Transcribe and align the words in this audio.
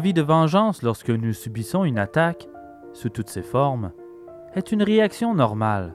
L'envie 0.00 0.14
de 0.14 0.22
vengeance 0.22 0.82
lorsque 0.82 1.10
nous 1.10 1.34
subissons 1.34 1.84
une 1.84 1.98
attaque, 1.98 2.48
sous 2.94 3.10
toutes 3.10 3.28
ses 3.28 3.42
formes, 3.42 3.92
est 4.54 4.72
une 4.72 4.82
réaction 4.82 5.34
normale. 5.34 5.94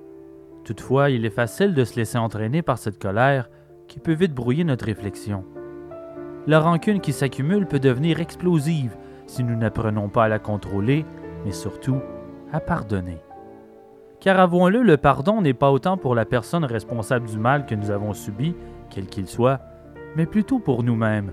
Toutefois, 0.63 1.09
il 1.09 1.25
est 1.25 1.31
facile 1.31 1.73
de 1.73 1.83
se 1.83 1.95
laisser 1.95 2.19
entraîner 2.19 2.61
par 2.61 2.77
cette 2.77 3.01
colère 3.01 3.49
qui 3.87 3.97
peut 3.97 4.13
vite 4.13 4.35
brouiller 4.35 4.63
notre 4.63 4.85
réflexion. 4.85 5.43
La 6.45 6.59
rancune 6.59 7.01
qui 7.01 7.13
s'accumule 7.13 7.65
peut 7.65 7.79
devenir 7.79 8.19
explosive 8.19 8.95
si 9.25 9.43
nous 9.43 9.55
n'apprenons 9.55 10.07
pas 10.07 10.25
à 10.25 10.29
la 10.29 10.37
contrôler, 10.37 11.03
mais 11.43 11.51
surtout 11.51 11.99
à 12.51 12.59
pardonner. 12.59 13.17
Car 14.19 14.39
avouons-le, 14.39 14.83
le 14.83 14.97
pardon 14.97 15.41
n'est 15.41 15.55
pas 15.55 15.71
autant 15.71 15.97
pour 15.97 16.13
la 16.13 16.25
personne 16.25 16.65
responsable 16.65 17.27
du 17.27 17.39
mal 17.39 17.65
que 17.65 17.73
nous 17.73 17.89
avons 17.89 18.13
subi, 18.13 18.53
quel 18.91 19.07
qu'il 19.07 19.25
soit, 19.25 19.61
mais 20.15 20.27
plutôt 20.27 20.59
pour 20.59 20.83
nous-mêmes. 20.83 21.31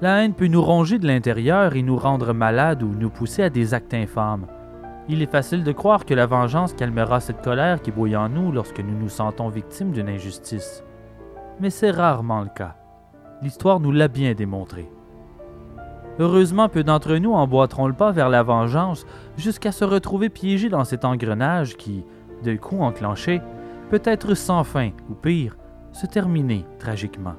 La 0.00 0.22
haine 0.22 0.34
peut 0.34 0.48
nous 0.48 0.62
ronger 0.62 0.98
de 0.98 1.06
l'intérieur 1.06 1.76
et 1.76 1.82
nous 1.82 1.96
rendre 1.96 2.32
malades 2.32 2.82
ou 2.82 2.88
nous 2.88 3.10
pousser 3.10 3.44
à 3.44 3.50
des 3.50 3.74
actes 3.74 3.94
infâmes. 3.94 4.46
Il 5.08 5.22
est 5.22 5.30
facile 5.30 5.62
de 5.62 5.72
croire 5.72 6.04
que 6.04 6.14
la 6.14 6.26
vengeance 6.26 6.72
calmera 6.72 7.20
cette 7.20 7.42
colère 7.42 7.80
qui 7.80 7.92
bouille 7.92 8.16
en 8.16 8.28
nous 8.28 8.50
lorsque 8.50 8.80
nous 8.80 8.98
nous 8.98 9.08
sentons 9.08 9.48
victimes 9.48 9.92
d'une 9.92 10.08
injustice. 10.08 10.82
Mais 11.60 11.70
c'est 11.70 11.90
rarement 11.90 12.42
le 12.42 12.48
cas. 12.48 12.74
L'histoire 13.42 13.80
nous 13.80 13.92
l'a 13.92 14.08
bien 14.08 14.34
démontré. 14.34 14.90
Heureusement, 16.18 16.68
peu 16.68 16.82
d'entre 16.82 17.16
nous 17.16 17.32
emboîteront 17.32 17.86
le 17.86 17.92
pas 17.92 18.12
vers 18.12 18.28
la 18.28 18.42
vengeance 18.42 19.06
jusqu'à 19.36 19.72
se 19.72 19.84
retrouver 19.84 20.28
piégés 20.28 20.68
dans 20.68 20.84
cet 20.84 21.04
engrenage 21.04 21.76
qui, 21.76 22.04
de 22.42 22.56
coup 22.56 22.80
enclenché, 22.80 23.42
peut 23.90 24.02
être 24.04 24.34
sans 24.34 24.64
fin 24.64 24.90
ou 25.10 25.14
pire, 25.14 25.56
se 25.92 26.06
terminer 26.06 26.64
tragiquement. 26.78 27.34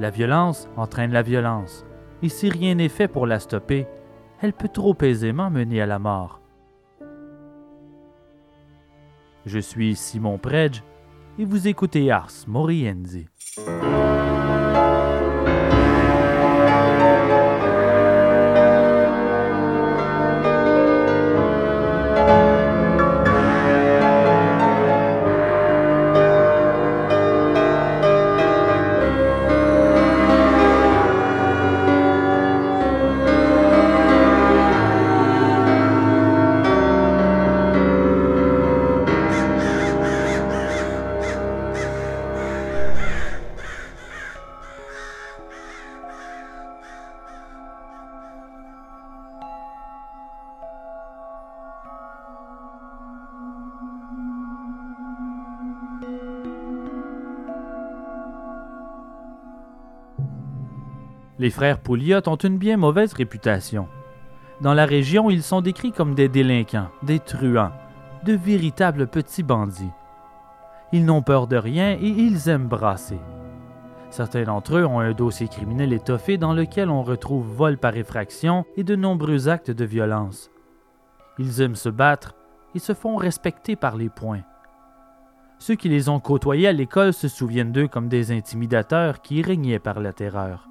La 0.00 0.08
violence 0.08 0.66
entraîne 0.78 1.12
la 1.12 1.20
violence, 1.20 1.84
et 2.22 2.30
si 2.30 2.48
rien 2.48 2.74
n'est 2.76 2.88
fait 2.88 3.06
pour 3.06 3.26
la 3.26 3.38
stopper, 3.38 3.86
elle 4.40 4.54
peut 4.54 4.70
trop 4.70 4.96
aisément 5.02 5.50
mener 5.50 5.82
à 5.82 5.86
la 5.86 5.98
mort. 5.98 6.40
Je 9.44 9.58
suis 9.58 9.94
Simon 9.96 10.38
Predge 10.38 10.82
et 11.38 11.44
vous 11.44 11.68
écoutez 11.68 12.10
Ars 12.10 12.32
Moriendi. 12.46 13.28
Les 61.40 61.48
frères 61.48 61.78
Pouliot 61.78 62.28
ont 62.28 62.36
une 62.36 62.58
bien 62.58 62.76
mauvaise 62.76 63.14
réputation. 63.14 63.88
Dans 64.60 64.74
la 64.74 64.84
région, 64.84 65.30
ils 65.30 65.42
sont 65.42 65.62
décrits 65.62 65.90
comme 65.90 66.14
des 66.14 66.28
délinquants, 66.28 66.90
des 67.02 67.18
truands, 67.18 67.72
de 68.26 68.34
véritables 68.34 69.06
petits 69.06 69.42
bandits. 69.42 69.90
Ils 70.92 71.06
n'ont 71.06 71.22
peur 71.22 71.46
de 71.46 71.56
rien 71.56 71.92
et 71.92 72.08
ils 72.08 72.50
aiment 72.50 72.68
brasser. 72.68 73.18
Certains 74.10 74.42
d'entre 74.42 74.76
eux 74.76 74.84
ont 74.84 75.00
un 75.00 75.12
dossier 75.12 75.48
criminel 75.48 75.94
étoffé 75.94 76.36
dans 76.36 76.52
lequel 76.52 76.90
on 76.90 77.02
retrouve 77.02 77.46
vol 77.46 77.78
par 77.78 77.96
effraction 77.96 78.66
et 78.76 78.84
de 78.84 78.94
nombreux 78.94 79.48
actes 79.48 79.70
de 79.70 79.84
violence. 79.86 80.50
Ils 81.38 81.62
aiment 81.62 81.74
se 81.74 81.88
battre 81.88 82.34
et 82.74 82.78
se 82.80 82.92
font 82.92 83.16
respecter 83.16 83.76
par 83.76 83.96
les 83.96 84.10
poings. 84.10 84.44
Ceux 85.58 85.76
qui 85.76 85.88
les 85.88 86.10
ont 86.10 86.20
côtoyés 86.20 86.68
à 86.68 86.72
l'école 86.72 87.14
se 87.14 87.28
souviennent 87.28 87.72
d'eux 87.72 87.88
comme 87.88 88.10
des 88.10 88.30
intimidateurs 88.30 89.22
qui 89.22 89.40
régnaient 89.40 89.78
par 89.78 90.00
la 90.00 90.12
terreur. 90.12 90.69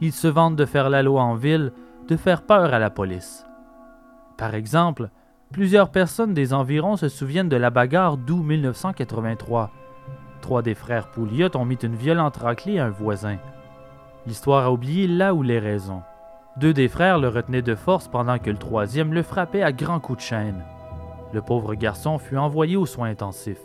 Ils 0.00 0.12
se 0.12 0.28
vantent 0.28 0.56
de 0.56 0.64
faire 0.64 0.90
la 0.90 1.02
loi 1.02 1.22
en 1.22 1.34
ville, 1.34 1.72
de 2.08 2.16
faire 2.16 2.42
peur 2.42 2.72
à 2.72 2.78
la 2.78 2.90
police. 2.90 3.44
Par 4.36 4.54
exemple, 4.54 5.10
plusieurs 5.52 5.90
personnes 5.90 6.34
des 6.34 6.54
environs 6.54 6.96
se 6.96 7.08
souviennent 7.08 7.48
de 7.48 7.56
la 7.56 7.70
bagarre 7.70 8.16
d'août 8.16 8.42
1983. 8.42 9.70
Trois 10.40 10.62
des 10.62 10.74
frères 10.74 11.10
Pouliot 11.10 11.56
ont 11.56 11.64
mis 11.64 11.74
une 11.76 11.96
violente 11.96 12.36
raclée 12.36 12.78
à 12.78 12.86
un 12.86 12.90
voisin. 12.90 13.38
L'histoire 14.26 14.66
a 14.66 14.72
oublié 14.72 15.08
là 15.08 15.34
où 15.34 15.42
les 15.42 15.58
raisons. 15.58 16.02
Deux 16.58 16.72
des 16.72 16.88
frères 16.88 17.18
le 17.18 17.28
retenaient 17.28 17.62
de 17.62 17.74
force 17.74 18.08
pendant 18.08 18.38
que 18.38 18.50
le 18.50 18.56
troisième 18.56 19.12
le 19.12 19.22
frappait 19.22 19.62
à 19.62 19.72
grands 19.72 20.00
coups 20.00 20.18
de 20.18 20.22
chaîne. 20.22 20.64
Le 21.32 21.42
pauvre 21.42 21.74
garçon 21.74 22.18
fut 22.18 22.36
envoyé 22.36 22.76
aux 22.76 22.86
soins 22.86 23.10
intensifs. 23.10 23.58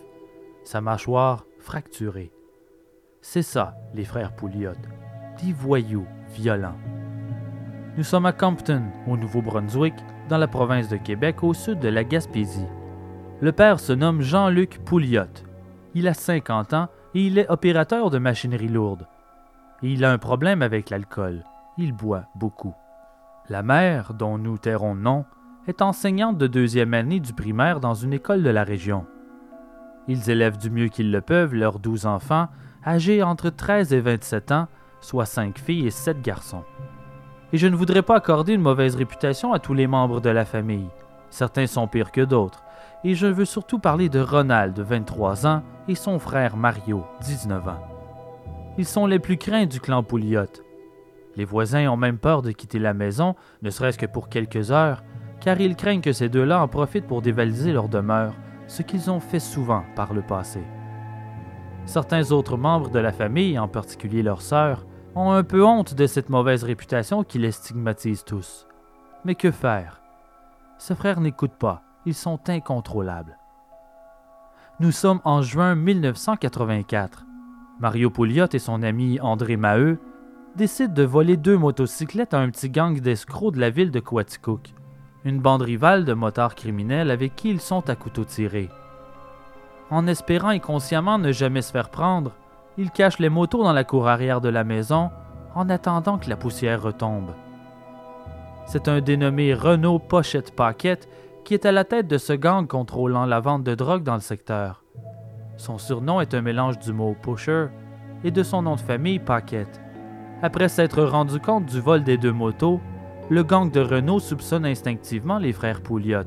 Sa 0.63 0.81
mâchoire 0.81 1.45
fracturée. 1.59 2.31
C'est 3.21 3.41
ça, 3.41 3.75
les 3.93 4.05
frères 4.05 4.35
Pouliot. 4.35 4.71
Dix 5.37 5.53
voyous 5.53 6.07
violent. 6.33 6.75
Nous 7.95 8.03
sommes 8.03 8.25
à 8.25 8.31
Compton, 8.31 8.83
au 9.07 9.17
Nouveau-Brunswick, 9.17 9.93
dans 10.29 10.37
la 10.37 10.47
province 10.47 10.89
de 10.89 10.97
Québec, 10.97 11.43
au 11.43 11.53
sud 11.53 11.79
de 11.79 11.89
la 11.89 12.03
Gaspésie. 12.03 12.65
Le 13.39 13.51
père 13.51 13.79
se 13.79 13.93
nomme 13.93 14.21
Jean-Luc 14.21 14.79
Pouliot. 14.83 15.43
Il 15.93 16.07
a 16.07 16.13
50 16.13 16.73
ans 16.73 16.87
et 17.13 17.27
il 17.27 17.37
est 17.37 17.49
opérateur 17.49 18.09
de 18.09 18.17
machinerie 18.17 18.67
lourde. 18.67 19.07
Il 19.81 20.05
a 20.05 20.11
un 20.11 20.17
problème 20.17 20.61
avec 20.61 20.89
l'alcool. 20.89 21.43
Il 21.77 21.93
boit 21.93 22.25
beaucoup. 22.35 22.73
La 23.49 23.61
mère, 23.61 24.13
dont 24.13 24.37
nous 24.37 24.57
tairons 24.57 24.95
le 24.95 25.01
nom, 25.01 25.25
est 25.67 25.81
enseignante 25.81 26.37
de 26.37 26.47
deuxième 26.47 26.93
année 26.93 27.19
du 27.19 27.33
primaire 27.33 27.79
dans 27.79 27.93
une 27.93 28.13
école 28.13 28.43
de 28.43 28.49
la 28.49 28.63
région. 28.63 29.05
Ils 30.07 30.29
élèvent 30.29 30.57
du 30.57 30.69
mieux 30.69 30.87
qu'ils 30.87 31.11
le 31.11 31.21
peuvent 31.21 31.53
leurs 31.53 31.79
douze 31.79 32.05
enfants, 32.05 32.47
âgés 32.85 33.23
entre 33.23 33.49
13 33.49 33.93
et 33.93 33.99
27 33.99 34.51
ans, 34.51 34.67
soit 35.03 35.25
cinq 35.25 35.59
filles 35.59 35.87
et 35.87 35.91
sept 35.91 36.21
garçons. 36.21 36.63
Et 37.51 37.57
je 37.57 37.67
ne 37.67 37.75
voudrais 37.75 38.01
pas 38.01 38.15
accorder 38.15 38.53
une 38.53 38.61
mauvaise 38.61 38.95
réputation 38.95 39.53
à 39.53 39.59
tous 39.59 39.73
les 39.73 39.85
membres 39.85 40.21
de 40.21 40.29
la 40.29 40.45
famille. 40.45 40.89
Certains 41.29 41.67
sont 41.67 41.87
pires 41.87 42.11
que 42.11 42.21
d'autres, 42.21 42.63
et 43.03 43.15
je 43.15 43.27
veux 43.27 43.45
surtout 43.45 43.79
parler 43.79 44.09
de 44.09 44.19
Ronald, 44.19 44.79
23 44.79 45.45
ans, 45.45 45.63
et 45.87 45.95
son 45.95 46.19
frère 46.19 46.55
Mario, 46.55 47.03
19 47.21 47.67
ans. 47.67 47.81
Ils 48.77 48.85
sont 48.85 49.05
les 49.05 49.19
plus 49.19 49.37
craints 49.37 49.65
du 49.65 49.79
clan 49.79 50.03
Pouliot. 50.03 50.45
Les 51.35 51.45
voisins 51.45 51.87
ont 51.89 51.97
même 51.97 52.17
peur 52.17 52.41
de 52.41 52.51
quitter 52.51 52.79
la 52.79 52.93
maison, 52.93 53.35
ne 53.61 53.69
serait-ce 53.69 53.97
que 53.97 54.05
pour 54.05 54.29
quelques 54.29 54.71
heures, 54.71 55.03
car 55.41 55.59
ils 55.59 55.75
craignent 55.75 56.01
que 56.01 56.13
ces 56.13 56.29
deux-là 56.29 56.61
en 56.61 56.67
profitent 56.67 57.07
pour 57.07 57.21
dévaliser 57.21 57.73
leur 57.73 57.89
demeure, 57.89 58.33
ce 58.67 58.81
qu'ils 58.81 59.11
ont 59.11 59.19
fait 59.19 59.39
souvent 59.39 59.83
par 59.95 60.13
le 60.13 60.21
passé. 60.21 60.61
Certains 61.85 62.31
autres 62.31 62.57
membres 62.57 62.89
de 62.89 62.99
la 62.99 63.11
famille, 63.11 63.59
en 63.59 63.67
particulier 63.67 64.23
leur 64.23 64.41
sœur, 64.41 64.85
ont 65.15 65.31
un 65.31 65.43
peu 65.43 65.63
honte 65.63 65.93
de 65.93 66.07
cette 66.07 66.29
mauvaise 66.29 66.63
réputation 66.63 67.23
qui 67.23 67.39
les 67.39 67.51
stigmatise 67.51 68.23
tous. 68.23 68.67
Mais 69.25 69.35
que 69.35 69.51
faire? 69.51 70.01
Ces 70.77 70.95
frères 70.95 71.21
n'écoutent 71.21 71.57
pas, 71.57 71.83
ils 72.05 72.15
sont 72.15 72.39
incontrôlables. 72.49 73.37
Nous 74.79 74.91
sommes 74.91 75.21
en 75.23 75.41
juin 75.41 75.75
1984. 75.75 77.25
Mario 77.79 78.09
Pouliot 78.09 78.47
et 78.53 78.59
son 78.59 78.81
ami 78.81 79.19
André 79.21 79.55
Maheu 79.55 79.99
décident 80.55 80.93
de 80.93 81.03
voler 81.03 81.37
deux 81.37 81.57
motocyclettes 81.57 82.33
à 82.33 82.39
un 82.39 82.49
petit 82.49 82.69
gang 82.69 82.99
d'escrocs 82.99 83.53
de 83.53 83.59
la 83.59 83.69
ville 83.69 83.91
de 83.91 83.99
Quaticook, 83.99 84.73
une 85.25 85.39
bande 85.39 85.61
rivale 85.61 86.05
de 86.05 86.13
motards 86.13 86.55
criminels 86.55 87.11
avec 87.11 87.35
qui 87.35 87.49
ils 87.49 87.61
sont 87.61 87.89
à 87.89 87.95
couteau 87.95 88.25
tiré. 88.25 88.69
En 89.89 90.07
espérant 90.07 90.49
inconsciemment 90.49 91.19
ne 91.19 91.31
jamais 91.31 91.61
se 91.61 91.71
faire 91.71 91.89
prendre, 91.89 92.31
ils 92.77 92.91
cachent 92.91 93.19
les 93.19 93.29
motos 93.29 93.63
dans 93.63 93.73
la 93.73 93.83
cour 93.83 94.07
arrière 94.07 94.41
de 94.41 94.49
la 94.49 94.63
maison 94.63 95.11
en 95.55 95.69
attendant 95.69 96.17
que 96.17 96.29
la 96.29 96.37
poussière 96.37 96.81
retombe. 96.81 97.31
C'est 98.65 98.87
un 98.87 99.01
dénommé 99.01 99.53
Renaud 99.53 99.99
Pochette 99.99 100.55
Paquette 100.55 101.07
qui 101.43 101.53
est 101.53 101.65
à 101.65 101.71
la 101.71 101.83
tête 101.83 102.07
de 102.07 102.17
ce 102.17 102.33
gang 102.33 102.65
contrôlant 102.67 103.25
la 103.25 103.39
vente 103.39 103.63
de 103.63 103.75
drogue 103.75 104.03
dans 104.03 104.15
le 104.15 104.21
secteur. 104.21 104.83
Son 105.57 105.77
surnom 105.77 106.21
est 106.21 106.33
un 106.33 106.41
mélange 106.41 106.79
du 106.79 106.93
mot 106.93 107.15
pusher 107.21 107.67
et 108.23 108.31
de 108.31 108.43
son 108.43 108.61
nom 108.61 108.75
de 108.75 108.81
famille 108.81 109.19
Paquette. 109.19 109.81
Après 110.41 110.69
s'être 110.69 111.03
rendu 111.03 111.39
compte 111.39 111.65
du 111.65 111.79
vol 111.79 112.03
des 112.03 112.17
deux 112.17 112.31
motos, 112.31 112.81
le 113.29 113.43
gang 113.43 113.71
de 113.71 113.79
Renault 113.79 114.19
soupçonne 114.19 114.65
instinctivement 114.65 115.37
les 115.37 115.53
frères 115.53 115.81
Pouliot. 115.81 116.23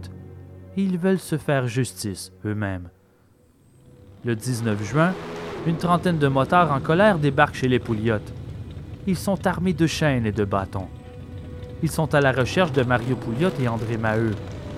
Ils 0.77 0.99
veulent 0.99 1.19
se 1.19 1.39
faire 1.39 1.67
justice 1.67 2.33
eux-mêmes. 2.45 2.91
Le 4.25 4.35
19 4.35 4.83
juin, 4.83 5.13
une 5.67 5.77
trentaine 5.77 6.19
de 6.19 6.29
motards 6.29 6.71
en 6.71 6.79
colère 6.79 7.19
débarquent 7.19 7.57
chez 7.57 7.67
les 7.67 7.81
Pouliottes. 7.81 8.33
Ils 9.09 9.17
sont 9.17 9.47
armés 9.49 9.73
de 9.73 9.89
chaînes 9.89 10.25
et 10.25 10.33
de 10.33 10.45
bâtons. 10.45 10.87
Ils 11.83 11.91
sont 11.91 12.15
à 12.15 12.21
la 12.21 12.31
recherche 12.31 12.71
de 12.71 12.85
Mario 12.85 13.17
Pouliot 13.17 13.51
et 13.61 13.67
André 13.67 13.97
Maheu, 13.97 14.31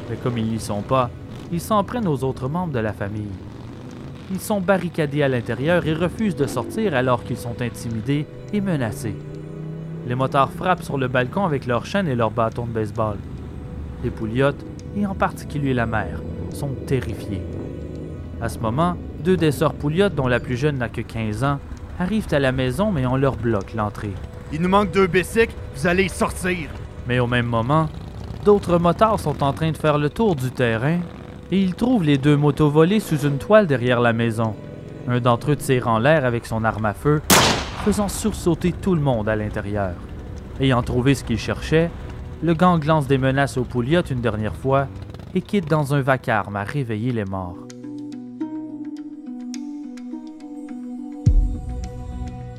mais 0.09 0.17
comme 0.17 0.39
ils 0.39 0.51
n'y 0.51 0.59
sont 0.59 0.81
pas, 0.81 1.11
ils 1.53 1.61
s'en 1.61 1.85
prennent 1.85 2.09
aux 2.09 2.25
autres 2.25 2.49
membres 2.49 2.73
de 2.73 2.79
la 2.79 2.95
famille. 2.95 3.31
Ils 4.31 4.41
sont 4.41 4.63
barricadés 4.63 5.23
à 5.23 5.29
l'intérieur 5.29 5.87
et 5.87 5.93
refusent 5.93 6.37
de 6.37 6.47
sortir 6.47 6.95
alors 6.95 7.23
qu'ils 7.23 7.37
sont 7.37 7.61
intimidés 7.61 8.27
et 8.55 8.61
menacés. 8.63 9.17
Les 10.07 10.15
motards 10.15 10.53
frappent 10.53 10.83
sur 10.83 10.97
le 10.97 11.09
balcon 11.09 11.45
avec 11.45 11.67
leurs 11.67 11.85
chaînes 11.85 12.09
et 12.09 12.17
leurs 12.17 12.31
bâtons 12.31 12.67
de 12.67 12.73
baseball. 12.73 13.19
Les 14.03 14.11
Pouliottes, 14.11 14.65
et 14.97 15.07
en 15.07 15.15
particulier 15.15 15.75
la 15.75 15.87
mère, 15.87 16.23
sont 16.53 16.75
terrifiés. 16.87 17.43
À 18.41 18.49
ce 18.49 18.59
moment, 18.59 18.97
deux 19.23 19.37
des 19.37 19.53
sœurs 19.53 19.75
Pouliottes, 19.75 20.15
dont 20.15 20.29
la 20.29 20.41
plus 20.41 20.57
jeune 20.57 20.79
n'a 20.79 20.89
que 20.89 21.01
15 21.01 21.45
ans, 21.45 21.59
arrivent 21.99 22.33
à 22.33 22.39
la 22.39 22.53
maison 22.53 22.93
mais 22.93 23.07
on 23.07 23.17
leur 23.17 23.37
bloque 23.37 23.75
l'entrée. 23.75 24.13
Il 24.53 24.63
nous 24.63 24.69
manque 24.69 24.93
deux 24.93 25.07
bicycles, 25.07 25.55
vous 25.75 25.87
allez 25.87 26.09
sortir. 26.09 26.71
Mais 27.07 27.19
au 27.19 27.27
même 27.27 27.47
moment, 27.47 27.89
d'autres 28.45 28.79
motards 28.79 29.21
sont 29.21 29.43
en 29.43 29.53
train 29.53 29.73
de 29.73 29.77
faire 29.77 29.99
le 29.99 30.11
tour 30.11 30.37
du 30.37 30.51
terrain 30.51 30.99
et 31.51 31.61
ils 31.61 31.75
trouvent 31.75 32.05
les 32.05 32.19
deux 32.19 32.37
motos 32.37 32.71
volées 32.71 33.01
sous 33.01 33.27
une 33.27 33.39
toile 33.39 33.67
derrière 33.67 34.01
la 34.01 34.13
maison. 34.13 34.55
Un 35.07 35.21
d'entre 35.21 35.53
eux 35.53 35.57
tire 35.57 35.89
en 35.89 35.99
l'air 35.99 36.25
avec 36.25 36.45
son 36.45 36.65
arme 36.65 36.85
à 36.85 36.93
feu, 36.93 37.23
faisant 37.85 38.09
sursauter 38.09 38.73
tout 38.73 38.95
le 38.95 39.01
monde 39.01 39.29
à 39.29 39.37
l'intérieur. 39.37 39.95
Ayant 40.61 40.83
trouvé 40.83 41.15
ce 41.15 41.25
qu'il 41.25 41.39
cherchait, 41.39 41.91
le 42.43 42.55
gang 42.55 42.85
lance 42.85 43.07
des 43.07 43.19
menaces 43.19 43.57
aux 43.57 43.65
Pouliottes 43.65 44.11
une 44.11 44.21
dernière 44.21 44.55
fois 44.55 44.87
et 45.35 45.41
quitte 45.41 45.69
dans 45.69 45.95
un 45.95 46.01
vacarme 46.01 46.57
à 46.57 46.65
réveiller 46.65 47.13
les 47.13 47.25
morts. 47.25 47.68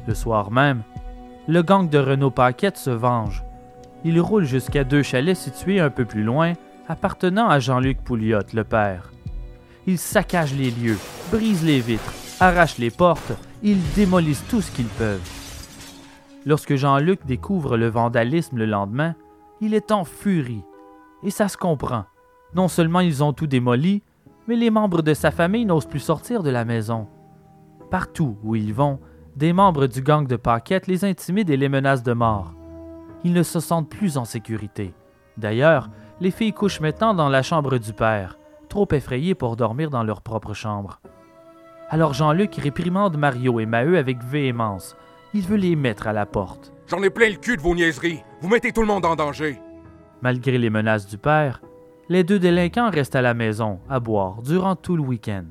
Le 0.10 0.16
soir 0.16 0.50
même, 0.50 0.82
le 1.48 1.62
gang 1.62 1.88
de 1.88 2.00
Renault 2.00 2.32
Paquette 2.32 2.78
se 2.78 2.90
venge. 2.90 3.44
Il 4.04 4.20
roule 4.20 4.44
jusqu'à 4.44 4.84
deux 4.84 5.04
chalets 5.04 5.38
situés 5.38 5.80
un 5.80 5.92
peu 5.92 6.04
plus 6.04 6.24
loin, 6.24 6.54
appartenant 6.88 7.48
à 7.48 7.60
Jean-Luc 7.60 8.02
Pouliot, 8.02 8.40
le 8.56 8.64
père. 8.64 9.12
Ils 9.86 10.00
saccagent 10.00 10.56
les 10.56 10.72
lieux, 10.72 10.98
brisent 11.32 11.64
les 11.64 11.80
vitres, 11.80 12.12
arrachent 12.40 12.80
les 12.80 12.90
portes, 12.90 13.34
ils 13.62 13.78
démolissent 13.94 14.48
tout 14.50 14.62
ce 14.62 14.72
qu'ils 14.72 14.88
peuvent. 14.88 15.22
Lorsque 16.44 16.74
Jean-Luc 16.74 17.28
découvre 17.28 17.78
le 17.78 17.90
vandalisme 17.90 18.58
le 18.58 18.66
lendemain, 18.66 19.14
il 19.62 19.76
est 19.76 19.92
en 19.92 20.06
furie. 20.06 20.64
Et 21.22 21.30
ça 21.30 21.48
se 21.48 21.58
comprend. 21.58 22.06
Non 22.56 22.68
seulement 22.68 23.02
ils 23.02 23.24
ont 23.24 23.34
tout 23.34 23.46
démoli, 23.46 24.02
mais 24.48 24.56
les 24.56 24.72
membres 24.72 25.04
de 25.04 25.14
sa 25.14 25.30
famille 25.30 25.68
n'osent 25.68 25.86
plus 25.86 26.00
sortir 26.00 26.42
de 26.42 26.50
la 26.50 26.66
maison. 26.66 27.06
Partout 27.92 28.40
où 28.42 28.56
ils 28.56 28.74
vont, 28.74 29.00
des 29.40 29.54
membres 29.54 29.88
du 29.88 30.02
gang 30.02 30.28
de 30.28 30.36
Paquette 30.36 30.88
les 30.88 31.06
intimident 31.06 31.50
et 31.50 31.56
les 31.56 31.70
menacent 31.70 32.04
de 32.04 32.12
mort. 32.12 32.54
Ils 33.24 33.32
ne 33.32 33.42
se 33.42 33.62
sentent 33.62 33.90
plus 33.90 34.18
en 34.18 34.26
sécurité. 34.26 34.94
D'ailleurs, 35.38 35.90
les 36.20 36.30
filles 36.30 36.52
couchent 36.52 36.82
maintenant 36.82 37.14
dans 37.14 37.30
la 37.30 37.42
chambre 37.42 37.78
du 37.78 37.94
père, 37.94 38.38
trop 38.68 38.86
effrayées 38.92 39.36
pour 39.36 39.56
dormir 39.56 39.90
dans 39.90 40.04
leur 40.04 40.22
propre 40.22 40.54
chambre. 40.54 41.00
Alors 41.90 42.14
Jean-Luc 42.14 42.56
réprimande 42.56 43.16
Mario 43.16 43.62
et 43.62 43.66
Maheu 43.66 43.98
avec 43.98 44.22
véhémence. 44.22 44.98
Il 45.34 45.44
veut 45.44 45.56
les 45.56 45.78
mettre 45.78 46.08
à 46.08 46.14
la 46.14 46.26
porte. 46.26 46.74
J'en 46.88 47.02
ai 47.02 47.10
plein 47.10 47.30
le 47.30 47.38
cul 47.38 47.56
de 47.56 47.62
vos 47.62 47.76
niaiseries. 47.76 48.20
Vous 48.42 48.50
mettez 48.50 48.74
tout 48.74 48.82
le 48.82 48.88
monde 48.88 49.06
en 49.06 49.16
danger. 49.16 49.62
Malgré 50.22 50.58
les 50.58 50.70
menaces 50.70 51.08
du 51.08 51.18
père, 51.18 51.62
les 52.10 52.26
deux 52.26 52.40
délinquants 52.40 52.90
restent 52.90 53.16
à 53.16 53.22
la 53.22 53.34
maison, 53.34 53.80
à 53.90 54.02
boire, 54.02 54.42
durant 54.42 54.76
tout 54.76 54.98
le 54.98 55.04
week-end. 55.04 55.46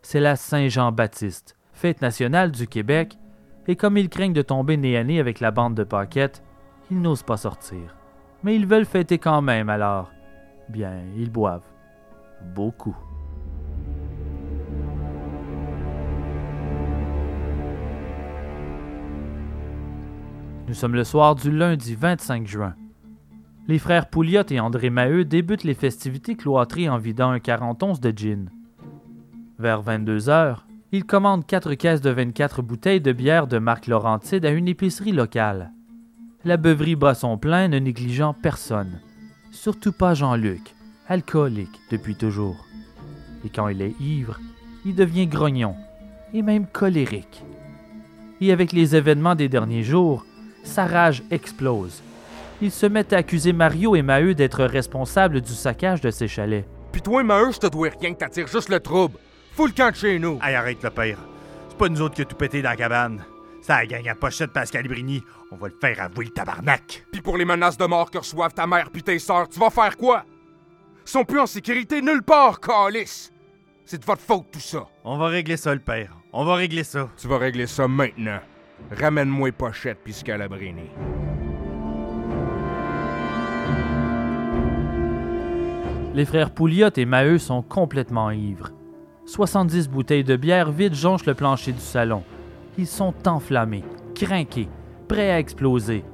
C'est 0.00 0.20
la 0.20 0.36
Saint-Jean-Baptiste, 0.36 1.56
fête 1.82 2.00
nationale 2.00 2.52
du 2.52 2.68
Québec, 2.68 3.18
et 3.66 3.74
comme 3.74 3.96
ils 3.96 4.08
craignent 4.08 4.32
de 4.32 4.40
tomber 4.40 4.76
nez 4.76 4.96
à 4.96 5.02
nez 5.02 5.18
avec 5.18 5.40
la 5.40 5.50
bande 5.50 5.74
de 5.74 5.82
paquettes, 5.82 6.44
ils 6.92 7.00
n'osent 7.00 7.24
pas 7.24 7.36
sortir. 7.36 7.96
Mais 8.44 8.54
ils 8.54 8.68
veulent 8.68 8.86
fêter 8.86 9.18
quand 9.18 9.42
même 9.42 9.68
alors. 9.68 10.12
Bien, 10.68 10.92
ils 11.16 11.28
boivent. 11.28 11.66
Beaucoup. 12.54 12.96
Nous 20.68 20.74
sommes 20.74 20.94
le 20.94 21.02
soir 21.02 21.34
du 21.34 21.50
lundi 21.50 21.96
25 21.96 22.46
juin. 22.46 22.76
Les 23.66 23.80
frères 23.80 24.08
Pouliot 24.08 24.44
et 24.50 24.60
André 24.60 24.88
Maheu 24.88 25.24
débutent 25.24 25.64
les 25.64 25.74
festivités 25.74 26.36
cloîtrées 26.36 26.88
en 26.88 26.98
vidant 26.98 27.30
un 27.30 27.40
41 27.40 27.94
de 27.94 28.12
gin. 28.16 28.50
Vers 29.58 29.82
22 29.82 30.28
heures, 30.28 30.64
ils 30.94 31.06
commandent 31.06 31.46
quatre 31.46 31.72
caisses 31.72 32.02
de 32.02 32.10
24 32.10 32.60
bouteilles 32.60 33.00
de 33.00 33.12
bière 33.12 33.46
de 33.46 33.58
marque 33.58 33.86
Laurentide 33.86 34.44
à 34.44 34.50
une 34.50 34.68
épicerie 34.68 35.12
locale. 35.12 35.72
La 36.44 36.58
beuverie 36.58 36.96
bat 36.96 37.14
son 37.14 37.38
plein, 37.38 37.68
ne 37.68 37.78
négligeant 37.78 38.34
personne. 38.34 39.00
Surtout 39.50 39.92
pas 39.92 40.12
Jean-Luc, 40.12 40.74
alcoolique 41.08 41.80
depuis 41.90 42.14
toujours. 42.14 42.66
Et 43.44 43.48
quand 43.48 43.68
il 43.68 43.80
est 43.80 43.98
ivre, 44.00 44.38
il 44.84 44.94
devient 44.94 45.26
grognon, 45.26 45.74
et 46.34 46.42
même 46.42 46.66
colérique. 46.66 47.42
Et 48.42 48.52
avec 48.52 48.72
les 48.72 48.94
événements 48.94 49.34
des 49.34 49.48
derniers 49.48 49.84
jours, 49.84 50.26
sa 50.62 50.84
rage 50.84 51.22
explose. 51.30 52.02
Il 52.60 52.70
se 52.70 52.86
met 52.86 53.14
à 53.14 53.18
accuser 53.18 53.54
Mario 53.54 53.96
et 53.96 54.02
Maheu 54.02 54.34
d'être 54.34 54.64
responsables 54.64 55.40
du 55.40 55.52
saccage 55.52 56.02
de 56.02 56.10
ses 56.10 56.28
chalets. 56.28 56.66
Puis 56.92 57.00
toi, 57.00 57.22
Maheu, 57.22 57.52
je 57.52 57.60
te 57.60 57.66
dois 57.66 57.88
rien 57.98 58.12
que 58.12 58.18
t'attires 58.18 58.46
juste 58.46 58.68
le 58.68 58.78
trouble. 58.78 59.18
Fous 59.54 59.66
le 59.66 59.72
camp 59.72 59.90
de 59.90 59.96
chez 59.96 60.18
nous. 60.18 60.38
Hey, 60.42 60.54
arrête 60.54 60.82
le 60.82 60.90
pire. 60.90 61.18
C'est 61.68 61.76
pas 61.76 61.88
nous 61.88 62.00
autres 62.00 62.14
qui 62.14 62.22
a 62.22 62.24
tout 62.24 62.36
pété 62.36 62.62
dans 62.62 62.70
la 62.70 62.76
cabane. 62.76 63.22
Ça 63.60 63.76
a 63.76 63.86
gang 63.86 64.08
à 64.08 64.14
pochette 64.14 64.50
Pascal 64.50 64.88
Brini. 64.88 65.22
On 65.50 65.56
va 65.56 65.68
le 65.68 65.74
faire 65.78 66.00
avouer 66.00 66.24
le 66.24 66.30
tabarnak. 66.30 67.04
Puis 67.12 67.20
pour 67.20 67.36
les 67.36 67.44
menaces 67.44 67.76
de 67.76 67.84
mort 67.84 68.10
que 68.10 68.18
reçoivent 68.18 68.54
ta 68.54 68.66
mère 68.66 68.90
puis 68.90 69.02
tes 69.02 69.18
sœurs, 69.18 69.48
tu 69.48 69.60
vas 69.60 69.70
faire 69.70 69.96
quoi? 69.98 70.24
Ils 71.06 71.10
sont 71.10 71.24
plus 71.24 71.38
en 71.38 71.46
sécurité 71.46 72.00
nulle 72.00 72.22
part, 72.22 72.60
calice. 72.60 73.30
C'est 73.84 73.98
de 73.98 74.04
votre 74.04 74.22
faute 74.22 74.46
tout 74.52 74.60
ça. 74.60 74.86
On 75.04 75.18
va 75.18 75.26
régler 75.26 75.58
ça, 75.58 75.74
le 75.74 75.80
père. 75.80 76.16
On 76.32 76.44
va 76.44 76.54
régler 76.54 76.82
ça. 76.82 77.10
Tu 77.16 77.28
vas 77.28 77.36
régler 77.38 77.66
ça 77.66 77.86
maintenant. 77.86 78.40
Ramène-moi 78.90 79.52
pochette 79.52 79.98
puis 80.02 80.14
Scalabrini. 80.14 80.90
Les 86.14 86.24
frères 86.24 86.50
Pouliot 86.50 86.90
et 86.96 87.04
Maheu 87.04 87.38
sont 87.38 87.62
complètement 87.62 88.30
ivres. 88.30 88.70
70 89.26 89.88
bouteilles 89.88 90.24
de 90.24 90.34
bière 90.36 90.72
vides 90.72 90.94
jonchent 90.94 91.26
le 91.26 91.34
plancher 91.34 91.72
du 91.72 91.80
salon. 91.80 92.24
Ils 92.76 92.88
sont 92.88 93.14
enflammés, 93.26 93.84
craqués, 94.14 94.68
prêts 95.06 95.30
à 95.30 95.38
exploser. 95.38 96.04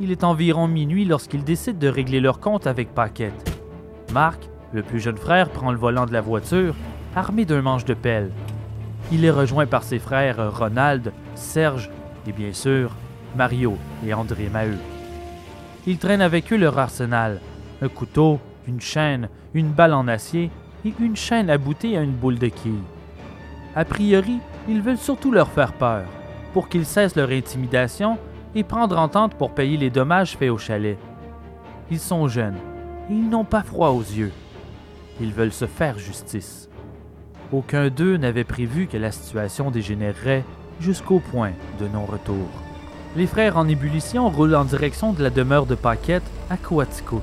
Il 0.00 0.10
est 0.10 0.24
environ 0.24 0.66
minuit 0.66 1.04
lorsqu'ils 1.04 1.44
décident 1.44 1.78
de 1.78 1.88
régler 1.88 2.20
leur 2.20 2.40
compte 2.40 2.66
avec 2.66 2.94
Paquette. 2.94 3.60
Marc, 4.14 4.48
le 4.72 4.82
plus 4.82 4.98
jeune 4.98 5.18
frère, 5.18 5.50
prend 5.50 5.72
le 5.72 5.78
volant 5.78 6.06
de 6.06 6.12
la 6.12 6.22
voiture, 6.22 6.74
armé 7.14 7.44
d'un 7.44 7.60
manche 7.60 7.84
de 7.84 7.94
pelle. 7.94 8.30
Il 9.12 9.24
est 9.24 9.30
rejoint 9.30 9.66
par 9.66 9.82
ses 9.82 9.98
frères 9.98 10.56
Ronald, 10.56 11.12
Serge 11.34 11.90
et 12.26 12.32
bien 12.32 12.52
sûr 12.52 12.92
Mario 13.36 13.76
et 14.06 14.14
André 14.14 14.48
Maheu. 14.50 14.78
Ils 15.86 15.98
traînent 15.98 16.22
avec 16.22 16.52
eux 16.52 16.56
leur 16.56 16.78
arsenal, 16.78 17.40
un 17.82 17.88
couteau, 17.88 18.40
une 18.66 18.80
chaîne, 18.80 19.28
une 19.52 19.70
balle 19.70 19.94
en 19.94 20.08
acier 20.08 20.50
et 20.84 20.94
une 21.00 21.16
chaîne 21.16 21.50
aboutée 21.50 21.96
à 21.96 22.02
une 22.02 22.12
boule 22.12 22.38
de 22.38 22.48
quilles. 22.48 22.84
A 23.74 23.84
priori, 23.84 24.38
ils 24.68 24.82
veulent 24.82 24.98
surtout 24.98 25.30
leur 25.30 25.48
faire 25.48 25.72
peur, 25.72 26.04
pour 26.52 26.68
qu'ils 26.68 26.86
cessent 26.86 27.16
leur 27.16 27.30
intimidation 27.30 28.18
et 28.54 28.64
prendre 28.64 28.98
entente 28.98 29.34
pour 29.34 29.52
payer 29.52 29.76
les 29.76 29.90
dommages 29.90 30.36
faits 30.36 30.50
au 30.50 30.58
chalet. 30.58 30.98
Ils 31.90 32.00
sont 32.00 32.28
jeunes 32.28 32.58
et 33.10 33.14
ils 33.14 33.28
n'ont 33.28 33.44
pas 33.44 33.62
froid 33.62 33.90
aux 33.90 34.02
yeux. 34.02 34.32
Ils 35.20 35.32
veulent 35.32 35.52
se 35.52 35.66
faire 35.66 35.98
justice. 35.98 36.68
Aucun 37.52 37.88
d'eux 37.88 38.16
n'avait 38.16 38.44
prévu 38.44 38.86
que 38.86 38.96
la 38.96 39.10
situation 39.10 39.70
dégénérerait 39.70 40.44
jusqu'au 40.80 41.18
point 41.18 41.52
de 41.80 41.88
non-retour. 41.88 42.48
Les 43.16 43.26
frères 43.26 43.56
en 43.56 43.66
ébullition 43.66 44.28
roulent 44.28 44.54
en 44.54 44.64
direction 44.64 45.12
de 45.12 45.22
la 45.22 45.30
demeure 45.30 45.66
de 45.66 45.74
Paquette 45.74 46.30
à 46.50 46.56
Coaticook. 46.56 47.22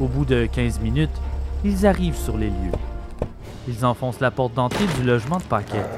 Au 0.00 0.06
bout 0.06 0.24
de 0.24 0.46
15 0.46 0.80
minutes, 0.80 1.10
ils 1.66 1.84
arrivent 1.84 2.16
sur 2.16 2.36
les 2.36 2.48
lieux. 2.48 2.72
Ils 3.68 3.84
enfoncent 3.84 4.20
la 4.20 4.30
porte 4.30 4.54
d'entrée 4.54 4.86
du 4.98 5.02
logement 5.04 5.38
de 5.38 5.42
Paquette. 5.42 5.90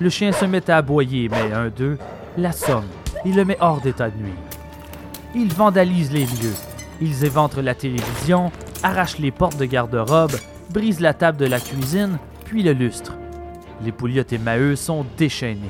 Le 0.00 0.08
chien 0.08 0.32
se 0.32 0.46
met 0.46 0.70
à 0.70 0.78
aboyer, 0.78 1.28
mais 1.28 1.52
un 1.52 1.68
d'eux 1.68 1.98
l'assomme 2.38 2.86
et 3.26 3.32
le 3.32 3.44
met 3.44 3.58
hors 3.60 3.82
d'état 3.82 4.08
de 4.08 4.16
nuire. 4.16 4.32
Ils 5.34 5.52
vandalisent 5.52 6.12
les 6.12 6.24
lieux. 6.24 6.54
Ils 7.02 7.24
éventrent 7.24 7.60
la 7.60 7.74
télévision, 7.74 8.50
arrachent 8.82 9.18
les 9.18 9.30
portes 9.30 9.58
de 9.58 9.66
garde-robe, 9.66 10.32
brisent 10.70 11.00
la 11.00 11.12
table 11.12 11.36
de 11.36 11.46
la 11.46 11.60
cuisine, 11.60 12.18
puis 12.46 12.62
le 12.62 12.72
lustre. 12.72 13.12
Les 13.84 13.92
Pouliottes 13.92 14.32
et 14.32 14.38
Maheu 14.38 14.76
sont 14.76 15.04
déchaînés. 15.18 15.60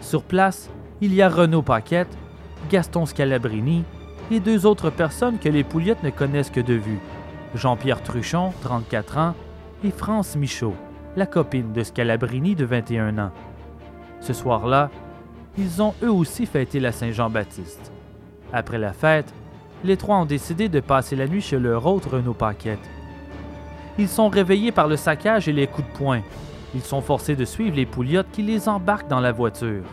Sur 0.00 0.24
place, 0.24 0.68
il 1.00 1.14
y 1.14 1.22
a 1.22 1.28
Renaud 1.28 1.62
Paquette, 1.62 2.18
Gaston 2.70 3.06
Scalabrini 3.06 3.84
et 4.30 4.40
deux 4.40 4.66
autres 4.66 4.90
personnes 4.90 5.38
que 5.38 5.48
les 5.48 5.64
Pouliottes 5.64 6.02
ne 6.02 6.10
connaissent 6.10 6.50
que 6.50 6.60
de 6.60 6.74
vue. 6.74 6.98
Jean-Pierre 7.54 8.02
Truchon, 8.02 8.52
34 8.62 9.18
ans, 9.18 9.34
et 9.84 9.90
France 9.90 10.36
Michaud, 10.36 10.74
la 11.16 11.26
copine 11.26 11.72
de 11.72 11.82
Scalabrini 11.82 12.54
de 12.54 12.64
21 12.64 13.18
ans. 13.18 13.30
Ce 14.20 14.32
soir-là, 14.32 14.90
ils 15.56 15.82
ont 15.82 15.94
eux 16.02 16.10
aussi 16.10 16.46
fêté 16.46 16.80
la 16.80 16.92
Saint-Jean-Baptiste. 16.92 17.92
Après 18.52 18.78
la 18.78 18.92
fête, 18.92 19.32
les 19.84 19.96
trois 19.96 20.16
ont 20.16 20.26
décidé 20.26 20.68
de 20.68 20.80
passer 20.80 21.16
la 21.16 21.26
nuit 21.26 21.40
chez 21.40 21.58
leur 21.58 21.86
hôte 21.86 22.06
Renaud 22.06 22.34
Paquette. 22.34 22.78
Ils 23.98 24.08
sont 24.08 24.28
réveillés 24.28 24.72
par 24.72 24.88
le 24.88 24.96
saccage 24.96 25.48
et 25.48 25.52
les 25.52 25.66
coups 25.66 25.88
de 25.88 25.96
poing. 25.96 26.22
Ils 26.74 26.82
sont 26.82 27.00
forcés 27.00 27.36
de 27.36 27.44
suivre 27.44 27.76
les 27.76 27.86
Pouliottes 27.86 28.30
qui 28.32 28.42
les 28.42 28.68
embarquent 28.68 29.08
dans 29.08 29.20
la 29.20 29.32
voiture. 29.32 29.84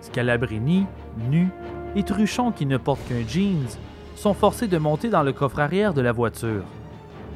Scalabrini, 0.00 0.86
nu, 1.30 1.48
et 1.94 2.02
Truchon, 2.02 2.52
qui 2.52 2.66
ne 2.66 2.76
porte 2.76 3.00
qu'un 3.08 3.26
jeans, 3.26 3.68
sont 4.16 4.34
forcés 4.34 4.68
de 4.68 4.78
monter 4.78 5.08
dans 5.08 5.22
le 5.22 5.32
coffre 5.32 5.60
arrière 5.60 5.94
de 5.94 6.00
la 6.00 6.12
voiture. 6.12 6.64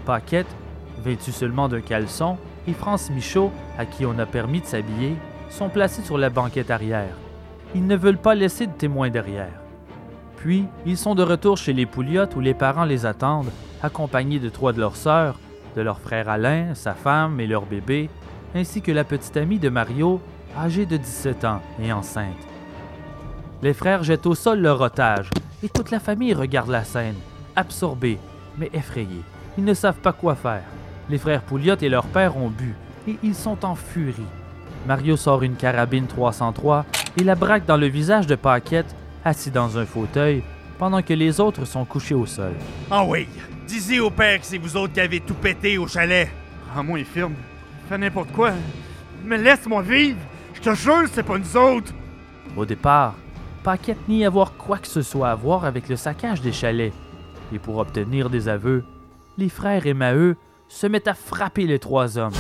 Paquette, 0.04 0.54
vêtu 0.99 1.33
seulement 1.33 1.69
d'un 1.69 1.80
caleçon, 1.80 2.37
et 2.66 2.73
France 2.73 3.11
Michaud, 3.11 3.50
à 3.78 3.87
qui 3.87 4.04
on 4.07 4.19
a 4.19 4.26
permis 4.26 4.61
de 4.61 4.66
s'habiller, 4.66 5.16
sont 5.49 5.69
placés 5.69 6.02
sur 6.02 6.19
la 6.19 6.30
banquette 6.30 6.71
arrière. 6.71 7.14
Ils 7.75 7.87
ne 7.87 7.97
veulent 7.97 8.19
pas 8.19 8.35
laisser 8.35 8.66
de 8.66 8.73
témoins 8.73 9.11
derrière. 9.11 9.61
Puis, 10.37 10.66
ils 10.87 10.97
sont 10.97 11.14
de 11.14 11.23
retour 11.23 11.57
chez 11.57 11.73
les 11.73 11.87
Pouliottes 11.87 12.37
où 12.37 12.40
les 12.40 12.54
parents 12.54 12.85
les 12.85 13.07
attendent, 13.07 13.50
accompagnés 13.83 14.38
de 14.38 14.49
trois 14.49 14.73
de 14.73 14.80
leurs 14.80 14.97
sœurs, 14.97 15.38
de 15.76 15.83
leur 15.83 16.00
frère 16.00 16.28
Alain, 16.28 16.75
sa 16.75 16.95
femme 16.95 17.40
et 17.40 17.47
leur 17.47 17.66
bébé, 17.66 18.09
ainsi 18.54 18.83
que 18.83 18.92
la 18.92 19.04
petite 19.04 19.37
amie 19.37 19.59
de 19.59 19.69
Mario, 19.69 20.21
âgée 20.59 20.87
de 20.87 20.97
17 20.97 21.45
ans 21.45 21.61
et 21.80 21.92
enceinte. 21.92 22.26
Les 23.62 23.75
frères 23.75 24.02
jettent 24.02 24.26
au 24.26 24.35
sol 24.35 24.61
leur 24.61 24.80
otage 24.80 25.30
et 25.62 25.69
toute 25.69 25.90
la 25.90 26.00
famille 26.00 26.35
regarde 26.35 26.71
la 26.71 26.85
scène, 26.85 27.16
absorbée, 27.54 28.19
mais 28.57 28.71
effrayée. 28.73 29.23
Ils 29.59 29.64
ne 29.64 29.75
savent 29.75 30.00
pas 30.00 30.12
quoi 30.12 30.35
faire. 30.35 30.64
Les 31.09 31.19
frères 31.19 31.42
Pouliot 31.42 31.76
et 31.80 31.88
leur 31.88 32.07
père 32.07 32.37
ont 32.37 32.50
bu 32.50 32.75
et 33.09 33.16
ils 33.23 33.35
sont 33.35 33.64
en 33.64 33.75
furie. 33.75 34.23
Mario 34.87 35.16
sort 35.16 35.42
une 35.42 35.57
carabine 35.57 36.07
303 36.07 36.87
et 37.19 37.25
la 37.25 37.35
braque 37.35 37.66
dans 37.66 37.76
le 37.76 37.87
visage 37.87 38.26
de 38.26 38.35
Paquette, 38.35 38.95
assis 39.25 39.50
dans 39.50 39.76
un 39.76 39.85
fauteuil, 39.85 40.42
pendant 40.78 41.02
que 41.02 41.12
les 41.12 41.40
autres 41.40 41.64
sont 41.64 41.85
couchés 41.85 42.14
au 42.14 42.26
sol. 42.26 42.52
Ah 42.90 43.04
oui, 43.04 43.28
disez 43.66 44.00
au 44.00 44.11
père 44.11 44.40
que 44.40 44.47
c'est 44.47 44.59
vous 44.59 44.76
autres 44.76 44.95
qui 44.95 45.00
avez 45.00 45.21
tout 45.21 45.35
pété 45.35 45.76
au 45.76 45.87
chalet. 45.87 46.30
Ah, 46.75 46.83
moi, 46.83 47.02
firme. 47.04 47.35
Fais 47.88 47.99
n'importe 47.99 48.33
quoi. 48.33 48.52
Mais 49.25 49.37
laisse-moi 49.37 49.83
vivre. 49.83 50.19
Je 50.54 50.61
te 50.61 50.75
jure, 50.75 51.07
c'est 51.12 51.23
pas 51.23 51.38
nous 51.38 51.57
autres. 51.57 51.92
Au 52.57 52.64
départ, 52.64 53.14
Paquette 53.62 54.09
nie 54.09 54.25
avoir 54.25 54.52
quoi 54.54 54.78
que 54.78 54.87
ce 54.87 55.02
soit 55.02 55.30
à 55.30 55.35
voir 55.35 55.64
avec 55.64 55.88
le 55.88 55.97
saccage 55.97 56.40
des 56.40 56.52
chalets. 56.52 56.92
Et 57.52 57.59
pour 57.59 57.78
obtenir 57.78 58.30
des 58.30 58.49
aveux, 58.49 58.85
les 59.40 59.49
frères 59.49 59.87
et 59.87 59.94
Maheu 59.94 60.37
se 60.68 60.87
mettent 60.87 61.09
à 61.09 61.14
frapper 61.14 61.66
les 61.66 61.78
trois 61.78 62.18
hommes. 62.18 62.35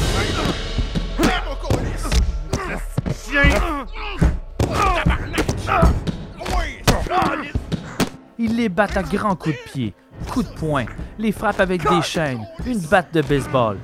Ils 8.38 8.54
les 8.54 8.68
battent 8.68 8.98
à 8.98 9.02
grands 9.02 9.34
coups 9.34 9.56
de 9.56 9.70
pied, 9.70 9.94
coups 10.30 10.46
de 10.46 10.54
poing, 10.54 10.84
les 11.18 11.32
frappent 11.32 11.60
avec 11.60 11.88
des 11.88 12.02
chaînes, 12.02 12.46
une 12.66 12.80
batte 12.80 13.14
de 13.14 13.22
baseball. 13.22 13.78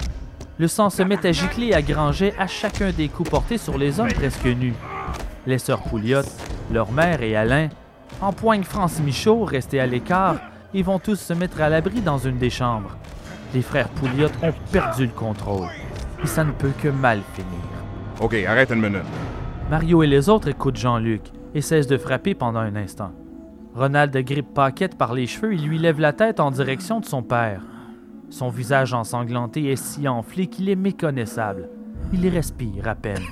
Le 0.58 0.68
sang 0.68 0.90
se 0.90 1.02
met 1.02 1.26
à 1.26 1.32
gicler 1.32 1.68
et 1.68 1.74
à 1.74 1.80
granger 1.80 2.34
à 2.38 2.46
chacun 2.46 2.90
des 2.90 3.08
coups 3.08 3.30
portés 3.30 3.58
sur 3.58 3.78
les 3.78 3.98
hommes 3.98 4.12
presque 4.12 4.44
nus. 4.44 4.74
Les 5.46 5.58
sœurs 5.58 5.82
Pouliot, 5.84 6.20
leur 6.70 6.92
mère 6.92 7.22
et 7.22 7.34
Alain 7.34 7.68
empoignent 8.20 8.64
France 8.64 9.00
Michaud, 9.00 9.44
resté 9.44 9.80
à 9.80 9.86
l'écart, 9.86 10.36
et 10.76 10.82
vont 10.82 10.98
tous 10.98 11.18
se 11.18 11.32
mettre 11.32 11.62
à 11.62 11.70
l'abri 11.70 12.02
dans 12.02 12.18
une 12.18 12.36
des 12.36 12.50
chambres. 12.50 12.98
Les 13.54 13.62
frères 13.62 13.88
Pouliot 13.88 14.28
ont 14.42 14.52
perdu 14.70 15.06
le 15.06 15.12
contrôle, 15.12 15.68
et 16.22 16.26
ça 16.26 16.44
ne 16.44 16.52
peut 16.52 16.72
que 16.82 16.88
mal 16.88 17.22
finir. 17.32 17.64
OK, 18.20 18.34
arrête 18.46 18.70
une 18.70 18.82
minute. 18.82 19.02
Mario 19.70 20.02
et 20.02 20.06
les 20.06 20.28
autres 20.28 20.48
écoutent 20.48 20.76
Jean-Luc 20.76 21.22
et 21.54 21.62
cessent 21.62 21.86
de 21.86 21.96
frapper 21.96 22.34
pendant 22.34 22.60
un 22.60 22.76
instant. 22.76 23.12
Ronald 23.74 24.14
grippe 24.18 24.52
Paquette 24.52 24.98
par 24.98 25.14
les 25.14 25.26
cheveux 25.26 25.54
et 25.54 25.56
lui 25.56 25.78
lève 25.78 25.98
la 25.98 26.12
tête 26.12 26.40
en 26.40 26.50
direction 26.50 27.00
de 27.00 27.06
son 27.06 27.22
père. 27.22 27.62
Son 28.28 28.50
visage 28.50 28.92
ensanglanté 28.92 29.72
est 29.72 29.76
si 29.76 30.06
enflé 30.06 30.46
qu'il 30.46 30.68
est 30.68 30.76
méconnaissable. 30.76 31.70
Il 32.12 32.28
respire 32.28 32.86
à 32.86 32.94
peine. 32.94 33.24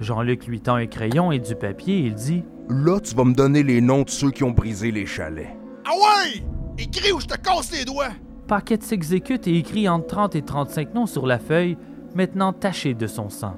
Jean-Luc 0.00 0.46
lui 0.46 0.60
tend 0.60 0.74
un 0.74 0.86
crayon 0.86 1.30
et 1.30 1.38
du 1.38 1.54
papier 1.54 1.98
et 1.98 2.06
il 2.06 2.14
dit 2.14 2.42
Là, 2.68 2.98
tu 2.98 3.14
vas 3.14 3.24
me 3.24 3.34
donner 3.34 3.62
les 3.62 3.80
noms 3.80 4.02
de 4.02 4.10
ceux 4.10 4.32
qui 4.32 4.42
ont 4.42 4.50
brisé 4.50 4.90
les 4.90 5.06
chalets. 5.06 5.56
Ah 5.84 5.90
ouais! 5.92 6.42
Écris 6.78 7.12
ou 7.12 7.20
je 7.20 7.26
te 7.26 7.38
casse 7.38 7.72
les 7.72 7.84
doigts! 7.84 8.10
Paquette 8.48 8.82
s'exécute 8.82 9.48
et 9.48 9.56
écrit 9.56 9.88
entre 9.88 10.08
30 10.08 10.36
et 10.36 10.42
35 10.42 10.94
noms 10.94 11.06
sur 11.06 11.26
la 11.26 11.38
feuille, 11.38 11.78
maintenant 12.14 12.52
tachée 12.52 12.92
de 12.92 13.06
son 13.06 13.30
sang. 13.30 13.56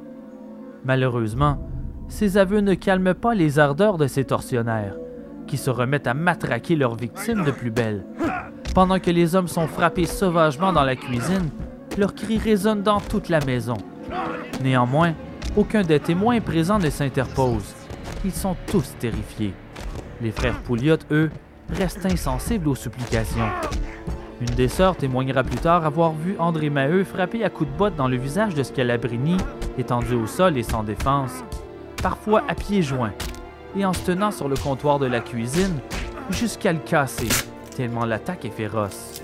Malheureusement, 0.85 1.59
ces 2.09 2.39
aveux 2.39 2.61
ne 2.61 2.75
calment 2.75 3.15
pas 3.15 3.35
les 3.35 3.59
ardeurs 3.59 3.99
de 3.99 4.07
ces 4.07 4.25
tortionnaires, 4.25 4.97
qui 5.47 5.57
se 5.57 5.69
remettent 5.69 6.07
à 6.07 6.15
matraquer 6.15 6.77
leurs 6.77 6.95
victimes 6.95 7.45
de 7.45 7.51
plus 7.51 7.73
belle. 7.73 8.07
Pendant 8.73 9.01
que 9.01 9.11
les 9.11 9.35
hommes 9.35 9.49
sont 9.49 9.67
frappés 9.67 10.07
sauvagement 10.07 10.73
dans 10.73 10.85
la 10.85 10.97
cuisine, 10.97 11.51
leurs 11.99 12.15
cris 12.15 12.39
résonnent 12.39 12.83
dans 12.83 13.01
toute 13.01 13.29
la 13.29 13.45
maison. 13.45 13.77
Néanmoins, 14.63 15.15
aucun 15.57 15.83
des 15.83 15.99
témoins 15.99 16.41
présents 16.41 16.79
ne 16.79 16.89
s'interpose. 16.89 17.75
Ils 18.25 18.33
sont 18.33 18.57
tous 18.69 18.95
terrifiés. 19.01 19.55
Les 20.21 20.31
frères 20.31 20.61
Pouliot, 20.61 20.99
eux, 21.11 21.31
restent 21.71 22.07
insensibles 22.07 22.69
aux 22.69 22.75
supplications. 22.75 23.49
Une 24.41 24.55
des 24.55 24.69
sœurs 24.69 24.97
témoignera 24.97 25.43
plus 25.43 25.57
tard 25.57 25.85
avoir 25.85 26.13
vu 26.13 26.37
André 26.39 26.71
Maheu 26.71 27.05
frapper 27.05 27.45
à 27.45 27.51
coups 27.51 27.71
de 27.71 27.77
botte 27.77 27.97
dans 27.97 28.07
le 28.07 28.17
visage 28.17 28.55
de 28.55 28.63
Scalabrini, 28.63 29.37
étendu 29.77 30.15
au 30.15 30.27
sol 30.27 30.57
et 30.57 30.63
sans 30.63 30.85
défense, 30.85 31.43
parfois 32.03 32.45
à 32.49 32.55
pieds 32.55 32.83
joints, 32.83 33.15
et 33.77 33.85
en 33.85 33.93
se 33.93 34.05
tenant 34.05 34.31
sur 34.31 34.49
le 34.49 34.57
comptoir 34.57 34.99
de 34.99 35.07
la 35.07 35.21
cuisine 35.21 35.79
jusqu'à 36.31 36.73
le 36.73 36.79
casser, 36.79 37.29
tellement 37.77 38.05
l'attaque 38.05 38.45
est 38.45 38.51
féroce. 38.51 39.21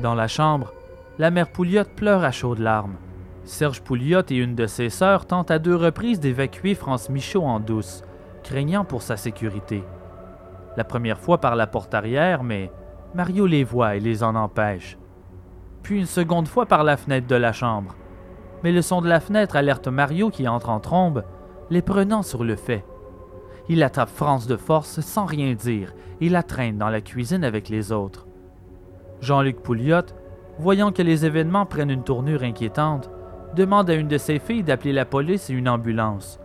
Dans 0.00 0.14
la 0.14 0.28
chambre, 0.28 0.72
la 1.18 1.30
mère 1.30 1.48
Pouliot 1.48 1.84
pleure 1.96 2.24
à 2.24 2.30
chaudes 2.30 2.58
larmes. 2.58 2.96
Serge 3.44 3.80
Pouliot 3.80 4.22
et 4.30 4.36
une 4.36 4.54
de 4.54 4.66
ses 4.66 4.88
sœurs 4.88 5.26
tentent 5.26 5.50
à 5.50 5.58
deux 5.58 5.74
reprises 5.74 6.20
d'évacuer 6.20 6.74
France 6.74 7.10
Michaud 7.10 7.42
en 7.42 7.60
douce, 7.60 8.02
craignant 8.46 8.84
pour 8.84 9.02
sa 9.02 9.16
sécurité. 9.16 9.82
La 10.76 10.84
première 10.84 11.18
fois 11.18 11.38
par 11.38 11.56
la 11.56 11.66
porte 11.66 11.94
arrière, 11.94 12.44
mais 12.44 12.70
Mario 13.12 13.44
les 13.44 13.64
voit 13.64 13.96
et 13.96 14.00
les 14.00 14.22
en 14.22 14.36
empêche. 14.36 14.96
Puis 15.82 15.98
une 15.98 16.06
seconde 16.06 16.46
fois 16.46 16.64
par 16.64 16.84
la 16.84 16.96
fenêtre 16.96 17.26
de 17.26 17.34
la 17.34 17.52
chambre. 17.52 17.96
Mais 18.62 18.70
le 18.70 18.82
son 18.82 19.02
de 19.02 19.08
la 19.08 19.18
fenêtre 19.18 19.56
alerte 19.56 19.88
Mario 19.88 20.30
qui 20.30 20.46
entre 20.46 20.68
en 20.68 20.78
trombe, 20.78 21.24
les 21.70 21.82
prenant 21.82 22.22
sur 22.22 22.44
le 22.44 22.54
fait. 22.54 22.84
Il 23.68 23.82
attrape 23.82 24.10
France 24.10 24.46
de 24.46 24.56
force 24.56 25.00
sans 25.00 25.24
rien 25.24 25.54
dire 25.54 25.92
et 26.20 26.28
la 26.28 26.44
traîne 26.44 26.78
dans 26.78 26.88
la 26.88 27.00
cuisine 27.00 27.42
avec 27.42 27.68
les 27.68 27.90
autres. 27.90 28.28
Jean-Luc 29.20 29.60
Pouliot, 29.60 30.06
voyant 30.60 30.92
que 30.92 31.02
les 31.02 31.26
événements 31.26 31.66
prennent 31.66 31.90
une 31.90 32.04
tournure 32.04 32.44
inquiétante, 32.44 33.10
demande 33.56 33.90
à 33.90 33.94
une 33.94 34.08
de 34.08 34.18
ses 34.18 34.38
filles 34.38 34.62
d'appeler 34.62 34.92
la 34.92 35.04
police 35.04 35.50
et 35.50 35.54
une 35.54 35.68
ambulance. 35.68 36.38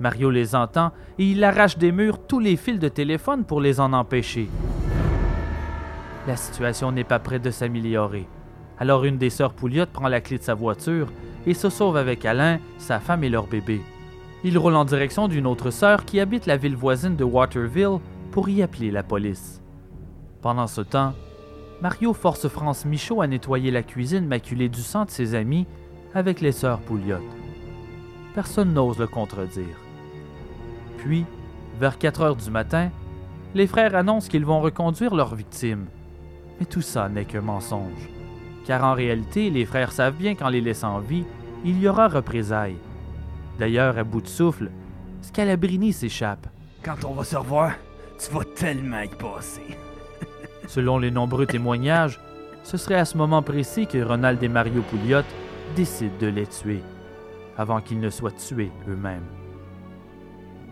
Mario 0.00 0.30
les 0.30 0.54
entend 0.54 0.92
et 1.18 1.24
il 1.24 1.42
arrache 1.42 1.78
des 1.78 1.92
murs 1.92 2.18
tous 2.26 2.38
les 2.38 2.56
fils 2.56 2.78
de 2.78 2.88
téléphone 2.88 3.44
pour 3.44 3.60
les 3.60 3.80
en 3.80 3.92
empêcher. 3.92 4.48
La 6.26 6.36
situation 6.36 6.92
n'est 6.92 7.04
pas 7.04 7.18
près 7.18 7.38
de 7.38 7.50
s'améliorer. 7.50 8.28
Alors 8.78 9.04
une 9.04 9.18
des 9.18 9.30
sœurs 9.30 9.54
Pouliot 9.54 9.86
prend 9.92 10.08
la 10.08 10.20
clé 10.20 10.38
de 10.38 10.42
sa 10.42 10.54
voiture 10.54 11.08
et 11.46 11.54
se 11.54 11.68
sauve 11.68 11.96
avec 11.96 12.24
Alain, 12.24 12.60
sa 12.78 13.00
femme 13.00 13.24
et 13.24 13.28
leur 13.28 13.46
bébé. 13.46 13.80
Il 14.44 14.56
roule 14.56 14.76
en 14.76 14.84
direction 14.84 15.26
d'une 15.26 15.46
autre 15.46 15.70
sœur 15.70 16.04
qui 16.04 16.20
habite 16.20 16.46
la 16.46 16.56
ville 16.56 16.76
voisine 16.76 17.16
de 17.16 17.24
Waterville 17.24 17.98
pour 18.30 18.48
y 18.48 18.62
appeler 18.62 18.92
la 18.92 19.02
police. 19.02 19.60
Pendant 20.42 20.68
ce 20.68 20.82
temps, 20.82 21.14
Mario 21.82 22.12
force 22.12 22.46
France 22.46 22.84
Michaud 22.84 23.20
à 23.20 23.26
nettoyer 23.26 23.72
la 23.72 23.82
cuisine 23.82 24.26
maculée 24.26 24.68
du 24.68 24.80
sang 24.80 25.06
de 25.06 25.10
ses 25.10 25.34
amis 25.34 25.66
avec 26.14 26.40
les 26.40 26.52
sœurs 26.52 26.80
Pouliot. 26.80 27.18
Personne 28.34 28.72
n'ose 28.72 28.98
le 28.98 29.08
contredire. 29.08 29.87
Puis, 30.98 31.24
vers 31.80 31.98
4 31.98 32.20
heures 32.20 32.36
du 32.36 32.50
matin, 32.50 32.90
les 33.54 33.66
frères 33.66 33.94
annoncent 33.94 34.28
qu'ils 34.28 34.44
vont 34.44 34.60
reconduire 34.60 35.14
leurs 35.14 35.34
victimes. 35.34 35.86
Mais 36.60 36.66
tout 36.66 36.82
ça 36.82 37.08
n'est 37.08 37.24
qu'un 37.24 37.40
mensonge. 37.40 38.08
Car 38.66 38.84
en 38.84 38.94
réalité, 38.94 39.48
les 39.48 39.64
frères 39.64 39.92
savent 39.92 40.16
bien 40.16 40.34
qu'en 40.34 40.48
les 40.48 40.60
laissant 40.60 40.96
en 40.96 41.00
vie, 41.00 41.24
il 41.64 41.80
y 41.80 41.88
aura 41.88 42.08
représailles. 42.08 42.76
D'ailleurs, 43.58 43.96
à 43.96 44.04
bout 44.04 44.20
de 44.20 44.28
souffle, 44.28 44.70
Scalabrini 45.22 45.92
s'échappe. 45.92 46.46
Quand 46.82 47.04
on 47.04 47.14
va 47.14 47.24
se 47.24 47.36
revoir, 47.36 47.72
tu 48.18 48.30
vas 48.32 48.44
tellement 48.44 49.00
y 49.00 49.08
passer. 49.08 49.76
Selon 50.68 50.98
les 50.98 51.10
nombreux 51.10 51.46
témoignages, 51.46 52.20
ce 52.62 52.76
serait 52.76 52.96
à 52.96 53.04
ce 53.04 53.16
moment 53.16 53.42
précis 53.42 53.86
que 53.86 54.02
Ronald 54.02 54.42
et 54.42 54.48
Mario 54.48 54.82
Pouliot 54.82 55.22
décident 55.74 56.18
de 56.20 56.26
les 56.26 56.46
tuer, 56.46 56.82
avant 57.56 57.80
qu'ils 57.80 58.00
ne 58.00 58.10
soient 58.10 58.32
tués 58.32 58.70
eux-mêmes. 58.88 59.37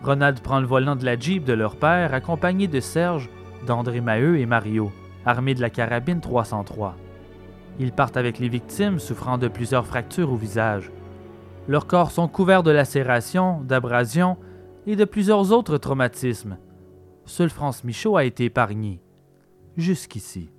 Ronald 0.03 0.39
prend 0.41 0.59
le 0.59 0.67
volant 0.67 0.95
de 0.95 1.05
la 1.05 1.17
Jeep 1.17 1.43
de 1.43 1.53
leur 1.53 1.75
père, 1.75 2.13
accompagné 2.13 2.67
de 2.67 2.79
Serge, 2.79 3.29
d'André 3.65 4.01
Maheu 4.01 4.37
et 4.37 4.45
Mario, 4.45 4.91
armés 5.25 5.55
de 5.55 5.61
la 5.61 5.69
carabine 5.69 6.21
303. 6.21 6.95
Ils 7.79 7.91
partent 7.91 8.17
avec 8.17 8.39
les 8.39 8.49
victimes 8.49 8.99
souffrant 8.99 9.37
de 9.37 9.47
plusieurs 9.47 9.85
fractures 9.85 10.31
au 10.31 10.35
visage. 10.35 10.91
Leurs 11.67 11.87
corps 11.87 12.11
sont 12.11 12.27
couverts 12.27 12.63
de 12.63 12.71
lacérations, 12.71 13.61
d'abrasions 13.61 14.37
et 14.85 14.95
de 14.95 15.05
plusieurs 15.05 15.51
autres 15.51 15.77
traumatismes, 15.77 16.57
seul 17.27 17.49
France 17.49 17.83
Michaud 17.83 18.17
a 18.17 18.23
été 18.23 18.45
épargné. 18.45 19.01
Jusqu'ici. 19.75 20.49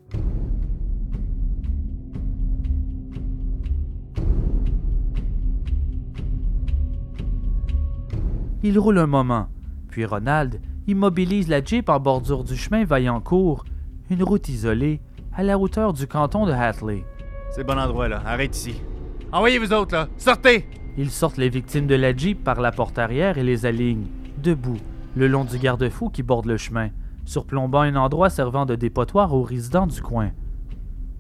Il 8.65 8.77
roule 8.77 8.99
un 8.99 9.07
moment, 9.07 9.47
puis 9.89 10.05
Ronald 10.05 10.61
immobilise 10.89 11.49
la 11.49 11.63
Jeep 11.63 11.89
en 11.89 12.01
bordure 12.01 12.43
du 12.43 12.57
chemin 12.57 12.85
Vaillancourt, 12.85 13.65
une 14.11 14.25
route 14.25 14.49
isolée 14.49 15.01
à 15.33 15.45
la 15.45 15.57
hauteur 15.57 15.93
du 15.93 16.09
canton 16.09 16.45
de 16.45 16.51
Hatley. 16.51 17.05
C'est 17.53 17.63
bon 17.63 17.79
endroit, 17.79 18.09
là. 18.09 18.21
Arrête 18.27 18.57
ici. 18.57 18.83
Envoyez 19.31 19.61
vous 19.61 19.73
autres, 19.73 19.95
là. 19.95 20.09
Sortez! 20.17 20.67
Ils 20.97 21.11
sortent 21.11 21.37
les 21.37 21.49
victimes 21.49 21.87
de 21.87 21.95
la 21.95 22.17
Jeep 22.17 22.43
par 22.43 22.61
la 22.61 22.73
porte 22.73 22.99
arrière 22.99 23.39
et 23.39 23.45
les 23.45 23.65
alignent, 23.65 24.09
debout, 24.39 24.81
le 25.15 25.29
long 25.29 25.45
du 25.45 25.59
garde-fou 25.59 26.09
qui 26.09 26.25
borde 26.25 26.47
le 26.47 26.57
chemin, 26.57 26.89
surplombant 27.27 27.83
un 27.83 27.95
endroit 27.95 28.29
servant 28.29 28.67
de 28.67 28.75
dépotoir 28.75 29.35
aux 29.35 29.45
résidents 29.45 29.87
du 29.87 30.03
coin. 30.03 30.33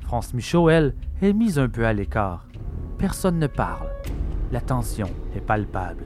France 0.00 0.34
Michaud, 0.34 0.70
elle, 0.70 0.96
est 1.22 1.32
mise 1.32 1.60
un 1.60 1.68
peu 1.68 1.86
à 1.86 1.92
l'écart. 1.92 2.48
Personne 2.98 3.38
ne 3.38 3.46
parle. 3.46 3.86
La 4.50 4.60
tension 4.60 5.08
est 5.36 5.40
palpable. 5.40 6.04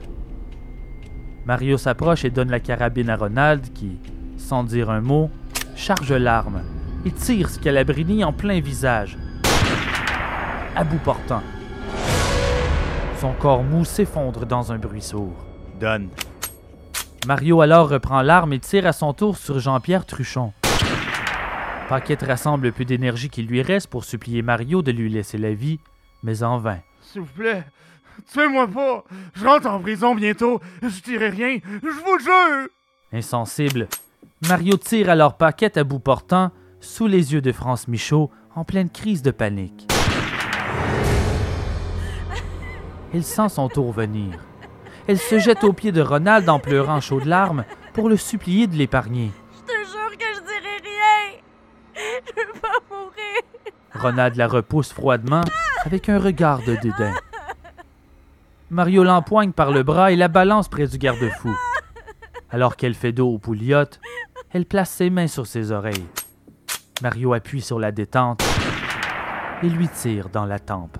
Mario 1.45 1.77
s'approche 1.77 2.23
et 2.23 2.29
donne 2.29 2.49
la 2.49 2.61
carabine 2.61 3.09
à 3.09 3.17
Ronald 3.17 3.73
qui, 3.73 3.97
sans 4.37 4.63
dire 4.63 4.89
un 4.89 5.01
mot, 5.01 5.29
charge 5.75 6.13
l'arme 6.13 6.61
et 7.05 7.11
tire 7.11 7.49
Scalabrini 7.49 8.23
en 8.23 8.31
plein 8.31 8.61
visage. 8.61 9.17
À 10.75 10.83
bout 10.83 10.99
portant. 10.99 11.43
Son 13.19 13.33
corps 13.33 13.63
mou 13.63 13.83
s'effondre 13.83 14.45
dans 14.45 14.71
un 14.71 14.77
bruit 14.77 15.01
sourd. 15.01 15.35
Donne. 15.79 16.09
Mario 17.27 17.61
alors 17.61 17.89
reprend 17.89 18.21
l'arme 18.21 18.53
et 18.53 18.59
tire 18.59 18.87
à 18.87 18.93
son 18.93 19.13
tour 19.13 19.37
sur 19.37 19.59
Jean-Pierre 19.59 20.05
Truchon. 20.05 20.53
Paquette 21.89 22.23
rassemble 22.23 22.67
le 22.67 22.71
peu 22.71 22.85
d'énergie 22.85 23.29
qu'il 23.29 23.47
lui 23.47 23.61
reste 23.61 23.87
pour 23.87 24.05
supplier 24.05 24.41
Mario 24.41 24.81
de 24.81 24.91
lui 24.91 25.09
laisser 25.09 25.37
la 25.37 25.53
vie, 25.53 25.79
mais 26.23 26.41
en 26.43 26.57
vain. 26.57 26.79
S'il 27.01 27.21
vous 27.21 27.27
plaît, 27.27 27.65
tuez-moi 28.31 28.67
pas. 28.67 29.03
Je 29.35 29.45
rentre 29.45 29.67
en 29.67 29.79
prison 29.79 30.15
bientôt. 30.15 30.59
Je 30.81 31.01
dirai 31.01 31.29
rien. 31.29 31.59
Je 31.81 31.87
vous 31.87 32.19
jure. 32.19 32.67
Insensible, 33.11 33.87
Mario 34.47 34.77
tire 34.77 35.09
alors 35.09 35.37
Paquette 35.37 35.77
à 35.77 35.83
bout 35.83 35.99
portant 35.99 36.51
sous 36.81 37.07
les 37.07 37.33
yeux 37.33 37.41
de 37.41 37.51
France 37.51 37.87
Michaud 37.87 38.29
en 38.55 38.63
pleine 38.63 38.89
crise 38.89 39.21
de 39.21 39.31
panique. 39.31 39.87
Elle 43.13 43.23
sent 43.23 43.49
son 43.49 43.69
tour 43.69 43.91
venir. 43.91 44.39
Elle 45.07 45.19
se 45.19 45.37
jette 45.37 45.63
aux 45.63 45.73
pieds 45.73 45.91
de 45.91 46.01
Ronald 46.01 46.49
en 46.49 46.59
pleurant 46.59 46.99
chaudes 47.01 47.25
larmes 47.25 47.65
pour 47.93 48.09
le 48.09 48.17
supplier 48.17 48.67
de 48.67 48.75
l'épargner. 48.75 49.31
Je 49.55 49.73
te 49.73 49.77
jure 49.87 50.17
que 50.17 50.25
je 50.35 50.41
dirai 50.41 50.77
rien. 50.83 51.39
Je 52.25 52.41
veux 52.41 52.59
pas 52.59 52.79
mourir. 52.89 53.41
Ronald 53.93 54.35
la 54.35 54.47
repousse 54.47 54.91
froidement 54.91 55.43
avec 55.85 56.09
un 56.09 56.17
regard 56.17 56.63
de 56.63 56.75
dédain. 56.75 57.13
Mario 58.73 59.03
l'empoigne 59.03 59.51
par 59.51 59.71
le 59.71 59.83
bras 59.83 60.11
et 60.11 60.15
la 60.15 60.27
balance 60.27 60.67
près 60.67 60.87
du 60.87 60.97
garde-fou. 60.97 61.55
Alors 62.49 62.75
qu'elle 62.75 62.95
fait 62.95 63.11
dos 63.11 63.29
au 63.29 63.37
pouliote, 63.37 63.99
elle 64.49 64.65
place 64.65 64.89
ses 64.89 65.11
mains 65.11 65.27
sur 65.27 65.45
ses 65.45 65.71
oreilles. 65.71 66.07
Mario 67.03 67.33
appuie 67.33 67.61
sur 67.61 67.79
la 67.79 67.91
détente 67.91 68.43
et 69.61 69.69
lui 69.69 69.87
tire 69.87 70.29
dans 70.29 70.45
la 70.45 70.57
tempe. 70.57 70.97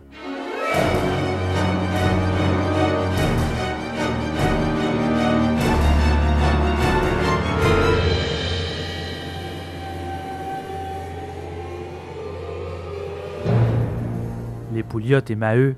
Les 14.72 14.84
Pouliottes 14.84 15.32
et 15.32 15.36
Maheu 15.36 15.76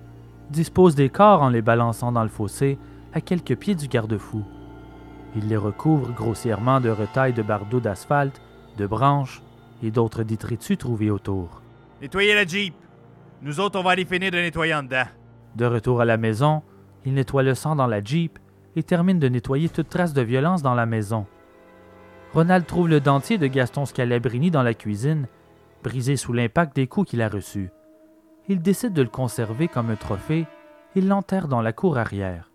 disposent 0.49 0.95
des 0.95 1.09
corps 1.09 1.41
en 1.41 1.49
les 1.49 1.61
balançant 1.61 2.11
dans 2.11 2.23
le 2.23 2.29
fossé 2.29 2.77
à 3.13 3.21
quelques 3.21 3.55
pieds 3.55 3.75
du 3.75 3.87
garde-fou. 3.87 4.43
Ils 5.35 5.47
les 5.47 5.57
recouvrent 5.57 6.13
grossièrement 6.13 6.79
de 6.79 6.89
retailles 6.89 7.33
de 7.33 7.41
bardeaux 7.41 7.79
d'asphalte, 7.79 8.41
de 8.77 8.87
branches 8.87 9.41
et 9.83 9.91
d'autres 9.91 10.23
détritus 10.23 10.77
trouvés 10.77 11.11
autour. 11.11 11.61
Nettoyez 12.01 12.35
la 12.35 12.45
Jeep. 12.45 12.73
Nous 13.41 13.59
autres, 13.59 13.79
on 13.79 13.83
va 13.83 13.91
aller 13.91 14.05
finir 14.05 14.31
de 14.31 14.37
nettoyer 14.37 14.73
en 14.73 14.83
dedans. 14.83 15.05
De 15.55 15.65
retour 15.65 16.01
à 16.01 16.05
la 16.05 16.17
maison, 16.17 16.63
il 17.05 17.13
nettoie 17.13 17.43
le 17.43 17.55
sang 17.55 17.75
dans 17.75 17.87
la 17.87 18.03
Jeep 18.03 18.39
et 18.75 18.83
termine 18.83 19.19
de 19.19 19.29
nettoyer 19.29 19.69
toute 19.69 19.89
trace 19.89 20.13
de 20.13 20.21
violence 20.21 20.61
dans 20.61 20.73
la 20.73 20.85
maison. 20.85 21.25
Ronald 22.33 22.65
trouve 22.65 22.89
le 22.89 22.99
dentier 22.99 23.37
de 23.37 23.47
Gaston 23.47 23.85
Scalabrini 23.85 24.51
dans 24.51 24.63
la 24.63 24.73
cuisine, 24.73 25.27
brisé 25.83 26.17
sous 26.17 26.33
l'impact 26.33 26.75
des 26.75 26.87
coups 26.87 27.09
qu'il 27.09 27.21
a 27.21 27.29
reçus. 27.29 27.69
Il 28.47 28.61
décide 28.61 28.93
de 28.93 29.01
le 29.01 29.09
conserver 29.09 29.67
comme 29.67 29.89
un 29.89 29.95
trophée 29.95 30.45
et 30.95 31.01
l'enterre 31.01 31.47
dans 31.47 31.61
la 31.61 31.73
cour 31.73 31.97
arrière. 31.97 32.51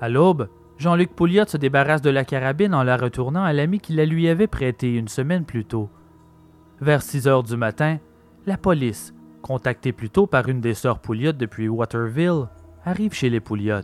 À 0.00 0.08
l'aube, 0.08 0.48
Jean-Luc 0.78 1.14
Pouliot 1.14 1.44
se 1.46 1.58
débarrasse 1.58 2.00
de 2.00 2.08
la 2.08 2.24
carabine 2.24 2.74
en 2.74 2.82
la 2.82 2.96
retournant 2.96 3.44
à 3.44 3.52
l'ami 3.52 3.80
qui 3.80 3.92
la 3.92 4.06
lui 4.06 4.28
avait 4.28 4.46
prêtée 4.46 4.94
une 4.94 5.08
semaine 5.08 5.44
plus 5.44 5.66
tôt. 5.66 5.90
Vers 6.80 7.02
6 7.02 7.28
heures 7.28 7.42
du 7.42 7.58
matin, 7.58 7.98
la 8.46 8.56
police, 8.56 9.12
contactée 9.42 9.92
plus 9.92 10.08
tôt 10.08 10.26
par 10.26 10.48
une 10.48 10.62
des 10.62 10.72
sœurs 10.72 10.98
Pouliot 10.98 11.32
depuis 11.32 11.68
Waterville, 11.68 12.48
arrive 12.86 13.12
chez 13.12 13.28
les 13.28 13.40
Pouliot. 13.40 13.82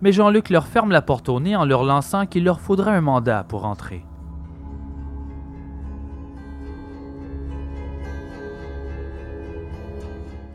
Mais 0.00 0.12
Jean-Luc 0.12 0.48
leur 0.48 0.66
ferme 0.66 0.90
la 0.90 1.02
porte 1.02 1.28
au 1.28 1.38
nez 1.40 1.56
en 1.56 1.66
leur 1.66 1.84
lançant 1.84 2.24
qu'il 2.24 2.44
leur 2.44 2.60
faudra 2.60 2.92
un 2.92 3.02
mandat 3.02 3.44
pour 3.44 3.66
entrer. 3.66 4.02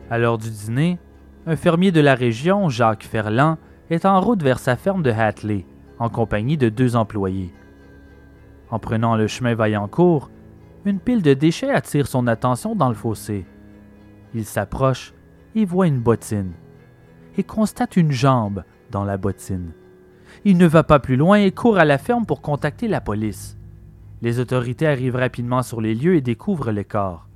À 0.10 0.18
l'heure 0.18 0.40
du 0.40 0.50
dîner, 0.50 0.98
un 1.46 1.56
fermier 1.56 1.92
de 1.92 2.02
la 2.02 2.16
région, 2.16 2.68
Jacques 2.68 3.04
Ferland, 3.04 3.58
est 3.92 4.06
en 4.06 4.20
route 4.20 4.42
vers 4.42 4.58
sa 4.58 4.76
ferme 4.76 5.04
de 5.04 5.12
Hatley, 5.12 5.66
en 6.00 6.10
compagnie 6.10 6.58
de 6.58 6.70
deux 6.70 6.96
employés. 6.96 7.54
En 8.72 8.80
prenant 8.80 9.16
le 9.16 9.28
chemin 9.28 9.54
Vaillancourt, 9.54 10.32
une 10.86 11.00
pile 11.00 11.22
de 11.22 11.36
déchets 11.36 11.70
attire 11.70 12.08
son 12.08 12.26
attention 12.26 12.76
dans 12.76 12.90
le 12.90 12.96
fossé. 12.96 13.46
Il 14.34 14.46
s'approche 14.46 15.14
et 15.54 15.66
voit 15.66 15.86
une 15.86 16.00
bottine, 16.00 16.54
et 17.38 17.44
constate 17.44 17.96
une 17.96 18.12
jambe 18.12 18.64
dans 18.90 19.04
la 19.04 19.18
bottine. 19.18 19.74
Il 20.44 20.58
ne 20.58 20.68
va 20.68 20.84
pas 20.84 21.00
plus 21.00 21.18
loin 21.18 21.38
et 21.38 21.52
court 21.52 21.78
à 21.78 21.86
la 21.86 22.00
ferme 22.00 22.26
pour 22.26 22.42
contacter 22.42 22.88
la 22.88 23.02
police. 23.02 23.58
Les 24.24 24.40
autorités 24.40 24.88
arrivent 24.88 25.16
rapidement 25.16 25.62
sur 25.62 25.82
les 25.82 25.94
lieux 25.94 26.16
et 26.16 26.22
découvrent 26.22 26.72
les 26.72 26.86
corps. 26.86 27.28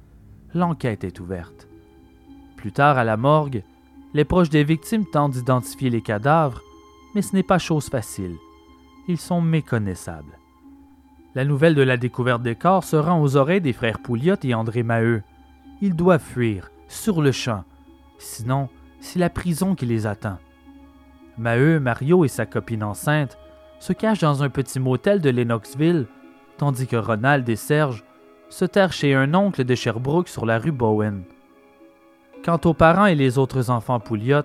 L'enquête 0.55 1.03
est 1.03 1.19
ouverte. 1.19 1.67
Plus 2.63 2.71
tard, 2.71 2.97
à 2.97 3.03
la 3.03 3.17
morgue, 3.17 3.61
les 4.13 4.23
proches 4.23 4.49
des 4.49 4.63
victimes 4.63 5.05
tentent 5.05 5.33
d'identifier 5.33 5.89
les 5.89 6.01
cadavres, 6.01 6.61
mais 7.13 7.21
ce 7.21 7.35
n'est 7.35 7.43
pas 7.43 7.57
chose 7.57 7.89
facile. 7.89 8.37
Ils 9.09 9.17
sont 9.17 9.41
méconnaissables. 9.41 10.39
La 11.35 11.43
nouvelle 11.43 11.75
de 11.75 11.81
la 11.81 11.97
découverte 11.97 12.41
des 12.41 12.55
corps 12.55 12.85
se 12.85 12.95
rend 12.95 13.21
aux 13.21 13.35
oreilles 13.35 13.59
des 13.59 13.73
frères 13.73 13.99
Pouliot 13.99 14.37
et 14.43 14.53
André 14.53 14.81
Maheu. 14.81 15.23
Ils 15.81 15.93
doivent 15.93 16.23
fuir, 16.23 16.71
sur 16.87 17.21
le 17.21 17.33
champ. 17.33 17.65
Sinon, 18.17 18.69
c'est 19.01 19.19
la 19.19 19.29
prison 19.29 19.75
qui 19.75 19.85
les 19.85 20.07
attend. 20.07 20.37
Maheu, 21.37 21.81
Mario 21.81 22.23
et 22.23 22.29
sa 22.29 22.45
copine 22.45 22.85
enceinte 22.85 23.37
se 23.81 23.91
cachent 23.91 24.21
dans 24.21 24.41
un 24.41 24.49
petit 24.49 24.79
motel 24.79 25.19
de 25.19 25.29
Lennoxville, 25.29 26.07
tandis 26.57 26.87
que 26.87 26.95
Ronald 26.95 27.49
et 27.49 27.57
Serge 27.57 28.05
se 28.47 28.63
terrent 28.63 28.93
chez 28.93 29.13
un 29.15 29.33
oncle 29.33 29.65
de 29.65 29.75
Sherbrooke 29.75 30.29
sur 30.29 30.45
la 30.45 30.59
rue 30.59 30.71
Bowen. 30.71 31.25
Quant 32.43 32.59
aux 32.65 32.73
parents 32.73 33.05
et 33.05 33.15
les 33.15 33.37
autres 33.37 33.69
enfants 33.69 34.01
Pouliot, 34.01 34.41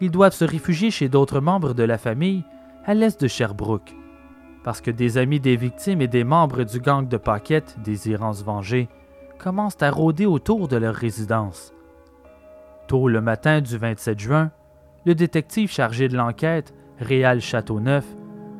ils 0.00 0.10
doivent 0.10 0.34
se 0.34 0.44
réfugier 0.44 0.90
chez 0.90 1.08
d'autres 1.08 1.40
membres 1.40 1.74
de 1.74 1.84
la 1.84 1.96
famille 1.96 2.44
à 2.84 2.92
l'est 2.92 3.20
de 3.20 3.28
Sherbrooke, 3.28 3.94
parce 4.64 4.80
que 4.80 4.90
des 4.90 5.16
amis 5.16 5.38
des 5.38 5.54
victimes 5.54 6.00
et 6.00 6.08
des 6.08 6.24
membres 6.24 6.64
du 6.64 6.80
gang 6.80 7.06
de 7.06 7.16
Paquette 7.16 7.76
désirant 7.84 8.32
se 8.32 8.42
venger 8.42 8.88
commencent 9.38 9.80
à 9.80 9.92
rôder 9.92 10.26
autour 10.26 10.66
de 10.66 10.76
leur 10.76 10.94
résidence. 10.94 11.72
Tôt 12.88 13.08
le 13.08 13.20
matin 13.20 13.60
du 13.60 13.78
27 13.78 14.18
juin, 14.18 14.50
le 15.06 15.14
détective 15.14 15.70
chargé 15.70 16.08
de 16.08 16.16
l'enquête, 16.16 16.74
Réal 16.98 17.40
Châteauneuf, 17.40 18.06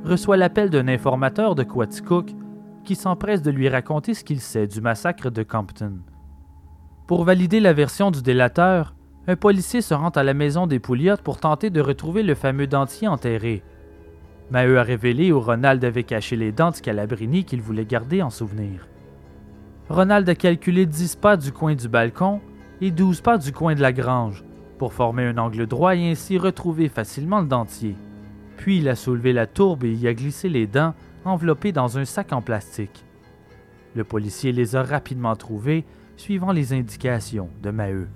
reçoit 0.04 0.36
l'appel 0.36 0.70
d'un 0.70 0.86
informateur 0.86 1.56
de 1.56 1.64
Quaticook 1.64 2.30
qui 2.84 2.94
s'empresse 2.94 3.42
de 3.42 3.50
lui 3.50 3.68
raconter 3.68 4.14
ce 4.14 4.22
qu'il 4.22 4.40
sait 4.40 4.68
du 4.68 4.80
massacre 4.80 5.28
de 5.28 5.42
Compton. 5.42 5.98
Pour 7.10 7.24
valider 7.24 7.58
la 7.58 7.72
version 7.72 8.12
du 8.12 8.22
délateur, 8.22 8.94
un 9.26 9.34
policier 9.34 9.80
se 9.80 9.94
rend 9.94 10.10
à 10.10 10.22
la 10.22 10.32
maison 10.32 10.68
des 10.68 10.78
Pouliot 10.78 11.16
pour 11.16 11.40
tenter 11.40 11.68
de 11.68 11.80
retrouver 11.80 12.22
le 12.22 12.36
fameux 12.36 12.68
dentier 12.68 13.08
enterré. 13.08 13.64
Maheu 14.52 14.78
a 14.78 14.84
révélé 14.84 15.32
où 15.32 15.40
Ronald 15.40 15.84
avait 15.84 16.04
caché 16.04 16.36
les 16.36 16.52
dents 16.52 16.70
de 16.70 16.76
Scalabrini 16.76 17.42
qu'il 17.42 17.62
voulait 17.62 17.84
garder 17.84 18.22
en 18.22 18.30
souvenir. 18.30 18.86
Ronald 19.88 20.28
a 20.28 20.36
calculé 20.36 20.86
10 20.86 21.16
pas 21.16 21.36
du 21.36 21.50
coin 21.50 21.74
du 21.74 21.88
balcon 21.88 22.40
et 22.80 22.92
12 22.92 23.22
pas 23.22 23.38
du 23.38 23.50
coin 23.50 23.74
de 23.74 23.82
la 23.82 23.92
grange 23.92 24.44
pour 24.78 24.92
former 24.92 25.24
un 25.24 25.38
angle 25.38 25.66
droit 25.66 25.96
et 25.96 26.12
ainsi 26.12 26.38
retrouver 26.38 26.88
facilement 26.88 27.40
le 27.40 27.48
dentier. 27.48 27.96
Puis 28.56 28.78
il 28.78 28.88
a 28.88 28.94
soulevé 28.94 29.32
la 29.32 29.48
tourbe 29.48 29.82
et 29.82 29.92
y 29.92 30.06
a 30.06 30.14
glissé 30.14 30.48
les 30.48 30.68
dents 30.68 30.94
enveloppés 31.24 31.72
dans 31.72 31.98
un 31.98 32.04
sac 32.04 32.32
en 32.32 32.40
plastique. 32.40 33.04
Le 33.96 34.04
policier 34.04 34.52
les 34.52 34.76
a 34.76 34.84
rapidement 34.84 35.34
trouvés, 35.34 35.84
suivant 36.20 36.52
les 36.52 36.74
indications 36.74 37.48
de 37.62 37.70
Maheu. 37.70 38.06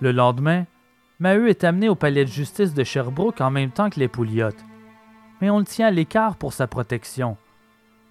Le 0.00 0.12
lendemain, 0.12 0.66
Maheu 1.18 1.48
est 1.48 1.64
amené 1.64 1.88
au 1.88 1.96
palais 1.96 2.24
de 2.24 2.30
justice 2.30 2.74
de 2.74 2.84
Sherbrooke 2.84 3.40
en 3.40 3.50
même 3.50 3.70
temps 3.70 3.90
que 3.90 3.98
les 3.98 4.08
Pouliottes. 4.08 4.64
Mais 5.40 5.50
on 5.50 5.58
le 5.58 5.64
tient 5.64 5.88
à 5.88 5.90
l'écart 5.90 6.36
pour 6.36 6.52
sa 6.52 6.68
protection. 6.68 7.36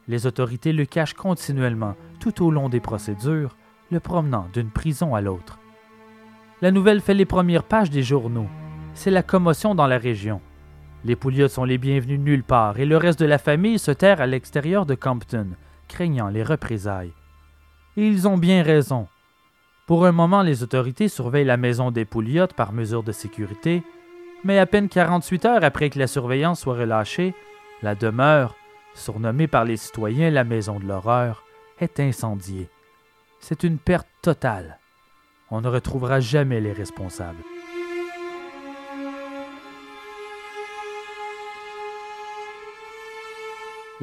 Les 0.10 0.28
autorités 0.28 0.74
le 0.74 0.86
cachent 0.86 1.14
continuellement 1.14 1.96
tout 2.20 2.44
au 2.44 2.52
long 2.52 2.68
des 2.68 2.82
procédures, 2.82 3.56
le 3.92 4.02
promenant 4.02 4.48
d'une 4.52 4.72
prison 4.72 5.16
à 5.16 5.22
l'autre. 5.22 5.60
La 6.62 6.72
nouvelle 6.72 7.00
fait 7.00 7.14
les 7.14 7.26
premières 7.26 7.64
pages 7.64 7.90
des 7.90 8.04
journaux. 8.04 8.50
C'est 8.96 9.12
la 9.12 9.24
commotion 9.24 9.76
dans 9.76 9.88
la 9.88 9.98
région. 9.98 10.40
Les 11.04 11.16
Pouliottes 11.16 11.52
sont 11.52 11.66
les 11.66 11.78
bienvenus 11.78 12.20
nulle 12.20 12.44
part 12.44 12.80
et 12.80 12.86
le 12.86 12.96
reste 12.96 13.20
de 13.20 13.26
la 13.26 13.38
famille 13.38 13.80
se 13.80 13.92
terre 13.92 14.22
à 14.22 14.28
l'extérieur 14.28 14.86
de 14.86 14.96
Compton, 14.96 15.48
craignant 15.88 16.30
les 16.30 16.44
représailles. 16.44 17.14
Et 17.98 18.08
ils 18.08 18.28
ont 18.28 18.38
bien 18.38 18.64
raison. 18.64 19.08
Pour 19.88 20.06
un 20.06 20.12
moment, 20.12 20.44
les 20.44 20.64
autorités 20.64 21.10
surveillent 21.10 21.44
la 21.44 21.58
maison 21.58 21.92
des 21.92 22.06
Pouliottes 22.06 22.54
par 22.54 22.72
mesure 22.72 23.04
de 23.04 23.12
sécurité, 23.12 23.84
mais 24.44 24.60
à 24.60 24.66
peine 24.66 24.88
48 24.88 25.46
heures 25.46 25.64
après 25.64 25.90
que 25.90 26.00
la 26.00 26.08
surveillance 26.08 26.62
soit 26.62 26.76
relâchée, 26.76 27.34
la 27.82 27.96
demeure, 27.96 28.56
surnommée 28.94 29.48
par 29.48 29.66
les 29.66 29.78
citoyens 29.78 30.30
la 30.30 30.44
maison 30.44 30.80
de 30.80 30.86
l'horreur, 30.86 31.44
est 31.80 32.00
incendiée. 32.00 32.70
C'est 33.40 33.64
une 33.64 33.78
perte 33.78 34.08
totale. 34.22 34.80
On 35.52 35.60
ne 35.60 35.68
retrouvera 35.68 36.22
jamais 36.22 36.62
les 36.62 36.72
responsables. 36.72 37.44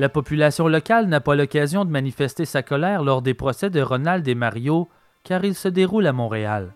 La 0.01 0.09
population 0.09 0.67
locale 0.67 1.09
n'a 1.09 1.21
pas 1.21 1.35
l'occasion 1.35 1.85
de 1.85 1.91
manifester 1.91 2.47
sa 2.47 2.63
colère 2.63 3.05
lors 3.05 3.21
des 3.21 3.35
procès 3.35 3.69
de 3.69 3.83
Ronald 3.83 4.27
et 4.27 4.35
Mario, 4.35 4.89
car 5.25 5.45
ils 5.45 5.55
se 5.55 5.69
déroulent 5.69 6.07
à 6.07 6.15
Montréal. 6.15 6.73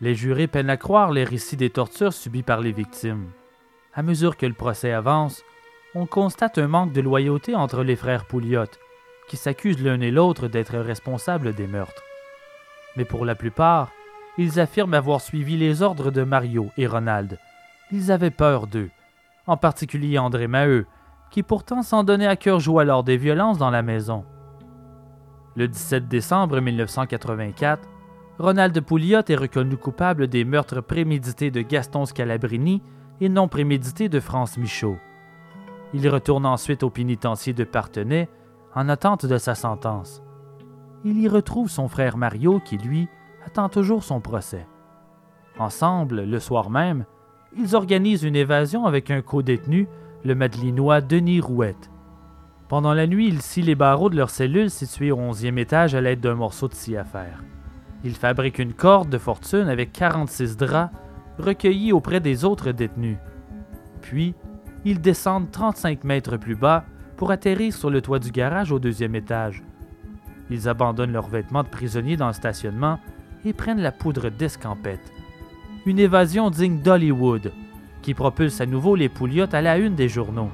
Les 0.00 0.14
jurés 0.14 0.46
peinent 0.46 0.70
à 0.70 0.78
croire 0.78 1.12
les 1.12 1.24
récits 1.24 1.58
des 1.58 1.68
tortures 1.68 2.14
subies 2.14 2.42
par 2.42 2.62
les 2.62 2.72
victimes. 2.72 3.26
À 3.92 4.02
mesure 4.02 4.38
que 4.38 4.46
le 4.46 4.54
procès 4.54 4.92
avance, 4.92 5.42
on 5.94 6.06
constate 6.06 6.56
un 6.56 6.68
manque 6.68 6.94
de 6.94 7.02
loyauté 7.02 7.54
entre 7.54 7.82
les 7.82 7.96
frères 7.96 8.24
Pouliot, 8.24 8.64
qui 9.28 9.36
s'accusent 9.36 9.84
l'un 9.84 10.00
et 10.00 10.10
l'autre 10.10 10.48
d'être 10.48 10.78
responsables 10.78 11.52
des 11.52 11.66
meurtres. 11.66 12.02
Mais 12.96 13.04
pour 13.04 13.26
la 13.26 13.34
plupart, 13.34 13.90
ils 14.38 14.58
affirment 14.58 14.94
avoir 14.94 15.20
suivi 15.20 15.58
les 15.58 15.82
ordres 15.82 16.10
de 16.10 16.22
Mario 16.22 16.70
et 16.78 16.86
Ronald. 16.86 17.38
Ils 17.92 18.10
avaient 18.10 18.30
peur 18.30 18.66
d'eux, 18.66 18.88
en 19.46 19.58
particulier 19.58 20.18
André 20.18 20.46
Maheu, 20.46 20.86
qui 21.30 21.42
pourtant 21.42 21.82
s'en 21.82 22.04
donnait 22.04 22.26
à 22.26 22.36
cœur 22.36 22.60
joie 22.60 22.84
lors 22.84 23.04
des 23.04 23.16
violences 23.16 23.58
dans 23.58 23.70
la 23.70 23.82
maison. 23.82 24.24
Le 25.56 25.68
17 25.68 26.08
décembre 26.08 26.60
1984, 26.60 27.88
Ronald 28.38 28.80
Pouliot 28.80 29.22
est 29.28 29.34
reconnu 29.34 29.76
coupable 29.76 30.28
des 30.28 30.44
meurtres 30.44 30.80
prémédités 30.80 31.50
de 31.50 31.60
Gaston 31.60 32.04
Scalabrini 32.04 32.82
et 33.20 33.28
non 33.28 33.48
prémédités 33.48 34.08
de 34.08 34.20
France 34.20 34.56
Michaud. 34.58 34.96
Il 35.92 36.08
retourne 36.08 36.46
ensuite 36.46 36.82
au 36.82 36.90
pénitencier 36.90 37.52
de 37.52 37.64
Partenay 37.64 38.28
en 38.74 38.88
attente 38.88 39.26
de 39.26 39.38
sa 39.38 39.54
sentence. 39.54 40.22
Il 41.04 41.20
y 41.20 41.28
retrouve 41.28 41.68
son 41.68 41.88
frère 41.88 42.16
Mario 42.16 42.60
qui, 42.60 42.76
lui, 42.76 43.08
attend 43.44 43.68
toujours 43.68 44.04
son 44.04 44.20
procès. 44.20 44.66
Ensemble, 45.58 46.22
le 46.22 46.38
soir 46.38 46.70
même, 46.70 47.04
ils 47.56 47.74
organisent 47.74 48.22
une 48.22 48.36
évasion 48.36 48.84
avec 48.86 49.10
un 49.10 49.22
co-détenu 49.22 49.88
le 50.24 50.34
Madelinois 50.34 51.00
Denis 51.00 51.40
Rouette. 51.40 51.90
Pendant 52.68 52.92
la 52.92 53.06
nuit, 53.06 53.28
ils 53.28 53.40
scient 53.40 53.62
les 53.62 53.74
barreaux 53.74 54.10
de 54.10 54.16
leur 54.16 54.30
cellule 54.30 54.70
située 54.70 55.10
au 55.10 55.18
11e 55.18 55.58
étage 55.58 55.94
à 55.94 56.00
l'aide 56.00 56.20
d'un 56.20 56.34
morceau 56.34 56.68
de 56.68 56.74
scie 56.74 56.96
à 56.96 57.04
fer. 57.04 57.42
Ils 58.04 58.14
fabriquent 58.14 58.58
une 58.58 58.74
corde 58.74 59.08
de 59.08 59.18
fortune 59.18 59.68
avec 59.68 59.92
46 59.92 60.56
draps 60.56 60.92
recueillis 61.38 61.92
auprès 61.92 62.20
des 62.20 62.44
autres 62.44 62.72
détenus. 62.72 63.16
Puis, 64.02 64.34
ils 64.84 65.00
descendent 65.00 65.50
35 65.50 66.04
mètres 66.04 66.36
plus 66.36 66.56
bas 66.56 66.84
pour 67.16 67.30
atterrir 67.30 67.72
sur 67.72 67.90
le 67.90 68.00
toit 68.00 68.18
du 68.18 68.30
garage 68.30 68.72
au 68.72 68.78
deuxième 68.78 69.14
étage. 69.14 69.62
Ils 70.50 70.68
abandonnent 70.68 71.12
leurs 71.12 71.28
vêtements 71.28 71.62
de 71.62 71.68
prisonniers 71.68 72.16
dans 72.16 72.28
le 72.28 72.32
stationnement 72.32 72.98
et 73.44 73.52
prennent 73.52 73.80
la 73.80 73.92
poudre 73.92 74.30
d'escampette. 74.30 75.12
Une 75.86 75.98
évasion 75.98 76.50
digne 76.50 76.80
d'Hollywood, 76.80 77.52
qui 78.08 78.14
propulse 78.14 78.62
à 78.62 78.64
nouveau 78.64 78.94
les 78.94 79.10
Pouliottes 79.10 79.52
à 79.52 79.60
la 79.60 79.76
une 79.76 79.94
des 79.94 80.08
journaux. 80.08 80.50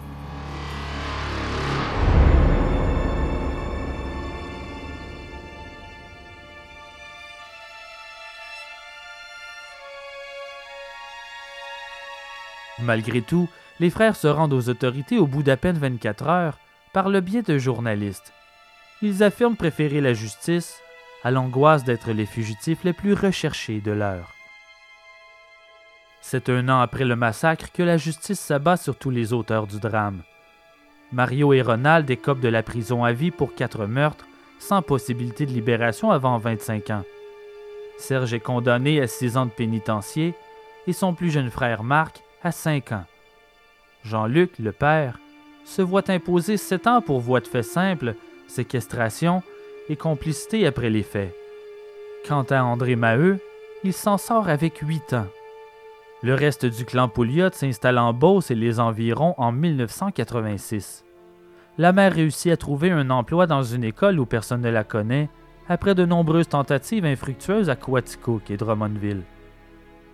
Malgré 12.81 13.23
tout, 13.23 13.49
les 13.79 13.89
frères 13.89 14.17
se 14.17 14.27
rendent 14.27 14.53
aux 14.53 14.69
autorités 14.69 15.19
au 15.19 15.29
bout 15.29 15.45
d'à 15.45 15.57
peine 15.57 15.79
24 15.79 16.27
heures 16.27 16.59
par 16.93 17.09
le 17.09 17.21
biais 17.21 17.43
de 17.43 17.57
journalistes. 17.57 18.33
Ils 19.01 19.23
affirment 19.23 19.55
préférer 19.55 20.01
la 20.01 20.13
justice 20.13 20.81
à 21.23 21.31
l'angoisse 21.31 21.85
d'être 21.85 22.11
les 22.11 22.27
fugitifs 22.27 22.83
les 22.83 22.93
plus 22.93 23.15
recherchés 23.15 23.81
de 23.81 23.93
l'heure. 23.93 24.34
C'est 26.27 26.49
un 26.49 26.71
an 26.71 26.81
après 26.81 27.05
le 27.05 27.17
massacre 27.17 27.71
que 27.71 27.83
la 27.83 27.99
justice 27.99 28.41
s'abat 28.41 28.79
sur 28.79 28.97
tous 28.97 29.11
les 29.11 29.35
auteurs 29.35 29.67
du 29.67 29.79
drame. 29.79 30.23
Mario 31.13 31.53
et 31.53 31.61
Ronald 31.61 32.09
écopent 32.09 32.41
de 32.41 32.49
la 32.49 32.63
prison 32.63 33.05
à 33.05 33.13
vie 33.13 33.31
pour 33.31 33.55
quatre 33.55 33.85
meurtres, 33.85 34.27
sans 34.59 34.81
possibilité 34.81 35.45
de 35.45 35.53
libération 35.53 36.11
avant 36.11 36.39
25 36.39 36.89
ans. 36.89 37.05
Serge 37.99 38.33
est 38.33 38.41
condamné 38.41 39.03
à 39.03 39.07
six 39.07 39.37
ans 39.37 39.45
de 39.45 39.51
pénitencier 39.51 40.33
et 40.87 40.95
son 40.95 41.13
plus 41.13 41.31
jeune 41.31 41.51
frère 41.51 41.85
Marc 41.85 42.23
à 42.43 42.53
cinq 42.53 42.93
ans. 42.93 43.05
Jean-Luc, 44.03 44.59
le 44.59 44.73
père, 44.73 45.19
se 45.67 45.83
voit 45.83 46.11
imposer 46.11 46.57
sept 46.57 46.87
ans 46.87 47.03
pour 47.03 47.21
voie 47.21 47.41
de 47.41 47.49
fait 47.49 47.63
simple, 47.63 48.15
séquestration 48.49 49.43
et 49.91 49.97
complicité 49.97 50.67
après 50.67 50.89
les 50.89 51.03
faits. 51.03 51.35
Quant 52.27 52.45
à 52.45 52.65
André 52.65 52.97
Maheu, 52.97 53.41
il 53.85 53.93
s'en 53.93 54.17
sort 54.17 54.49
avec 54.49 54.79
huit 54.79 55.13
ans. 55.13 55.27
Le 56.25 56.33
reste 56.33 56.65
du 56.65 56.87
clan 56.87 57.11
Pouliot 57.11 57.51
s'installe 57.53 57.99
en 57.99 58.15
Beauce 58.15 58.51
et 58.51 58.55
les 58.55 58.81
environs 58.81 59.35
en 59.37 59.53
1986. 59.53 61.05
La 61.77 61.93
mère 61.93 62.15
réussit 62.15 62.51
à 62.51 62.57
trouver 62.57 62.91
un 62.91 63.11
emploi 63.11 63.47
dans 63.47 63.63
une 63.63 63.85
école 63.85 64.19
où 64.19 64.25
personne 64.25 64.63
ne 64.63 64.71
la 64.71 64.85
connaît, 64.85 65.29
après 65.69 65.95
de 65.95 66.07
nombreuses 66.07 66.49
tentatives 66.49 67.05
infructueuses 67.05 67.69
à 67.69 67.77
Quaticook 67.77 68.51
et 68.51 68.57
Drummondville. 68.57 69.25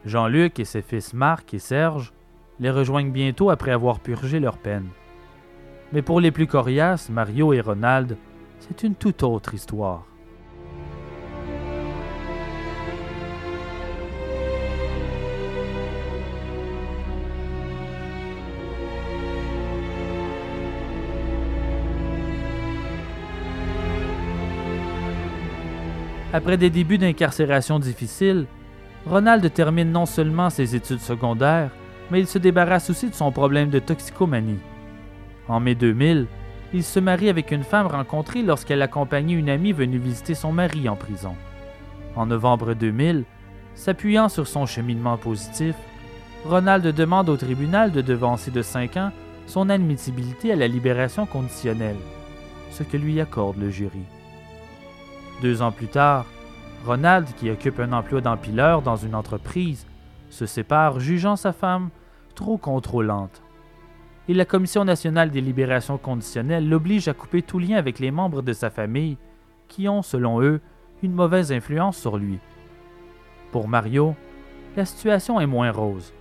Jean-Luc 0.05 0.59
et 0.59 0.64
ses 0.64 0.83
fils 0.83 1.14
Marc 1.14 1.55
et 1.55 1.61
Serge 1.61 2.12
les 2.59 2.73
rejoignent 2.73 3.12
bientôt 3.12 3.49
après 3.51 3.70
avoir 3.70 4.01
purgé 4.01 4.40
leur 4.40 4.59
peine. 4.59 4.88
Mais 5.92 6.03
pour 6.03 6.20
les 6.20 6.33
plus 6.33 6.49
coriaces, 6.49 7.09
Mario 7.09 7.53
et 7.53 7.61
Ronald, 7.61 8.16
c'est 8.59 8.83
une 8.83 8.96
toute 8.96 9.23
autre 9.23 9.55
histoire. 9.55 10.10
Après 26.33 26.57
des 26.57 26.71
débuts 26.71 26.99
d'incarcération 26.99 27.81
difficiles, 27.81 28.47
Ronald 29.05 29.53
termine 29.53 29.90
non 29.90 30.07
seulement 30.07 30.49
ses 30.49 30.77
études 30.77 31.01
secondaires, 31.01 31.71
mais 32.11 32.21
il 32.21 32.29
se 32.29 32.38
débarrasse 32.38 32.88
aussi 32.88 33.09
de 33.09 33.14
son 33.14 33.33
problème 33.33 33.69
de 33.69 33.81
toxicomanie. 33.81 34.61
En 35.49 35.59
mai 35.59 35.75
2000, 35.75 36.29
il 36.73 36.85
se 36.85 37.01
marie 37.01 37.29
avec 37.29 37.51
une 37.51 37.64
femme 37.64 37.88
rencontrée 37.88 38.43
lorsqu'elle 38.43 38.83
accompagnait 38.83 39.35
une 39.35 39.51
amie 39.51 39.73
venue 39.73 39.99
visiter 39.99 40.37
son 40.37 40.53
mari 40.53 40.88
en 40.88 40.95
prison. 40.95 41.35
En 42.14 42.27
novembre 42.27 42.75
2000, 42.75 43.25
s'appuyant 43.75 44.29
sur 44.29 44.47
son 44.47 44.66
cheminement 44.66 45.16
positif, 45.16 45.75
Ronald 46.45 46.87
demande 46.87 47.29
au 47.29 47.37
tribunal 47.37 47.90
de 47.90 48.03
devancer 48.03 48.53
de 48.53 48.62
cinq 48.62 48.97
ans 48.97 49.11
son 49.47 49.69
admissibilité 49.69 50.53
à 50.53 50.57
la 50.57 50.69
libération 50.69 51.27
conditionnelle, 51.27 51.99
ce 52.71 52.85
que 52.85 52.97
lui 52.97 53.21
accorde 53.21 53.59
le 53.59 53.71
jury. 53.71 54.05
Deux 55.42 55.62
ans 55.62 55.72
plus 55.72 55.88
tard, 55.88 56.26
Ronald, 56.85 57.26
qui 57.37 57.50
occupe 57.50 57.81
un 57.81 57.92
emploi 57.92 58.20
d'empileur 58.20 58.83
dans 58.83 58.96
une 58.96 59.14
entreprise, 59.14 59.87
se 60.29 60.44
sépare, 60.46 61.00
jugeant 61.00 61.37
sa 61.37 61.53
femme 61.53 61.90
trop 62.35 62.59
contrôlante. 62.59 63.42
Et 64.29 64.35
la 64.35 64.44
Commission 64.44 64.85
nationale 64.85 65.31
des 65.31 65.40
libérations 65.40 65.98
conditionnelles 65.98 66.68
l'oblige 66.68 67.09
à 67.09 67.14
couper 67.14 67.42
tout 67.42 67.59
lien 67.59 67.76
avec 67.76 67.98
les 67.98 68.11
membres 68.11 68.42
de 68.42 68.53
sa 68.53 68.70
famille 68.70 69.16
qui 69.68 69.88
ont, 69.88 70.03
selon 70.03 70.42
eux, 70.42 70.61
une 71.03 71.14
mauvaise 71.14 71.53
influence 71.53 71.96
sur 71.96 72.18
lui. 72.18 72.38
Pour 73.50 73.66
Mario, 73.66 74.14
la 74.76 74.85
situation 74.85 75.40
est 75.40 75.46
moins 75.46 75.70
rose. 75.72 76.12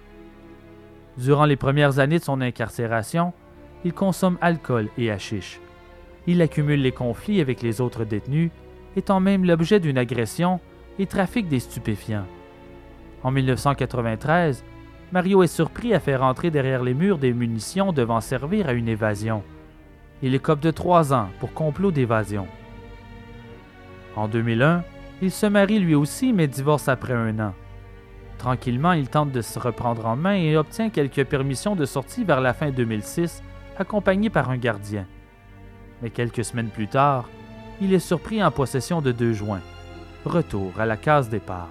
Durant 1.18 1.46
les 1.46 1.58
premières 1.58 2.00
années 2.00 2.20
de 2.20 2.24
son 2.24 2.40
incarcération, 2.40 3.34
il 3.84 3.94
consomme 3.94 4.38
alcool 4.42 4.88
et 4.98 5.12
hashish. 5.12 5.60
Il 6.26 6.42
accumule 6.42 6.82
les 6.82 6.92
conflits 6.92 7.42
avec 7.42 7.62
les 7.62 7.82
autres 7.82 8.06
détenus, 8.06 8.52
étant 8.96 9.20
même 9.20 9.46
l'objet 9.46 9.80
d'une 9.80 9.98
agression 9.98 10.60
et 10.98 11.06
trafique 11.06 11.48
des 11.48 11.60
stupéfiants. 11.60 12.26
En 13.24 13.32
1993, 13.32 14.64
Mario 15.12 15.44
est 15.44 15.48
surpris 15.48 15.94
à 15.94 16.00
faire 16.00 16.24
entrer 16.24 16.52
derrière 16.52 16.84
les 16.84 16.94
murs 16.94 17.18
des 17.18 17.34
munitions 17.34 17.92
devant 17.92 18.22
servir 18.22 18.70
à 18.70 18.74
une 18.74 18.88
évasion. 18.88 19.44
Il 20.22 20.36
écope 20.36 20.60
de 20.60 20.72
trois 20.72 21.14
ans 21.14 21.30
pour 21.40 21.54
complot 21.54 21.92
d'évasion. 21.92 22.48
En 24.16 24.28
2001, 24.28 24.84
il 25.22 25.32
se 25.32 25.46
marie 25.46 25.80
lui 25.80 25.96
aussi 25.96 26.34
mais 26.34 26.48
divorce 26.48 26.88
après 26.88 27.14
un 27.14 27.40
an. 27.40 27.54
Tranquillement, 28.38 28.94
il 28.94 29.10
tente 29.10 29.32
de 29.32 29.42
se 29.42 29.60
reprendre 29.60 30.06
en 30.06 30.16
main 30.16 30.36
et 30.36 30.56
obtient 30.56 30.90
quelques 30.90 31.26
permissions 31.26 31.76
de 31.76 31.86
sortie 31.86 32.24
vers 32.24 32.40
la 32.40 32.54
fin 32.54 32.72
2006, 32.72 33.44
accompagné 33.78 34.30
par 34.30 34.50
un 34.50 34.58
gardien. 34.58 35.06
Mais 36.02 36.10
quelques 36.10 36.46
semaines 36.46 36.70
plus 36.70 36.88
tard, 36.88 37.28
il 37.82 37.94
est 37.94 38.00
surpris 38.00 38.44
en 38.44 38.52
possession 38.52 39.02
de 39.02 39.12
deux 39.12 39.34
joints. 39.34 39.62
Retour 40.26 40.74
à 40.80 40.86
la 40.86 40.98
case 40.98 41.30
départ. 41.30 41.70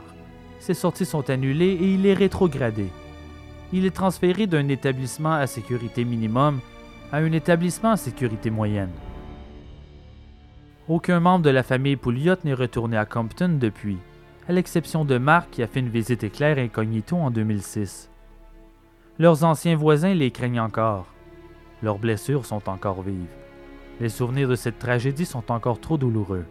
Ses 0.58 0.74
sorties 0.74 1.04
sont 1.04 1.28
annulées 1.30 1.78
et 1.80 1.94
il 1.94 2.06
est 2.06 2.14
rétrogradé. 2.14 2.88
Il 3.72 3.84
est 3.84 3.94
transféré 3.94 4.46
d'un 4.46 4.68
établissement 4.68 5.34
à 5.34 5.46
sécurité 5.46 6.04
minimum 6.04 6.60
à 7.12 7.18
un 7.18 7.32
établissement 7.32 7.92
à 7.92 7.96
sécurité 7.96 8.50
moyenne. 8.50 8.92
Aucun 10.88 11.20
membre 11.20 11.44
de 11.44 11.50
la 11.50 11.62
famille 11.62 11.96
Pouliot 11.96 12.36
n'est 12.44 12.54
retourné 12.54 12.96
à 12.96 13.04
Compton 13.04 13.58
depuis, 13.60 13.98
à 14.48 14.52
l'exception 14.52 15.04
de 15.04 15.18
Mark 15.18 15.50
qui 15.50 15.62
a 15.62 15.66
fait 15.66 15.80
une 15.80 15.90
visite 15.90 16.24
éclair 16.24 16.58
incognito 16.58 17.16
en 17.16 17.30
2006. 17.30 18.10
Leurs 19.18 19.44
anciens 19.44 19.76
voisins 19.76 20.14
les 20.14 20.30
craignent 20.30 20.60
encore. 20.60 21.06
Leurs 21.82 21.98
blessures 21.98 22.46
sont 22.46 22.68
encore 22.68 23.02
vives. 23.02 23.26
Les 24.00 24.08
souvenirs 24.08 24.48
de 24.48 24.54
cette 24.54 24.78
tragédie 24.78 25.26
sont 25.26 25.50
encore 25.50 25.80
trop 25.80 25.98
douloureux. 25.98 26.44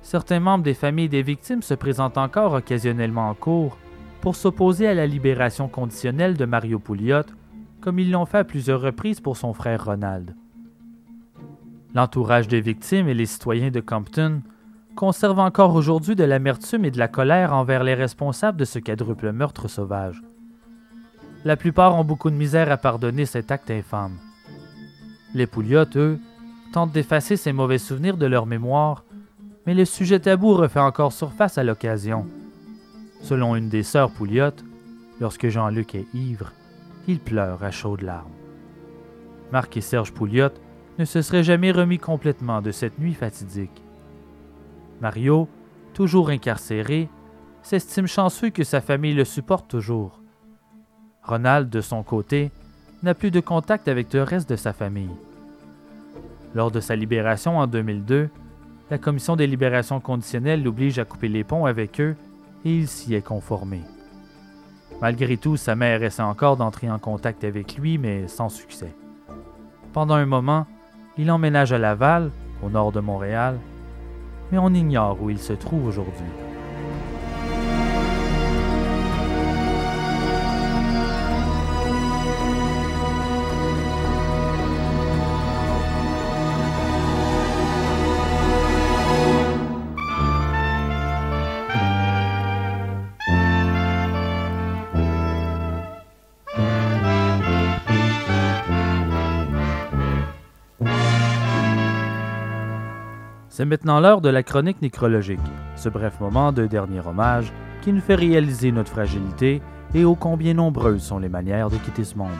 Certains 0.00 0.40
membres 0.40 0.64
des 0.64 0.74
familles 0.74 1.08
des 1.08 1.22
victimes 1.22 1.62
se 1.62 1.74
présentent 1.74 2.18
encore 2.18 2.54
occasionnellement 2.54 3.28
en 3.28 3.34
cours 3.34 3.78
pour 4.20 4.36
s'opposer 4.36 4.86
à 4.86 4.94
la 4.94 5.06
libération 5.06 5.68
conditionnelle 5.68 6.36
de 6.36 6.44
Mario 6.44 6.78
Pouliot, 6.78 7.24
comme 7.80 7.98
ils 7.98 8.10
l'ont 8.10 8.26
fait 8.26 8.38
à 8.38 8.44
plusieurs 8.44 8.80
reprises 8.80 9.20
pour 9.20 9.36
son 9.36 9.52
frère 9.52 9.84
Ronald. 9.84 10.34
L'entourage 11.94 12.48
des 12.48 12.60
victimes 12.60 13.08
et 13.08 13.14
les 13.14 13.26
citoyens 13.26 13.70
de 13.70 13.80
Compton 13.80 14.42
conservent 14.96 15.40
encore 15.40 15.74
aujourd'hui 15.74 16.16
de 16.16 16.24
l'amertume 16.24 16.84
et 16.84 16.90
de 16.90 16.98
la 16.98 17.08
colère 17.08 17.52
envers 17.52 17.84
les 17.84 17.94
responsables 17.94 18.58
de 18.58 18.64
ce 18.64 18.78
quadruple 18.78 19.32
meurtre 19.32 19.68
sauvage. 19.68 20.22
La 21.44 21.56
plupart 21.56 21.96
ont 21.96 22.04
beaucoup 22.04 22.30
de 22.30 22.36
misère 22.36 22.70
à 22.70 22.76
pardonner 22.76 23.26
cet 23.26 23.50
acte 23.50 23.70
infâme. 23.70 24.16
Les 25.34 25.46
Pouliot, 25.46 25.84
eux, 25.96 26.18
tentent 26.72 26.92
d'effacer 26.92 27.36
ces 27.36 27.52
mauvais 27.52 27.78
souvenirs 27.78 28.16
de 28.16 28.26
leur 28.26 28.46
mémoire, 28.46 29.04
mais 29.66 29.74
le 29.74 29.84
sujet 29.84 30.18
tabou 30.18 30.54
refait 30.54 30.80
encore 30.80 31.12
surface 31.12 31.58
à 31.58 31.64
l'occasion. 31.64 32.26
Selon 33.20 33.54
une 33.54 33.68
des 33.68 33.84
sœurs 33.84 34.10
Pouliot, 34.10 34.50
lorsque 35.20 35.48
Jean-Luc 35.48 35.94
est 35.94 36.12
ivre, 36.14 36.50
il 37.06 37.20
pleure 37.20 37.62
à 37.62 37.70
chaudes 37.70 38.02
larmes. 38.02 38.32
Marc 39.52 39.76
et 39.76 39.80
Serge 39.80 40.12
Pouliot 40.12 40.50
ne 40.98 41.04
se 41.04 41.22
seraient 41.22 41.44
jamais 41.44 41.70
remis 41.70 41.98
complètement 41.98 42.62
de 42.62 42.72
cette 42.72 42.98
nuit 42.98 43.14
fatidique. 43.14 43.82
Mario, 45.00 45.48
toujours 45.94 46.30
incarcéré, 46.30 47.08
s'estime 47.62 48.06
chanceux 48.06 48.50
que 48.50 48.64
sa 48.64 48.80
famille 48.80 49.14
le 49.14 49.24
supporte 49.24 49.68
toujours. 49.68 50.20
Ronald, 51.22 51.70
de 51.70 51.80
son 51.80 52.02
côté, 52.02 52.50
n'a 53.02 53.14
plus 53.14 53.30
de 53.30 53.40
contact 53.40 53.88
avec 53.88 54.12
le 54.12 54.22
reste 54.22 54.48
de 54.48 54.56
sa 54.56 54.72
famille. 54.72 55.10
Lors 56.54 56.70
de 56.70 56.80
sa 56.80 56.96
libération 56.96 57.58
en 57.58 57.66
2002, 57.66 58.28
la 58.90 58.98
commission 58.98 59.36
des 59.36 59.46
libérations 59.46 60.00
conditionnelles 60.00 60.62
l'oblige 60.62 60.98
à 60.98 61.04
couper 61.04 61.28
les 61.28 61.44
ponts 61.44 61.64
avec 61.64 62.00
eux 62.00 62.14
et 62.64 62.76
il 62.76 62.88
s'y 62.88 63.14
est 63.14 63.26
conformé. 63.26 63.80
Malgré 65.00 65.36
tout, 65.36 65.56
sa 65.56 65.74
mère 65.74 66.02
essaie 66.02 66.22
encore 66.22 66.56
d'entrer 66.56 66.90
en 66.90 66.98
contact 66.98 67.42
avec 67.44 67.76
lui, 67.76 67.98
mais 67.98 68.28
sans 68.28 68.48
succès. 68.48 68.94
Pendant 69.92 70.14
un 70.14 70.26
moment, 70.26 70.66
il 71.16 71.30
emménage 71.30 71.72
à 71.72 71.78
Laval, 71.78 72.30
au 72.62 72.68
nord 72.68 72.92
de 72.92 73.00
Montréal, 73.00 73.58
mais 74.50 74.58
on 74.58 74.72
ignore 74.74 75.20
où 75.22 75.30
il 75.30 75.38
se 75.38 75.54
trouve 75.54 75.86
aujourd'hui. 75.86 76.51
C'est 103.62 103.66
maintenant 103.66 104.00
l'heure 104.00 104.20
de 104.20 104.28
la 104.28 104.42
chronique 104.42 104.82
nécrologique, 104.82 105.38
ce 105.76 105.88
bref 105.88 106.18
moment 106.18 106.50
de 106.50 106.66
dernier 106.66 106.98
hommage 107.06 107.52
qui 107.80 107.92
nous 107.92 108.00
fait 108.00 108.16
réaliser 108.16 108.72
notre 108.72 108.90
fragilité 108.90 109.62
et 109.94 110.04
ô 110.04 110.16
combien 110.16 110.52
nombreuses 110.52 111.04
sont 111.04 111.20
les 111.20 111.28
manières 111.28 111.70
de 111.70 111.76
quitter 111.76 112.02
ce 112.02 112.18
monde. 112.18 112.32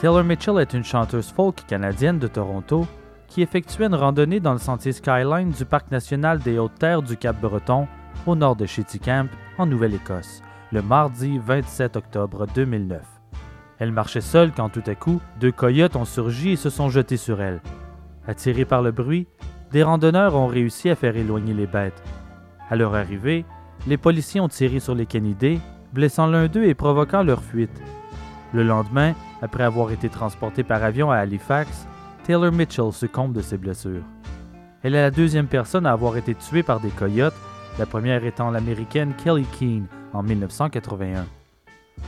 Taylor 0.00 0.24
Mitchell 0.24 0.58
est 0.58 0.74
une 0.74 0.82
chanteuse 0.82 1.30
folk 1.30 1.64
canadienne 1.68 2.18
de 2.18 2.26
Toronto 2.26 2.88
qui 3.28 3.42
effectuait 3.42 3.86
une 3.86 3.94
randonnée 3.94 4.40
dans 4.40 4.52
le 4.52 4.58
sentier 4.58 4.90
Skyline 4.90 5.52
du 5.52 5.64
Parc 5.64 5.92
national 5.92 6.40
des 6.40 6.58
Hautes-Terres 6.58 7.02
du 7.02 7.16
Cap-Breton, 7.16 7.86
au 8.26 8.34
nord 8.34 8.56
de 8.56 8.66
Camp, 8.98 9.28
en 9.58 9.66
Nouvelle-Écosse, 9.66 10.42
le 10.72 10.82
mardi 10.82 11.38
27 11.38 11.94
octobre 11.94 12.48
2009. 12.52 13.17
Elle 13.78 13.92
marchait 13.92 14.20
seule 14.20 14.52
quand 14.52 14.68
tout 14.68 14.82
à 14.86 14.94
coup, 14.94 15.20
deux 15.40 15.52
coyotes 15.52 15.96
ont 15.96 16.04
surgi 16.04 16.50
et 16.50 16.56
se 16.56 16.70
sont 16.70 16.88
jetés 16.88 17.16
sur 17.16 17.40
elle. 17.40 17.60
Attirés 18.26 18.64
par 18.64 18.82
le 18.82 18.90
bruit, 18.90 19.26
des 19.70 19.82
randonneurs 19.82 20.34
ont 20.34 20.46
réussi 20.46 20.90
à 20.90 20.96
faire 20.96 21.16
éloigner 21.16 21.54
les 21.54 21.66
bêtes. 21.66 22.02
À 22.70 22.76
leur 22.76 22.94
arrivée, 22.94 23.44
les 23.86 23.96
policiers 23.96 24.40
ont 24.40 24.48
tiré 24.48 24.80
sur 24.80 24.94
les 24.94 25.06
canidés, 25.06 25.60
blessant 25.92 26.26
l'un 26.26 26.48
d'eux 26.48 26.64
et 26.64 26.74
provoquant 26.74 27.22
leur 27.22 27.42
fuite. 27.42 27.80
Le 28.52 28.62
lendemain, 28.62 29.14
après 29.42 29.64
avoir 29.64 29.92
été 29.92 30.08
transporté 30.08 30.64
par 30.64 30.82
avion 30.82 31.10
à 31.10 31.18
Halifax, 31.18 31.86
Taylor 32.24 32.52
Mitchell 32.52 32.92
succombe 32.92 33.32
de 33.32 33.42
ses 33.42 33.58
blessures. 33.58 34.02
Elle 34.82 34.94
est 34.94 35.02
la 35.02 35.10
deuxième 35.10 35.46
personne 35.46 35.86
à 35.86 35.92
avoir 35.92 36.16
été 36.16 36.34
tuée 36.34 36.62
par 36.62 36.80
des 36.80 36.90
coyotes, 36.90 37.34
la 37.78 37.86
première 37.86 38.24
étant 38.24 38.50
l'américaine 38.50 39.14
Kelly 39.14 39.44
Keane 39.58 39.86
en 40.12 40.22
1981. 40.22 41.26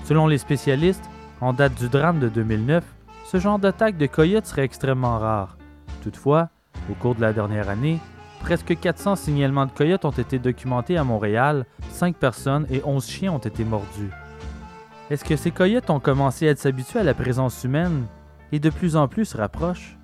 Selon 0.04 0.26
les 0.26 0.38
spécialistes, 0.38 1.09
en 1.40 1.53
date 1.53 1.74
du 1.74 1.88
drame 1.88 2.18
de 2.18 2.29
2009, 2.29 2.85
ce 3.24 3.38
genre 3.38 3.59
d'attaque 3.59 3.96
de 3.96 4.07
coyotes 4.07 4.46
serait 4.46 4.64
extrêmement 4.64 5.18
rare. 5.18 5.57
Toutefois, 6.03 6.48
au 6.90 6.94
cours 6.94 7.14
de 7.14 7.20
la 7.20 7.33
dernière 7.33 7.68
année, 7.68 7.98
presque 8.40 8.79
400 8.79 9.16
signalements 9.16 9.66
de 9.66 9.70
coyotes 9.70 10.05
ont 10.05 10.11
été 10.11 10.38
documentés 10.38 10.96
à 10.96 11.05
Montréal, 11.05 11.66
5 11.90 12.16
personnes 12.16 12.66
et 12.70 12.83
11 12.85 13.07
chiens 13.07 13.33
ont 13.33 13.38
été 13.38 13.64
mordus. 13.64 14.11
Est-ce 15.11 15.24
que 15.24 15.37
ces 15.37 15.50
coyotes 15.50 15.90
ont 15.90 16.00
commencé 16.00 16.48
à 16.48 16.57
s'habituer 16.57 17.00
à 17.00 17.05
la 17.05 17.14
présence 17.14 17.64
humaine 17.64 18.07
et 18.53 18.59
de 18.59 18.70
plus 18.70 18.96
en 18.96 19.09
plus 19.09 19.24
se 19.24 19.37
rapprochent? 19.37 19.96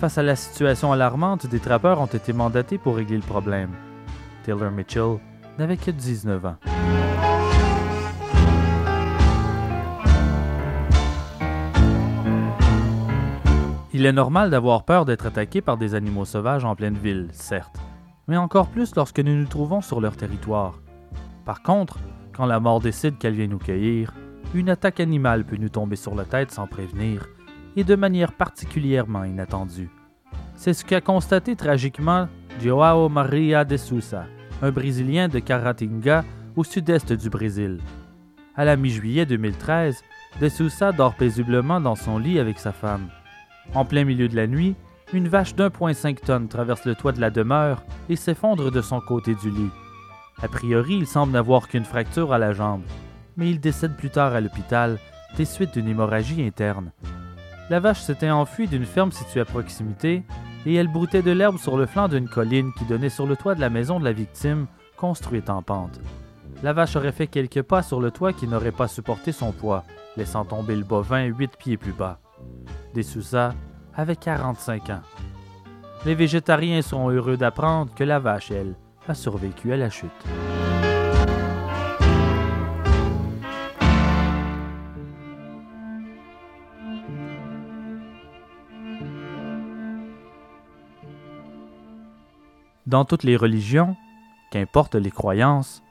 Face 0.00 0.18
à 0.18 0.22
la 0.22 0.36
situation 0.36 0.92
alarmante, 0.92 1.46
des 1.46 1.60
trappeurs 1.60 2.00
ont 2.00 2.06
été 2.06 2.32
mandatés 2.32 2.78
pour 2.78 2.96
régler 2.96 3.16
le 3.16 3.22
problème. 3.22 3.70
Taylor 4.44 4.70
Mitchell 4.70 5.18
n'avait 5.58 5.76
que 5.76 5.90
19 5.90 6.46
ans. 6.46 6.56
Il 13.96 14.04
est 14.04 14.12
normal 14.12 14.50
d'avoir 14.50 14.84
peur 14.84 15.06
d'être 15.06 15.24
attaqué 15.24 15.62
par 15.62 15.78
des 15.78 15.94
animaux 15.94 16.26
sauvages 16.26 16.66
en 16.66 16.76
pleine 16.76 16.98
ville, 16.98 17.28
certes, 17.32 17.80
mais 18.28 18.36
encore 18.36 18.68
plus 18.68 18.94
lorsque 18.94 19.20
nous 19.20 19.34
nous 19.34 19.46
trouvons 19.46 19.80
sur 19.80 20.02
leur 20.02 20.18
territoire. 20.18 20.82
Par 21.46 21.62
contre, 21.62 21.96
quand 22.34 22.44
la 22.44 22.60
mort 22.60 22.80
décide 22.80 23.16
qu'elle 23.16 23.32
vient 23.32 23.46
nous 23.46 23.56
cueillir, 23.56 24.12
une 24.52 24.68
attaque 24.68 25.00
animale 25.00 25.46
peut 25.46 25.56
nous 25.56 25.70
tomber 25.70 25.96
sur 25.96 26.14
la 26.14 26.26
tête 26.26 26.50
sans 26.50 26.66
prévenir, 26.66 27.26
et 27.74 27.84
de 27.84 27.94
manière 27.94 28.34
particulièrement 28.34 29.24
inattendue. 29.24 29.88
C'est 30.56 30.74
ce 30.74 30.84
qu'a 30.84 31.00
constaté 31.00 31.56
tragiquement 31.56 32.28
Joao 32.60 33.08
Maria 33.08 33.64
de 33.64 33.78
Sousa, 33.78 34.26
un 34.60 34.72
Brésilien 34.72 35.28
de 35.28 35.38
Caratinga 35.38 36.22
au 36.54 36.64
sud-est 36.64 37.14
du 37.14 37.30
Brésil. 37.30 37.80
À 38.56 38.66
la 38.66 38.76
mi-juillet 38.76 39.24
2013, 39.24 40.04
de 40.38 40.48
Sousa 40.50 40.92
dort 40.92 41.14
paisiblement 41.14 41.80
dans 41.80 41.96
son 41.96 42.18
lit 42.18 42.38
avec 42.38 42.58
sa 42.58 42.72
femme. 42.72 43.08
En 43.74 43.84
plein 43.84 44.04
milieu 44.04 44.28
de 44.28 44.36
la 44.36 44.46
nuit, 44.46 44.74
une 45.12 45.28
vache 45.28 45.54
d'1,5 45.54 46.20
tonnes 46.20 46.48
traverse 46.48 46.84
le 46.84 46.94
toit 46.94 47.12
de 47.12 47.20
la 47.20 47.30
demeure 47.30 47.82
et 48.08 48.16
s'effondre 48.16 48.70
de 48.70 48.80
son 48.80 49.00
côté 49.00 49.34
du 49.34 49.50
lit. 49.50 49.70
A 50.42 50.48
priori, 50.48 50.96
il 50.96 51.06
semble 51.06 51.32
n'avoir 51.32 51.68
qu'une 51.68 51.84
fracture 51.84 52.32
à 52.32 52.38
la 52.38 52.52
jambe, 52.52 52.82
mais 53.36 53.50
il 53.50 53.60
décède 53.60 53.96
plus 53.96 54.10
tard 54.10 54.34
à 54.34 54.40
l'hôpital 54.40 54.98
des 55.36 55.44
suites 55.44 55.74
d'une 55.74 55.88
hémorragie 55.88 56.42
interne. 56.42 56.92
La 57.70 57.80
vache 57.80 58.00
s'était 58.00 58.30
enfuie 58.30 58.68
d'une 58.68 58.84
ferme 58.84 59.12
située 59.12 59.40
à 59.40 59.44
proximité 59.44 60.22
et 60.66 60.74
elle 60.74 60.88
broutait 60.88 61.22
de 61.22 61.30
l'herbe 61.30 61.58
sur 61.58 61.76
le 61.76 61.86
flanc 61.86 62.08
d'une 62.08 62.28
colline 62.28 62.72
qui 62.78 62.84
donnait 62.84 63.08
sur 63.08 63.26
le 63.26 63.36
toit 63.36 63.54
de 63.54 63.60
la 63.60 63.70
maison 63.70 64.00
de 64.00 64.04
la 64.04 64.12
victime, 64.12 64.66
construite 64.96 65.50
en 65.50 65.62
pente. 65.62 66.00
La 66.62 66.72
vache 66.72 66.96
aurait 66.96 67.12
fait 67.12 67.26
quelques 67.26 67.62
pas 67.62 67.82
sur 67.82 68.00
le 68.00 68.10
toit 68.10 68.32
qui 68.32 68.48
n'aurait 68.48 68.72
pas 68.72 68.88
supporté 68.88 69.32
son 69.32 69.52
poids, 69.52 69.84
laissant 70.16 70.44
tomber 70.44 70.74
le 70.74 70.84
bovin 70.84 71.24
huit 71.24 71.52
pieds 71.58 71.76
plus 71.76 71.92
bas. 71.92 72.18
Des 72.94 73.02
Sousa 73.02 73.54
avait 73.94 74.16
45 74.16 74.90
ans. 74.90 75.02
Les 76.04 76.14
végétariens 76.14 76.82
seront 76.82 77.10
heureux 77.10 77.36
d'apprendre 77.36 77.92
que 77.94 78.04
la 78.04 78.18
vache, 78.18 78.50
elle, 78.50 78.74
a 79.08 79.14
survécu 79.14 79.72
à 79.72 79.76
la 79.76 79.90
chute. 79.90 80.10
Dans 92.86 93.04
toutes 93.04 93.24
les 93.24 93.36
religions, 93.36 93.96
qu'importe 94.52 94.94
les 94.94 95.10
croyances, 95.10 95.82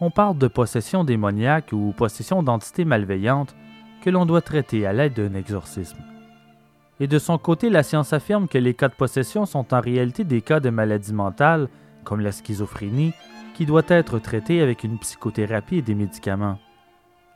on 0.00 0.10
parle 0.10 0.36
de 0.36 0.48
possession 0.48 1.04
démoniaque 1.04 1.72
ou 1.72 1.94
possession 1.96 2.42
d'entités 2.42 2.84
malveillantes 2.84 3.54
que 4.02 4.10
l'on 4.10 4.26
doit 4.26 4.40
traiter 4.40 4.86
à 4.86 4.92
l'aide 4.92 5.14
d'un 5.14 5.34
exorcisme. 5.34 5.98
Et 7.00 7.06
de 7.06 7.18
son 7.18 7.38
côté, 7.38 7.70
la 7.70 7.82
science 7.82 8.12
affirme 8.12 8.48
que 8.48 8.58
les 8.58 8.74
cas 8.74 8.88
de 8.88 8.94
possession 8.94 9.46
sont 9.46 9.72
en 9.72 9.80
réalité 9.80 10.24
des 10.24 10.42
cas 10.42 10.60
de 10.60 10.70
maladie 10.70 11.14
mentale, 11.14 11.68
comme 12.04 12.20
la 12.20 12.32
schizophrénie, 12.32 13.14
qui 13.54 13.66
doit 13.66 13.82
être 13.88 14.18
traités 14.18 14.60
avec 14.60 14.84
une 14.84 14.98
psychothérapie 14.98 15.78
et 15.78 15.82
des 15.82 15.94
médicaments. 15.94 16.58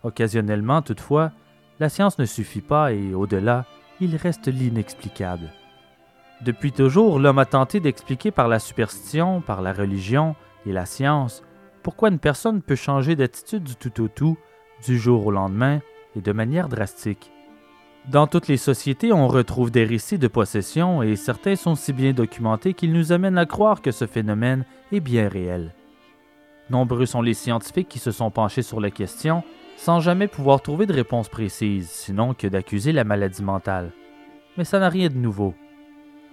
Occasionnellement, 0.03 0.83
toutefois, 0.83 1.33
la 1.81 1.89
science 1.89 2.19
ne 2.19 2.27
suffit 2.27 2.61
pas 2.61 2.93
et, 2.93 3.15
au-delà, 3.15 3.65
il 4.01 4.17
reste 4.17 4.49
l'inexplicable. 4.49 5.51
Depuis 6.43 6.73
toujours, 6.73 7.19
l'homme 7.19 7.39
a 7.39 7.47
tenté 7.47 7.81
d'expliquer 7.81 8.31
par 8.31 8.49
la 8.49 8.59
superstition, 8.59 9.41
par 9.41 9.63
la 9.63 9.73
religion 9.73 10.37
et 10.67 10.73
la 10.73 10.85
science 10.85 11.43
pourquoi 11.83 12.09
une 12.09 12.19
personne 12.19 12.63
peut 12.63 12.77
changer 12.77 13.15
d'attitude 13.15 13.63
du 13.63 13.77
tout 13.77 14.03
au 14.03 14.09
tout, 14.09 14.39
du 14.87 14.99
jour 14.99 15.27
au 15.27 15.31
lendemain 15.31 15.81
et 16.17 16.21
de 16.21 16.33
manière 16.33 16.69
drastique. 16.69 17.31
Dans 18.11 18.27
toutes 18.27 18.49
les 18.49 18.59
sociétés, 18.59 19.13
on 19.13 19.29
retrouve 19.29 19.71
des 19.71 19.85
récits 19.85 20.19
de 20.19 20.29
possession 20.29 21.03
et 21.03 21.17
certains 21.17 21.57
sont 21.57 21.75
si 21.75 21.93
bien 21.95 22.13
documentés 22.13 22.75
qu'ils 22.75 22.93
nous 22.93 23.13
amènent 23.13 23.39
à 23.39 23.47
croire 23.47 23.81
que 23.81 23.93
ce 23.93 24.07
phénomène 24.07 24.67
est 24.93 25.01
bien 25.01 25.29
réel. 25.29 25.75
Nombreux 26.69 27.07
sont 27.07 27.23
les 27.23 27.35
scientifiques 27.35 27.89
qui 27.89 27.99
se 27.99 28.11
sont 28.11 28.31
penchés 28.31 28.63
sur 28.63 28.81
la 28.81 28.91
question 28.91 29.43
sans 29.77 30.01
jamais 30.01 30.29
pouvoir 30.29 30.61
trouver 30.61 30.87
de 30.87 30.93
réponse 30.93 31.29
précise, 31.29 31.89
sinon 31.89 32.35
que 32.35 32.47
d'accuser 32.47 32.93
la 32.93 33.05
maladie 33.05 33.43
mentale. 33.43 33.93
Mais 34.57 34.65
ça 34.65 34.79
n'a 34.79 34.89
rien 34.89 35.09
de 35.09 35.17
nouveau. 35.17 35.55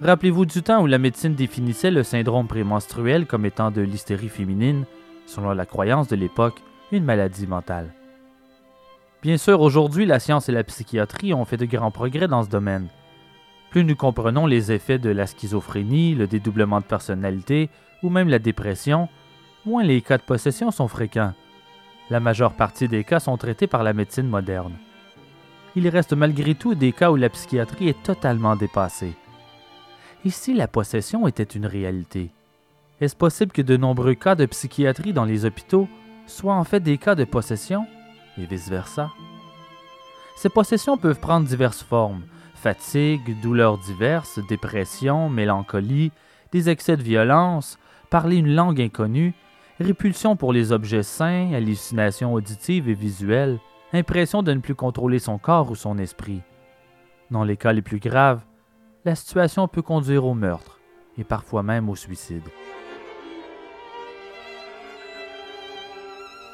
Rappelez-vous 0.02 0.46
du 0.46 0.62
temps 0.64 0.82
où 0.82 0.88
la 0.88 0.98
médecine 0.98 1.36
définissait 1.36 1.92
le 1.92 2.04
syndrome 2.04 2.48
prémenstruel 2.48 3.26
comme 3.26 3.46
étant 3.46 3.72
de 3.72 3.82
l'hystérie 3.82 4.30
féminine, 4.30 4.86
selon 5.26 5.52
la 5.52 5.66
croyance 5.66 6.08
de 6.08 6.16
l'époque, 6.16 6.62
une 6.92 7.04
maladie 7.04 7.48
mentale. 7.48 7.94
Bien 9.22 9.38
sûr, 9.38 9.62
aujourd'hui, 9.62 10.08
la 10.08 10.20
science 10.20 10.50
et 10.50 10.52
la 10.52 10.64
psychiatrie 10.64 11.34
ont 11.36 11.46
fait 11.46 11.58
de 11.58 11.66
grands 11.66 11.92
progrès 11.92 12.28
dans 12.28 12.42
ce 12.42 12.50
domaine. 12.50 12.88
Plus 13.70 13.84
nous 13.84 13.96
comprenons 13.96 14.48
les 14.48 14.72
effets 14.72 14.98
de 14.98 15.12
la 15.12 15.28
schizophrénie, 15.28 16.16
le 16.16 16.26
dédoublement 16.26 16.80
de 16.80 16.86
personnalité 16.86 17.70
ou 18.02 18.10
même 18.10 18.30
la 18.30 18.40
dépression, 18.40 19.10
moins 19.64 19.84
les 19.84 20.02
cas 20.02 20.18
de 20.18 20.24
possession 20.24 20.72
sont 20.72 20.88
fréquents. 20.88 21.34
La 22.10 22.20
majeure 22.20 22.54
partie 22.54 22.88
des 22.88 23.04
cas 23.04 23.20
sont 23.20 23.38
traités 23.38 23.68
par 23.68 23.84
la 23.84 23.94
médecine 23.94 24.28
moderne. 24.28 24.74
Il 25.76 25.88
reste 25.88 26.14
malgré 26.14 26.56
tout 26.56 26.74
des 26.74 26.92
cas 26.92 27.12
où 27.12 27.16
la 27.16 27.30
psychiatrie 27.30 27.90
est 27.90 28.04
totalement 28.04 28.56
dépassée. 28.56 29.14
Et 30.26 30.32
si 30.32 30.56
la 30.56 30.68
possession 30.68 31.28
était 31.28 31.44
une 31.44 31.68
réalité? 31.68 32.32
Est-ce 33.00 33.16
possible 33.16 33.52
que 33.52 33.62
de 33.62 33.78
nombreux 33.78 34.16
cas 34.16 34.36
de 34.36 34.48
psychiatrie 34.48 35.14
dans 35.14 35.26
les 35.26 35.46
hôpitaux 35.46 35.88
soient 36.26 36.56
en 36.56 36.64
fait 36.64 36.80
des 36.80 36.98
cas 36.98 37.16
de 37.16 37.24
possession? 37.24 37.86
Et 38.42 38.46
vice-versa? 38.46 39.12
Ces 40.36 40.50
possessions 40.50 40.98
peuvent 40.98 41.20
prendre 41.20 41.48
diverses 41.48 41.84
formes 41.84 42.24
fatigue, 42.62 43.42
douleurs 43.42 43.80
diverses, 43.80 44.40
dépression, 44.48 45.30
mélancolie, 45.30 46.12
des 46.52 46.70
excès 46.70 46.96
de 46.96 47.02
violence, 47.02 47.80
parler 48.12 48.38
une 48.38 48.54
langue 48.54 48.80
inconnue, 48.80 49.34
répulsion 49.80 50.36
pour 50.36 50.54
les 50.54 50.72
objets 50.72 51.02
sains, 51.02 51.54
hallucinations 51.54 52.34
auditives 52.34 52.88
et 52.88 52.94
visuelles, 52.94 53.60
impression 53.94 54.44
de 54.44 54.54
ne 54.54 54.60
plus 54.60 54.76
contrôler 54.76 55.18
son 55.18 55.40
corps 55.40 55.72
ou 55.72 55.76
son 55.76 55.98
esprit. 55.98 56.42
Dans 57.32 57.44
les 57.44 57.58
cas 57.58 57.74
les 57.74 57.82
plus 57.82 58.00
graves, 58.00 58.44
la 59.06 59.16
situation 59.16 59.68
peut 59.68 59.82
conduire 59.82 60.26
au 60.26 60.36
meurtre 60.36 60.80
et 61.18 61.24
parfois 61.24 61.64
même 61.64 61.90
au 61.90 61.96
suicide. 61.96 62.48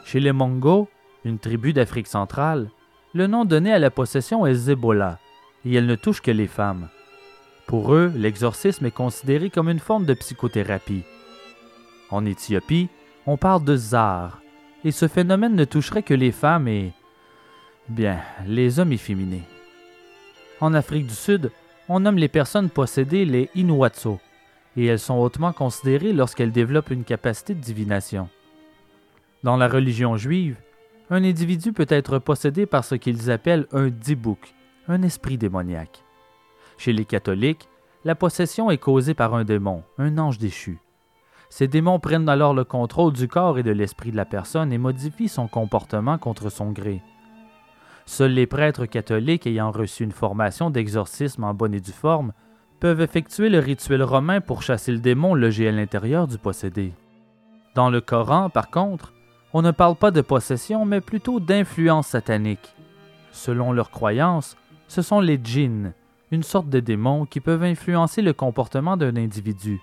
Chez 0.06 0.22
les 0.22 0.32
Mongos, 0.32 0.88
une 1.28 1.40
tribu 1.40 1.74
d'Afrique 1.74 2.08
centrale, 2.08 2.70
le 3.14 3.28
nom 3.28 3.46
donné 3.46 3.72
à 3.74 3.80
la 3.80 3.92
possession 3.92 4.46
est 4.46 4.54
Zebola, 4.54 5.20
et 5.66 5.74
elle 5.74 5.86
ne 5.86 5.96
touche 5.96 6.22
que 6.22 6.32
les 6.32 6.48
femmes. 6.48 6.90
Pour 7.66 7.94
eux, 7.94 8.12
l'exorcisme 8.16 8.86
est 8.86 8.92
considéré 8.92 9.50
comme 9.50 9.70
une 9.70 9.80
forme 9.80 10.06
de 10.06 10.14
psychothérapie. 10.14 11.04
En 12.10 12.26
Éthiopie, 12.26 12.88
on 13.26 13.38
parle 13.38 13.64
de 13.64 13.76
zar, 13.76 14.42
et 14.86 14.92
ce 14.92 15.08
phénomène 15.08 15.56
ne 15.56 15.66
toucherait 15.66 16.04
que 16.04 16.14
les 16.14 16.32
femmes 16.32 16.68
et, 16.68 16.94
bien, 17.90 18.20
les 18.46 18.80
hommes 18.80 18.94
efféminés. 18.94 19.44
En 20.62 20.74
Afrique 20.74 21.08
du 21.08 21.14
Sud, 21.14 21.52
on 21.90 22.00
nomme 22.00 22.18
les 22.18 22.30
personnes 22.30 22.70
possédées 22.70 23.26
les 23.26 23.50
Inuatso, 23.56 24.20
et 24.78 24.86
elles 24.86 25.00
sont 25.00 25.18
hautement 25.18 25.52
considérées 25.52 26.14
lorsqu'elles 26.14 26.52
développent 26.52 26.92
une 26.92 27.04
capacité 27.04 27.54
de 27.54 27.60
divination. 27.60 28.30
Dans 29.44 29.58
la 29.58 29.68
religion 29.68 30.18
juive, 30.18 30.56
un 31.10 31.24
individu 31.24 31.74
peut 31.74 31.88
être 31.90 32.20
possédé 32.20 32.66
par 32.66 32.84
ce 32.84 32.96
qu'ils 32.96 33.32
appellent 33.32 33.68
un 33.72 33.90
dibouk, 33.90 34.54
un 34.88 35.02
esprit 35.02 35.38
démoniaque. 35.38 36.04
Chez 36.78 36.94
les 36.94 37.06
catholiques, 37.06 37.70
la 38.04 38.16
possession 38.16 38.70
est 38.70 38.78
causée 38.78 39.14
par 39.14 39.34
un 39.34 39.44
démon, 39.44 39.84
un 39.98 40.18
ange 40.18 40.38
déchu. 40.38 40.80
Ces 41.50 41.68
démons 41.68 42.00
prennent 42.00 42.28
alors 42.28 42.54
le 42.54 42.66
contrôle 42.66 43.14
du 43.14 43.28
corps 43.28 43.58
et 43.58 43.64
de 43.64 43.72
l'esprit 43.72 44.12
de 44.12 44.18
la 44.18 44.26
personne 44.26 44.74
et 44.74 44.78
modifient 44.78 45.30
son 45.30 45.48
comportement 45.48 46.18
contre 46.18 46.50
son 46.50 46.72
gré. 46.72 47.02
Seuls 48.06 48.32
les 48.32 48.48
prêtres 48.48 48.86
catholiques 48.86 49.48
ayant 49.48 49.72
reçu 49.72 50.04
une 50.04 50.12
formation 50.12 50.70
d'exorcisme 50.70 51.44
en 51.44 51.54
bonne 51.54 51.74
et 51.74 51.82
due 51.82 51.92
forme 51.92 52.34
peuvent 52.80 53.02
effectuer 53.02 53.50
le 53.50 53.60
rituel 53.60 54.04
romain 54.04 54.40
pour 54.40 54.62
chasser 54.62 54.92
le 54.92 55.00
démon 55.00 55.36
logé 55.36 55.68
à 55.68 55.72
l'intérieur 55.72 56.28
du 56.28 56.38
possédé. 56.38 56.94
Dans 57.76 57.90
le 57.90 58.02
Coran, 58.02 58.50
par 58.50 58.70
contre, 58.70 59.14
on 59.54 59.62
ne 59.62 59.72
parle 59.72 59.96
pas 59.96 60.12
de 60.12 60.22
possession, 60.22 60.86
mais 60.86 61.02
plutôt 61.02 61.40
d'influence 61.40 62.08
satanique. 62.08 62.76
Selon 63.32 63.72
leurs 63.72 63.92
croyances, 63.92 64.58
ce 64.88 65.02
sont 65.02 65.20
les 65.20 65.40
djinns, 65.42 65.94
une 66.32 66.44
sorte 66.44 66.70
de 66.70 66.80
démons 66.80 67.26
qui 67.26 67.40
peuvent 67.40 67.64
influencer 67.64 68.22
le 68.22 68.34
comportement 68.34 68.98
d'un 68.98 69.16
individu. 69.16 69.82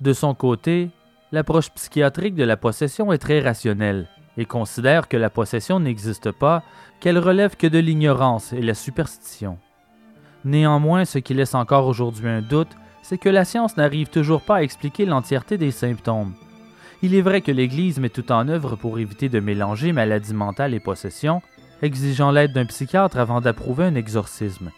De 0.00 0.12
son 0.12 0.34
côté, 0.34 0.90
l'approche 1.30 1.70
psychiatrique 1.70 2.34
de 2.34 2.44
la 2.44 2.56
possession 2.56 3.12
est 3.12 3.18
très 3.18 3.40
rationnelle 3.40 4.08
et 4.36 4.44
considère 4.44 5.08
que 5.08 5.16
la 5.16 5.30
possession 5.30 5.78
n'existe 5.78 6.30
pas, 6.30 6.62
qu'elle 7.00 7.18
relève 7.18 7.56
que 7.56 7.66
de 7.66 7.78
l'ignorance 7.78 8.52
et 8.52 8.62
la 8.62 8.74
superstition. 8.74 9.58
Néanmoins, 10.44 11.04
ce 11.04 11.18
qui 11.18 11.34
laisse 11.34 11.54
encore 11.54 11.86
aujourd'hui 11.86 12.28
un 12.28 12.42
doute, 12.42 12.74
c'est 13.02 13.18
que 13.18 13.28
la 13.28 13.44
science 13.44 13.76
n'arrive 13.76 14.08
toujours 14.08 14.42
pas 14.42 14.56
à 14.56 14.62
expliquer 14.62 15.04
l'entièreté 15.04 15.58
des 15.58 15.70
symptômes. 15.70 16.34
Il 17.04 17.16
est 17.16 17.20
vrai 17.20 17.40
que 17.40 17.50
l'Église 17.50 17.98
met 17.98 18.10
tout 18.10 18.30
en 18.30 18.46
œuvre 18.46 18.76
pour 18.76 19.00
éviter 19.00 19.28
de 19.28 19.40
mélanger 19.40 19.90
maladie 19.92 20.34
mentale 20.34 20.72
et 20.72 20.78
possession, 20.78 21.42
exigeant 21.82 22.30
l'aide 22.30 22.52
d'un 22.52 22.64
psychiatre 22.64 23.18
avant 23.18 23.40
d'approuver 23.40 23.84
un 23.84 23.96
exorcisme. 23.96 24.70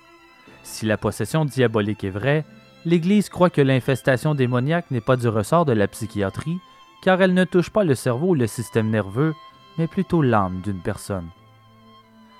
Si 0.63 0.87
la 0.87 0.97
possession 0.97 1.45
diabolique 1.45 2.03
est 2.03 2.11
vraie, 2.11 2.47
l'Église 2.87 3.29
croit 3.29 3.51
que 3.51 3.61
l'infestation 3.61 4.35
démoniaque 4.35 4.91
n'est 4.91 5.03
pas 5.03 5.17
du 5.17 5.29
ressort 5.29 5.67
de 5.67 5.75
la 5.75 5.87
psychiatrie, 5.87 6.59
car 7.03 7.21
elle 7.21 7.35
ne 7.35 7.45
touche 7.45 7.69
pas 7.69 7.85
le 7.85 7.95
cerveau 7.95 8.29
ou 8.29 8.35
le 8.35 8.47
système 8.47 8.89
nerveux, 8.89 9.35
mais 9.77 9.87
plutôt 9.87 10.23
l'âme 10.23 10.63
d'une 10.63 10.81
personne. 10.81 11.29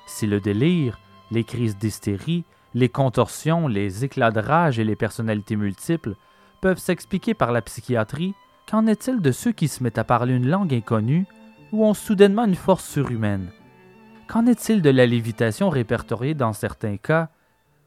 Si 0.07 0.27
le 0.27 0.41
délire, 0.41 0.99
les 1.31 1.45
crises 1.45 1.77
d'hystérie, 1.77 2.45
les 2.73 2.89
contorsions, 2.89 3.69
les 3.69 4.03
éclats 4.03 4.31
de 4.31 4.41
rage 4.41 4.79
et 4.79 4.85
les 4.85 4.97
personnalités 4.97 5.57
multiples 5.57 6.15
peuvent 6.63 6.79
s'expliquer 6.79 7.35
par 7.35 7.53
la 7.53 7.61
psychiatrie, 7.61 8.35
qu'en 8.71 8.87
est-il 8.87 9.21
de 9.21 9.33
ceux 9.33 9.53
qui 9.53 9.69
se 9.69 9.83
mettent 9.83 9.99
à 9.99 10.05
parler 10.05 10.35
une 10.35 10.49
langue 10.49 10.75
inconnue 10.75 11.27
ou 11.73 11.85
ont 11.85 11.95
soudainement 11.95 12.45
une 12.45 12.55
force 12.55 12.89
surhumaine? 12.89 13.51
Qu'en 14.27 14.47
est-il 14.47 14.83
de 14.83 14.91
la 14.91 15.07
lévitation 15.07 15.69
répertoriée 15.69 16.35
dans 16.35 16.53
certains 16.53 16.97
cas, 16.97 17.29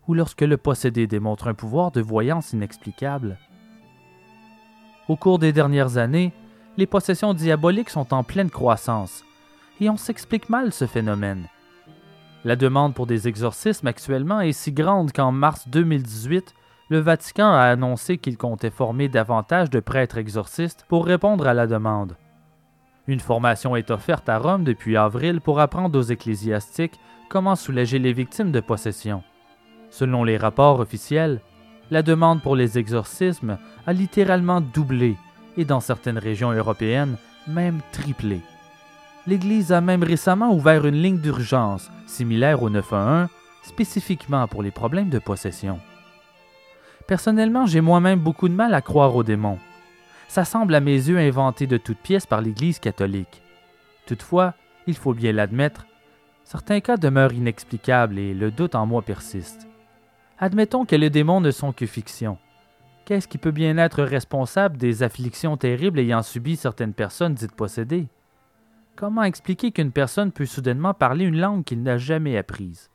ou 0.07 0.13
lorsque 0.13 0.41
le 0.41 0.57
possédé 0.57 1.07
démontre 1.07 1.47
un 1.47 1.53
pouvoir 1.53 1.91
de 1.91 2.01
voyance 2.01 2.53
inexplicable? 2.53 3.37
Au 5.07 5.15
cours 5.15 5.39
des 5.39 5.53
dernières 5.53 5.97
années, 5.97 6.33
les 6.77 6.85
possessions 6.85 7.33
diaboliques 7.33 7.89
sont 7.89 8.13
en 8.13 8.23
pleine 8.23 8.49
croissance, 8.49 9.23
et 9.79 9.89
on 9.89 9.97
s'explique 9.97 10.49
mal 10.49 10.71
ce 10.71 10.85
phénomène. 10.85 11.47
La 12.45 12.55
demande 12.55 12.93
pour 12.93 13.07
des 13.07 13.27
exorcismes 13.27 13.87
actuellement 13.87 14.41
est 14.41 14.53
si 14.53 14.71
grande 14.71 15.11
qu'en 15.11 15.31
mars 15.31 15.67
2018, 15.69 16.53
le 16.89 16.99
Vatican 16.99 17.51
a 17.51 17.63
annoncé 17.63 18.17
qu'il 18.17 18.37
comptait 18.37 18.69
former 18.69 19.09
davantage 19.09 19.69
de 19.69 19.79
prêtres 19.79 20.17
exorcistes 20.17 20.85
pour 20.87 21.05
répondre 21.05 21.47
à 21.47 21.53
la 21.53 21.67
demande. 21.67 22.15
Une 23.07 23.19
formation 23.19 23.75
est 23.75 23.91
offerte 23.91 24.29
à 24.29 24.37
Rome 24.37 24.63
depuis 24.63 24.97
avril 24.97 25.41
pour 25.41 25.59
apprendre 25.59 25.97
aux 25.97 26.03
ecclésiastiques 26.03 26.99
comment 27.29 27.55
soulager 27.55 27.99
les 27.99 28.13
victimes 28.13 28.51
de 28.51 28.59
possession. 28.59 29.23
Selon 29.89 30.23
les 30.23 30.37
rapports 30.37 30.79
officiels, 30.79 31.41
la 31.91 32.03
demande 32.03 32.41
pour 32.41 32.55
les 32.55 32.77
exorcismes 32.77 33.57
a 33.85 33.93
littéralement 33.93 34.61
doublé 34.61 35.15
et 35.55 35.65
dans 35.65 35.79
certaines 35.79 36.17
régions 36.17 36.51
européennes, 36.51 37.17
même 37.47 37.79
triplé. 37.91 38.41
L'Église 39.25 39.71
a 39.71 39.81
même 39.81 40.03
récemment 40.03 40.53
ouvert 40.53 40.85
une 40.85 41.01
ligne 41.01 41.19
d'urgence 41.19 41.89
similaire 42.05 42.61
au 42.61 42.69
911 42.69 43.29
spécifiquement 43.63 44.47
pour 44.47 44.63
les 44.63 44.71
problèmes 44.71 45.09
de 45.09 45.19
possession. 45.19 45.79
Personnellement, 47.07 47.65
j'ai 47.65 47.79
moi-même 47.79 48.19
beaucoup 48.19 48.49
de 48.49 48.53
mal 48.53 48.73
à 48.73 48.81
croire 48.81 49.15
aux 49.15 49.23
démons. 49.23 49.59
Ça 50.27 50.43
semble 50.43 50.75
à 50.75 50.81
mes 50.81 50.91
yeux 50.91 51.17
inventé 51.17 51.65
de 51.65 51.77
toutes 51.77 51.99
pièces 51.99 52.25
par 52.25 52.41
l'Église 52.41 52.79
catholique. 52.79 53.41
Toutefois, 54.05 54.53
il 54.87 54.95
faut 54.95 55.13
bien 55.13 55.31
l'admettre, 55.31 55.85
certains 56.43 56.81
cas 56.81 56.97
demeurent 56.97 57.33
inexplicables 57.33 58.19
et 58.19 58.33
le 58.33 58.51
doute 58.51 58.75
en 58.75 58.85
moi 58.85 59.01
persiste. 59.01 59.67
Admettons 60.37 60.85
que 60.85 60.97
les 60.97 61.09
démons 61.09 61.39
ne 61.39 61.51
sont 61.51 61.71
que 61.71 61.85
fiction. 61.85 62.37
Qu'est-ce 63.05 63.29
qui 63.29 63.37
peut 63.37 63.51
bien 63.51 63.77
être 63.77 64.03
responsable 64.03 64.75
des 64.75 65.01
afflictions 65.01 65.55
terribles 65.55 65.99
ayant 65.99 66.21
subi 66.21 66.57
certaines 66.57 66.93
personnes 66.93 67.35
dites 67.35 67.55
possédées? 67.55 68.07
Comment 68.97 69.23
expliquer 69.23 69.71
qu'une 69.71 69.93
personne 69.93 70.33
peut 70.33 70.45
soudainement 70.45 70.93
parler 70.93 71.23
une 71.23 71.39
langue 71.39 71.63
qu'il 71.63 71.83
n'a 71.83 71.97
jamais 71.97 72.37
apprise? 72.37 72.89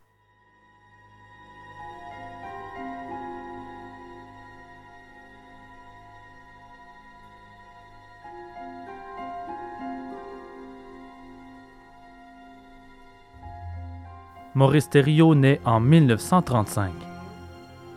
Maurice 14.54 14.90
Thériault 14.90 15.34
naît 15.34 15.62
en 15.64 15.80
1935. 15.80 16.92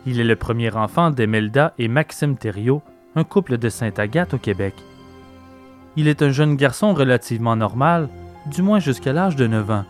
Il 0.06 0.18
est 0.18 0.24
le 0.24 0.36
premier 0.36 0.74
enfant 0.74 1.10
d'Emelda 1.10 1.74
et 1.78 1.86
Maxime 1.86 2.38
Thériault, 2.38 2.80
un 3.14 3.24
couple 3.24 3.58
de 3.58 3.68
Sainte-Agathe 3.68 4.32
au 4.32 4.38
Québec. 4.38 4.74
Il 5.96 6.08
est 6.08 6.22
un 6.22 6.30
jeune 6.30 6.56
garçon 6.56 6.94
relativement 6.94 7.56
normal, 7.56 8.08
du 8.46 8.62
moins 8.62 8.78
jusqu'à 8.78 9.12
l'âge 9.12 9.36
de 9.36 9.46
9 9.46 9.70
ans. 9.70 9.84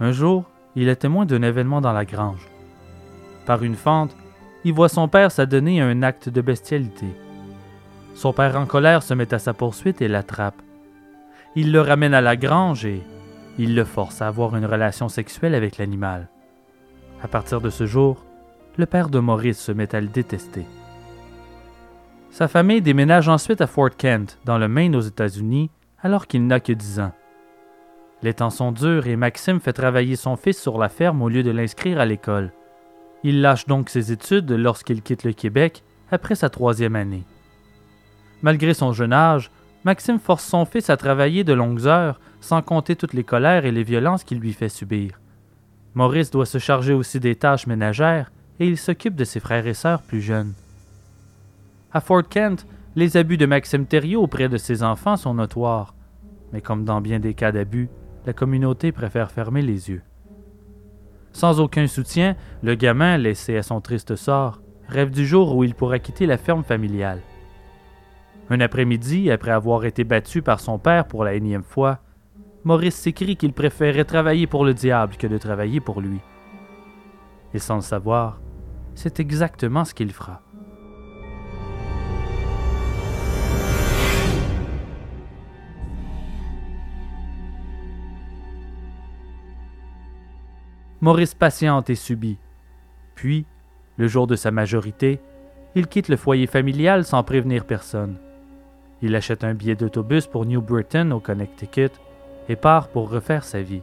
Un 0.00 0.12
jour, 0.12 0.44
il 0.74 0.88
est 0.88 0.96
témoin 0.96 1.26
d'un 1.26 1.42
événement 1.42 1.82
dans 1.82 1.92
la 1.92 2.06
grange. 2.06 2.48
Par 3.44 3.62
une 3.62 3.76
fente, 3.76 4.16
il 4.64 4.72
voit 4.72 4.88
son 4.88 5.06
père 5.06 5.30
s'adonner 5.30 5.82
à 5.82 5.86
un 5.86 6.02
acte 6.02 6.30
de 6.30 6.40
bestialité. 6.40 7.08
Son 8.14 8.32
père 8.32 8.56
en 8.56 8.64
colère 8.64 9.02
se 9.02 9.12
met 9.12 9.34
à 9.34 9.38
sa 9.38 9.52
poursuite 9.52 10.00
et 10.00 10.08
l'attrape. 10.08 10.62
Il 11.56 11.72
le 11.72 11.82
ramène 11.82 12.14
à 12.14 12.22
la 12.22 12.36
grange 12.36 12.86
et 12.86 13.02
il 13.58 13.74
le 13.74 13.84
force 13.84 14.22
à 14.22 14.28
avoir 14.28 14.56
une 14.56 14.66
relation 14.66 15.08
sexuelle 15.08 15.54
avec 15.54 15.78
l'animal. 15.78 16.28
À 17.22 17.28
partir 17.28 17.60
de 17.60 17.70
ce 17.70 17.86
jour, 17.86 18.24
le 18.76 18.86
père 18.86 19.08
de 19.08 19.18
Maurice 19.18 19.60
se 19.60 19.72
met 19.72 19.94
à 19.94 20.00
le 20.00 20.08
détester. 20.08 20.64
Sa 22.30 22.48
famille 22.48 22.80
déménage 22.80 23.28
ensuite 23.28 23.60
à 23.60 23.66
Fort 23.66 23.90
Kent, 23.96 24.38
dans 24.44 24.58
le 24.58 24.68
Maine 24.68 24.96
aux 24.96 25.00
États-Unis, 25.00 25.70
alors 26.02 26.26
qu'il 26.26 26.46
n'a 26.46 26.60
que 26.60 26.72
10 26.72 27.00
ans. 27.00 27.12
Les 28.22 28.34
temps 28.34 28.50
sont 28.50 28.72
durs 28.72 29.06
et 29.06 29.16
Maxime 29.16 29.60
fait 29.60 29.72
travailler 29.72 30.16
son 30.16 30.36
fils 30.36 30.60
sur 30.60 30.78
la 30.78 30.88
ferme 30.88 31.22
au 31.22 31.28
lieu 31.28 31.42
de 31.42 31.50
l'inscrire 31.50 32.00
à 32.00 32.06
l'école. 32.06 32.52
Il 33.24 33.40
lâche 33.40 33.66
donc 33.66 33.90
ses 33.90 34.12
études 34.12 34.50
lorsqu'il 34.50 35.02
quitte 35.02 35.24
le 35.24 35.32
Québec 35.32 35.82
après 36.10 36.34
sa 36.34 36.48
troisième 36.48 36.96
année. 36.96 37.24
Malgré 38.42 38.74
son 38.74 38.92
jeune 38.92 39.12
âge, 39.12 39.50
Maxime 39.84 40.20
force 40.20 40.44
son 40.44 40.64
fils 40.64 40.90
à 40.90 40.96
travailler 40.96 41.42
de 41.42 41.52
longues 41.52 41.86
heures, 41.86 42.20
sans 42.40 42.62
compter 42.62 42.94
toutes 42.94 43.14
les 43.14 43.24
colères 43.24 43.64
et 43.64 43.72
les 43.72 43.82
violences 43.82 44.22
qu'il 44.24 44.38
lui 44.38 44.52
fait 44.52 44.68
subir. 44.68 45.20
Maurice 45.94 46.30
doit 46.30 46.46
se 46.46 46.58
charger 46.58 46.92
aussi 46.92 47.20
des 47.20 47.34
tâches 47.34 47.66
ménagères 47.66 48.30
et 48.60 48.66
il 48.66 48.78
s'occupe 48.78 49.16
de 49.16 49.24
ses 49.24 49.40
frères 49.40 49.66
et 49.66 49.74
sœurs 49.74 50.02
plus 50.02 50.20
jeunes. 50.20 50.54
À 51.92 52.00
Fort 52.00 52.28
Kent, 52.28 52.66
les 52.94 53.16
abus 53.16 53.36
de 53.36 53.46
Maxime 53.46 53.86
Thériault 53.86 54.22
auprès 54.22 54.48
de 54.48 54.56
ses 54.56 54.82
enfants 54.82 55.16
sont 55.16 55.34
notoires, 55.34 55.94
mais 56.52 56.60
comme 56.60 56.84
dans 56.84 57.00
bien 57.00 57.18
des 57.18 57.34
cas 57.34 57.52
d'abus, 57.52 57.88
la 58.24 58.32
communauté 58.32 58.92
préfère 58.92 59.32
fermer 59.32 59.62
les 59.62 59.90
yeux. 59.90 60.02
Sans 61.32 61.60
aucun 61.60 61.86
soutien, 61.86 62.36
le 62.62 62.74
gamin, 62.74 63.16
laissé 63.16 63.56
à 63.56 63.62
son 63.62 63.80
triste 63.80 64.16
sort, 64.16 64.60
rêve 64.86 65.10
du 65.10 65.26
jour 65.26 65.56
où 65.56 65.64
il 65.64 65.74
pourra 65.74 65.98
quitter 65.98 66.26
la 66.26 66.38
ferme 66.38 66.62
familiale. 66.62 67.20
Un 68.52 68.60
après-midi, 68.60 69.30
après 69.30 69.50
avoir 69.50 69.86
été 69.86 70.04
battu 70.04 70.42
par 70.42 70.60
son 70.60 70.78
père 70.78 71.06
pour 71.06 71.24
la 71.24 71.32
énième 71.32 71.62
fois, 71.62 72.00
Maurice 72.64 72.96
s'écrit 72.96 73.38
qu'il 73.38 73.54
préférait 73.54 74.04
travailler 74.04 74.46
pour 74.46 74.66
le 74.66 74.74
diable 74.74 75.16
que 75.16 75.26
de 75.26 75.38
travailler 75.38 75.80
pour 75.80 76.02
lui. 76.02 76.20
Et 77.54 77.58
sans 77.58 77.76
le 77.76 77.80
savoir, 77.80 78.42
c'est 78.94 79.20
exactement 79.20 79.86
ce 79.86 79.94
qu'il 79.94 80.12
fera. 80.12 80.42
Maurice 91.00 91.32
patiente 91.32 91.88
et 91.88 91.94
subit. 91.94 92.36
Puis, 93.14 93.46
le 93.96 94.08
jour 94.08 94.26
de 94.26 94.36
sa 94.36 94.50
majorité, 94.50 95.20
il 95.74 95.86
quitte 95.86 96.10
le 96.10 96.18
foyer 96.18 96.46
familial 96.46 97.06
sans 97.06 97.22
prévenir 97.22 97.64
personne. 97.64 98.18
Il 99.02 99.16
achète 99.16 99.42
un 99.42 99.54
billet 99.54 99.74
d'autobus 99.74 100.26
pour 100.26 100.46
New 100.46 100.62
Britain 100.62 101.10
au 101.10 101.20
Connecticut 101.20 101.90
et 102.48 102.56
part 102.56 102.88
pour 102.88 103.10
refaire 103.10 103.44
sa 103.44 103.60
vie. 103.60 103.82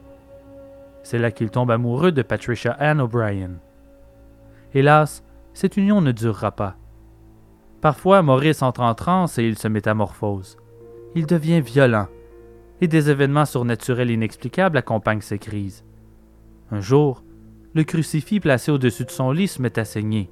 C'est 1.03 1.20
là 1.20 1.32
qu'il 1.32 1.49
tombe 1.49 1.72
amoureux 1.72 2.11
de 2.11 2.22
Patricia 2.22 2.72
Ann 2.80 3.01
O'Brien. 3.01 3.51
Hélas, 4.74 5.24
cette 5.53 5.78
union 5.78 6.01
ne 6.01 6.11
durera 6.11 6.51
pas. 6.51 6.76
Parfois, 7.82 8.22
Maurice 8.22 8.61
entre 8.61 8.82
en 8.82 8.93
transe 8.95 9.38
et 9.38 9.47
il 9.47 9.57
se 9.57 9.67
métamorphose. 9.67 10.57
Il 11.15 11.26
devient 11.26 11.61
violent, 11.61 12.07
et 12.82 12.88
des 12.88 13.09
événements 13.09 13.45
surnaturels 13.45 14.11
inexplicables 14.11 14.78
accompagnent 14.78 15.22
ses 15.22 15.39
crises. 15.39 15.84
Un 16.72 16.82
jour, 16.82 17.24
le 17.74 17.84
crucifix 17.84 18.39
placé 18.39 18.72
au-dessus 18.72 19.05
de 19.05 19.11
son 19.11 19.32
lit 19.32 19.47
se 19.47 19.61
met 19.61 19.80
à 19.80 19.86
saigner. 19.86 20.30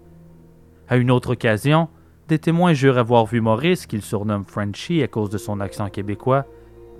À 0.87 0.97
une 0.97 1.11
autre 1.11 1.33
occasion, 1.33 1.89
des 2.27 2.39
témoins 2.39 2.73
jurent 2.73 2.97
avoir 2.97 3.25
vu 3.25 3.41
Maurice, 3.41 3.85
qu'il 3.85 4.01
surnomme 4.01 4.45
Frenchy 4.45 5.01
à 5.01 5.07
cause 5.07 5.29
de 5.29 5.37
son 5.37 5.59
accent 5.59 5.89
québécois, 5.89 6.45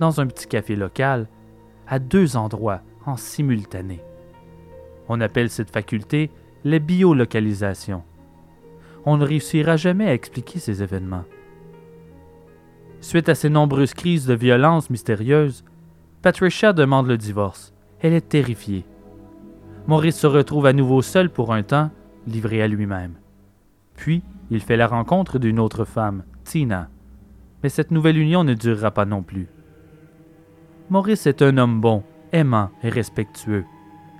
dans 0.00 0.20
un 0.20 0.26
petit 0.26 0.46
café 0.46 0.76
local, 0.76 1.28
à 1.86 1.98
deux 1.98 2.36
endroits 2.36 2.80
en 3.04 3.16
simultané. 3.16 4.00
On 5.08 5.20
appelle 5.20 5.50
cette 5.50 5.70
faculté 5.70 6.30
la 6.64 6.78
biolocalisation. 6.78 8.02
On 9.04 9.16
ne 9.16 9.24
réussira 9.24 9.76
jamais 9.76 10.06
à 10.06 10.14
expliquer 10.14 10.58
ces 10.58 10.82
événements. 10.82 11.24
Suite 13.00 13.28
à 13.28 13.34
ces 13.34 13.48
nombreuses 13.48 13.94
crises 13.94 14.26
de 14.26 14.34
violence 14.34 14.90
mystérieuses, 14.90 15.64
Patricia 16.20 16.72
demande 16.72 17.06
le 17.06 17.16
divorce. 17.16 17.72
Elle 18.00 18.12
est 18.12 18.28
terrifiée. 18.28 18.84
Maurice 19.86 20.16
se 20.16 20.26
retrouve 20.26 20.66
à 20.66 20.72
nouveau 20.72 21.00
seul 21.00 21.30
pour 21.30 21.52
un 21.52 21.62
temps, 21.62 21.90
livré 22.26 22.60
à 22.60 22.68
lui-même. 22.68 23.14
Puis, 23.94 24.22
il 24.50 24.60
fait 24.60 24.76
la 24.76 24.86
rencontre 24.86 25.38
d'une 25.38 25.60
autre 25.60 25.84
femme, 25.84 26.24
Tina. 26.44 26.88
Mais 27.62 27.68
cette 27.68 27.90
nouvelle 27.90 28.16
union 28.16 28.44
ne 28.44 28.54
durera 28.54 28.90
pas 28.90 29.04
non 29.04 29.22
plus. 29.22 29.48
Maurice 30.90 31.26
est 31.26 31.42
un 31.42 31.58
homme 31.58 31.80
bon, 31.80 32.02
aimant 32.32 32.70
et 32.82 32.88
respectueux, 32.88 33.64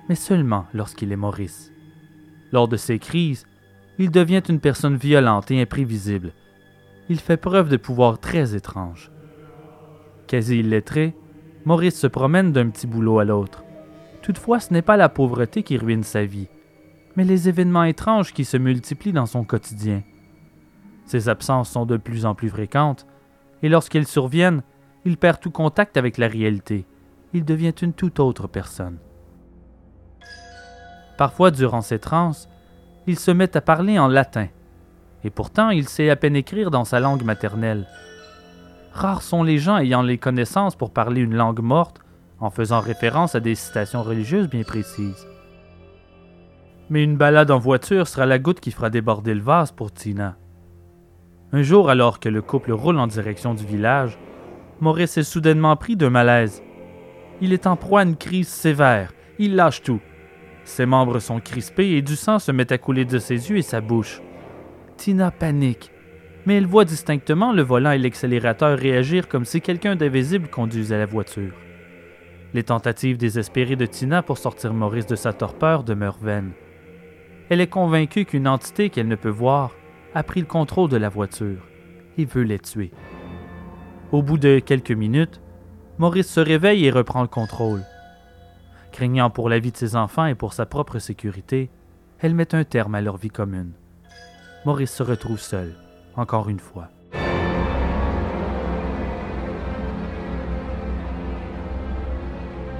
mais 0.07 0.15
seulement 0.15 0.65
lorsqu'il 0.73 1.11
est 1.11 1.17
Maurice. 1.17 1.71
Lors 2.51 2.67
de 2.67 2.77
ses 2.77 2.99
crises, 2.99 3.45
il 3.97 4.11
devient 4.11 4.43
une 4.47 4.59
personne 4.59 4.95
violente 4.95 5.51
et 5.51 5.61
imprévisible. 5.61 6.31
Il 7.09 7.19
fait 7.19 7.37
preuve 7.37 7.69
de 7.69 7.77
pouvoirs 7.77 8.19
très 8.19 8.55
étranges. 8.55 9.11
Quasi 10.27 10.59
illettré, 10.59 11.15
Maurice 11.65 11.99
se 11.99 12.07
promène 12.07 12.51
d'un 12.51 12.69
petit 12.69 12.87
boulot 12.87 13.19
à 13.19 13.25
l'autre. 13.25 13.63
Toutefois, 14.21 14.59
ce 14.59 14.73
n'est 14.73 14.81
pas 14.83 14.97
la 14.97 15.09
pauvreté 15.09 15.63
qui 15.63 15.77
ruine 15.77 16.03
sa 16.03 16.23
vie, 16.23 16.47
mais 17.15 17.23
les 17.23 17.49
événements 17.49 17.83
étranges 17.83 18.33
qui 18.33 18.45
se 18.45 18.57
multiplient 18.57 19.13
dans 19.13 19.25
son 19.25 19.43
quotidien. 19.43 20.03
Ses 21.09 21.27
absences 21.27 21.71
sont 21.71 21.87
de 21.87 21.97
plus 21.97 22.27
en 22.27 22.35
plus 22.35 22.49
fréquentes, 22.49 23.07
et 23.63 23.69
lorsqu'elles 23.69 24.05
surviennent, 24.05 24.61
il 25.05 25.17
perd 25.17 25.39
tout 25.39 25.49
contact 25.49 25.97
avec 25.97 26.19
la 26.19 26.27
réalité. 26.27 26.85
Il 27.33 27.45
devient 27.45 27.73
une 27.81 27.93
toute 27.93 28.19
autre 28.19 28.47
personne. 28.47 28.99
Parfois, 31.17 31.49
durant 31.49 31.81
ces 31.81 31.97
transes, 31.97 32.47
il 33.07 33.17
se 33.17 33.31
met 33.31 33.57
à 33.57 33.61
parler 33.61 33.97
en 33.97 34.07
latin. 34.07 34.49
Et 35.23 35.31
pourtant, 35.31 35.71
il 35.71 35.89
sait 35.89 36.11
à 36.11 36.15
peine 36.15 36.35
écrire 36.35 36.69
dans 36.69 36.85
sa 36.85 36.99
langue 36.99 37.23
maternelle. 37.23 37.87
Rares 38.91 39.23
sont 39.23 39.41
les 39.41 39.57
gens 39.57 39.79
ayant 39.79 40.03
les 40.03 40.19
connaissances 40.19 40.75
pour 40.75 40.93
parler 40.93 41.21
une 41.21 41.33
langue 41.33 41.61
morte 41.61 42.01
en 42.39 42.51
faisant 42.51 42.81
référence 42.81 43.33
à 43.33 43.39
des 43.39 43.55
citations 43.55 44.03
religieuses 44.03 44.47
bien 44.47 44.61
précises. 44.61 45.25
Mais 46.91 47.03
une 47.03 47.17
balade 47.17 47.49
en 47.49 47.57
voiture 47.57 48.07
sera 48.07 48.27
la 48.27 48.37
goutte 48.37 48.59
qui 48.59 48.69
fera 48.69 48.91
déborder 48.91 49.33
le 49.33 49.41
vase 49.41 49.71
pour 49.71 49.91
Tina. 49.91 50.37
Un 51.51 51.63
jour, 51.63 51.89
alors 51.89 52.19
que 52.19 52.29
le 52.29 52.43
couple 52.43 52.71
roule 52.71 52.99
en 52.99 53.07
direction 53.07 53.55
du 53.55 53.65
village, 53.65 54.19
Maurice 54.81 55.17
est 55.17 55.23
soudainement 55.23 55.75
pris 55.75 55.95
d'un 55.95 56.11
malaise. 56.11 56.61
Il 57.41 57.53
est 57.53 57.65
en 57.65 57.75
proie 57.75 58.01
à 58.01 58.03
une 58.03 58.17
crise 58.17 58.47
sévère. 58.47 59.13
Il 59.39 59.55
lâche 59.55 59.81
tout. 59.81 59.99
Ses 60.63 60.85
membres 60.85 61.19
sont 61.19 61.39
crispés 61.39 61.91
et 61.91 62.03
du 62.03 62.15
sang 62.15 62.37
se 62.37 62.51
met 62.51 62.71
à 62.71 62.77
couler 62.77 63.03
de 63.03 63.17
ses 63.17 63.49
yeux 63.49 63.57
et 63.57 63.63
sa 63.63 63.81
bouche. 63.81 64.21
Tina 64.95 65.31
panique, 65.31 65.91
mais 66.45 66.57
elle 66.57 66.67
voit 66.67 66.85
distinctement 66.85 67.51
le 67.51 67.63
volant 67.63 67.91
et 67.91 67.97
l'accélérateur 67.97 68.77
réagir 68.77 69.27
comme 69.27 69.45
si 69.45 69.59
quelqu'un 69.59 69.95
d'invisible 69.95 70.49
conduisait 70.49 70.99
la 70.99 71.07
voiture. 71.07 71.53
Les 72.53 72.63
tentatives 72.63 73.17
désespérées 73.17 73.75
de 73.75 73.85
Tina 73.87 74.21
pour 74.21 74.37
sortir 74.37 74.73
Maurice 74.73 75.07
de 75.07 75.15
sa 75.15 75.33
torpeur 75.33 75.83
demeurent 75.83 76.19
vaines. 76.21 76.51
Elle 77.49 77.61
est 77.61 77.67
convaincue 77.67 78.25
qu'une 78.25 78.47
entité 78.47 78.89
qu'elle 78.91 79.07
ne 79.07 79.15
peut 79.15 79.29
voir 79.29 79.71
a 80.15 80.23
pris 80.23 80.39
le 80.39 80.47
contrôle 80.47 80.89
de 80.89 80.97
la 80.97 81.09
voiture 81.09 81.67
et 82.17 82.25
veut 82.25 82.43
les 82.43 82.59
tuer. 82.59 82.91
Au 84.11 84.23
bout 84.23 84.37
de 84.37 84.59
quelques 84.59 84.91
minutes, 84.91 85.41
Maurice 85.97 86.31
se 86.31 86.39
réveille 86.39 86.85
et 86.85 86.91
reprend 86.91 87.21
le 87.21 87.27
contrôle. 87.27 87.83
Craignant 88.91 89.29
pour 89.29 89.49
la 89.49 89.59
vie 89.59 89.71
de 89.71 89.77
ses 89.77 89.95
enfants 89.95 90.25
et 90.25 90.35
pour 90.35 90.53
sa 90.53 90.65
propre 90.65 90.99
sécurité, 90.99 91.69
elle 92.19 92.33
met 92.33 92.55
un 92.55 92.63
terme 92.63 92.95
à 92.95 93.01
leur 93.01 93.17
vie 93.17 93.29
commune. 93.29 93.73
Maurice 94.65 94.93
se 94.93 95.03
retrouve 95.03 95.39
seul, 95.39 95.75
encore 96.15 96.49
une 96.49 96.59
fois. 96.59 96.89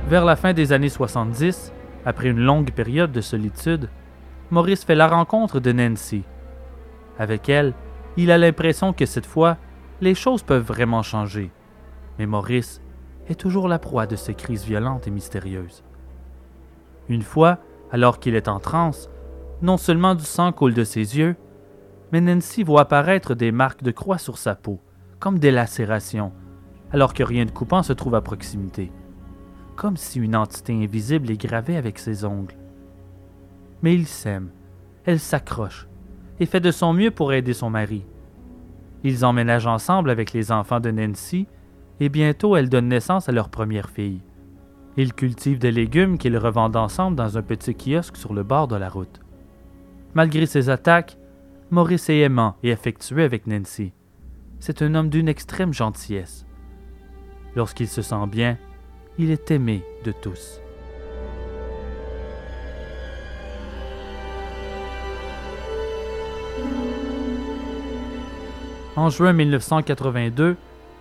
Vers 0.07 0.25
la 0.25 0.35
fin 0.35 0.53
des 0.53 0.73
années 0.73 0.89
70, 0.89 1.71
après 2.05 2.29
une 2.29 2.39
longue 2.39 2.71
période 2.71 3.11
de 3.11 3.21
solitude, 3.21 3.89
Maurice 4.49 4.83
fait 4.83 4.95
la 4.95 5.07
rencontre 5.07 5.59
de 5.59 5.71
Nancy. 5.71 6.23
Avec 7.19 7.49
elle, 7.49 7.73
il 8.17 8.31
a 8.31 8.37
l'impression 8.37 8.93
que 8.93 9.05
cette 9.05 9.25
fois, 9.25 9.57
les 10.01 10.15
choses 10.15 10.41
peuvent 10.41 10.65
vraiment 10.65 11.03
changer. 11.03 11.51
Mais 12.17 12.25
Maurice 12.25 12.81
est 13.27 13.39
toujours 13.39 13.67
la 13.67 13.77
proie 13.77 14.07
de 14.07 14.15
ces 14.15 14.33
crises 14.33 14.65
violentes 14.65 15.07
et 15.07 15.11
mystérieuses. 15.11 15.83
Une 17.09 17.21
fois, 17.21 17.59
alors 17.91 18.19
qu'il 18.19 18.35
est 18.35 18.47
en 18.47 18.59
transe, 18.59 19.09
non 19.61 19.77
seulement 19.77 20.15
du 20.15 20.23
sang 20.23 20.53
coule 20.53 20.73
de 20.73 20.85
ses 20.85 21.17
yeux, 21.17 21.35
mais 22.11 22.21
Nancy 22.21 22.63
voit 22.63 22.81
apparaître 22.81 23.35
des 23.35 23.51
marques 23.51 23.83
de 23.83 23.91
croix 23.91 24.17
sur 24.17 24.37
sa 24.37 24.55
peau, 24.55 24.79
comme 25.19 25.37
des 25.37 25.51
lacérations, 25.51 26.31
alors 26.91 27.13
que 27.13 27.23
rien 27.23 27.45
de 27.45 27.51
coupant 27.51 27.83
se 27.83 27.93
trouve 27.93 28.15
à 28.15 28.21
proximité, 28.21 28.91
comme 29.75 29.97
si 29.97 30.19
une 30.19 30.35
entité 30.35 30.73
invisible 30.73 31.27
les 31.27 31.37
gravait 31.37 31.75
avec 31.75 31.99
ses 31.99 32.23
ongles. 32.23 32.55
Mais 33.81 33.93
il 33.93 34.07
s'aime, 34.07 34.49
elle 35.05 35.19
s'accroche, 35.19 35.88
et 36.39 36.45
fait 36.45 36.59
de 36.59 36.71
son 36.71 36.93
mieux 36.93 37.11
pour 37.11 37.33
aider 37.33 37.53
son 37.53 37.69
mari. 37.69 38.05
Ils 39.03 39.25
emménagent 39.25 39.67
ensemble 39.67 40.09
avec 40.09 40.33
les 40.33 40.51
enfants 40.51 40.79
de 40.79 40.91
Nancy, 40.91 41.47
et 41.99 42.09
bientôt 42.09 42.55
elle 42.55 42.69
donne 42.69 42.87
naissance 42.87 43.29
à 43.29 43.31
leur 43.31 43.49
première 43.49 43.89
fille. 43.89 44.21
Ils 44.97 45.13
cultivent 45.13 45.59
des 45.59 45.71
légumes 45.71 46.17
qu'ils 46.17 46.37
revendent 46.37 46.75
ensemble 46.75 47.15
dans 47.15 47.37
un 47.37 47.41
petit 47.41 47.75
kiosque 47.75 48.17
sur 48.17 48.33
le 48.33 48.43
bord 48.43 48.67
de 48.67 48.75
la 48.75 48.89
route. 48.89 49.19
Malgré 50.13 50.45
ses 50.45 50.69
attaques, 50.69 51.17
Maurice 51.71 52.09
est 52.09 52.19
aimant 52.19 52.55
et 52.63 52.71
affectueux 52.71 53.23
avec 53.23 53.47
Nancy. 53.47 53.93
C'est 54.59 54.81
un 54.81 54.95
homme 54.95 55.09
d'une 55.09 55.29
extrême 55.29 55.73
gentillesse. 55.73 56.45
Lorsqu'il 57.55 57.87
se 57.87 58.01
sent 58.01 58.27
bien, 58.27 58.57
il 59.17 59.31
est 59.31 59.51
aimé 59.51 59.83
de 60.03 60.11
tous. 60.11 60.61
En 68.99 69.09
juin 69.09 69.31
1982, 69.31 70.57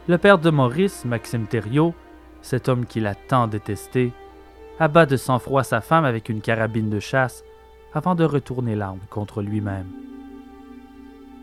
le 0.07 0.19
père 0.19 0.39
de 0.39 0.51
Maurice, 0.51 1.05
Maxime 1.05 1.49
Thériault, 1.49 1.95
cet 2.43 2.69
homme 2.69 2.87
qu'il 2.87 3.09
a 3.09 3.17
tant 3.17 3.49
détesté, 3.49 4.13
abat 4.79 5.05
de 5.05 5.17
sang-froid 5.17 5.65
sa 5.65 5.81
femme 5.81 6.05
avec 6.05 6.29
une 6.29 6.41
carabine 6.41 6.91
de 6.91 7.01
chasse 7.01 7.43
avant 7.93 8.15
de 8.15 8.23
retourner 8.23 8.77
l'arme 8.77 9.01
contre 9.11 9.43
lui-même. 9.43 9.89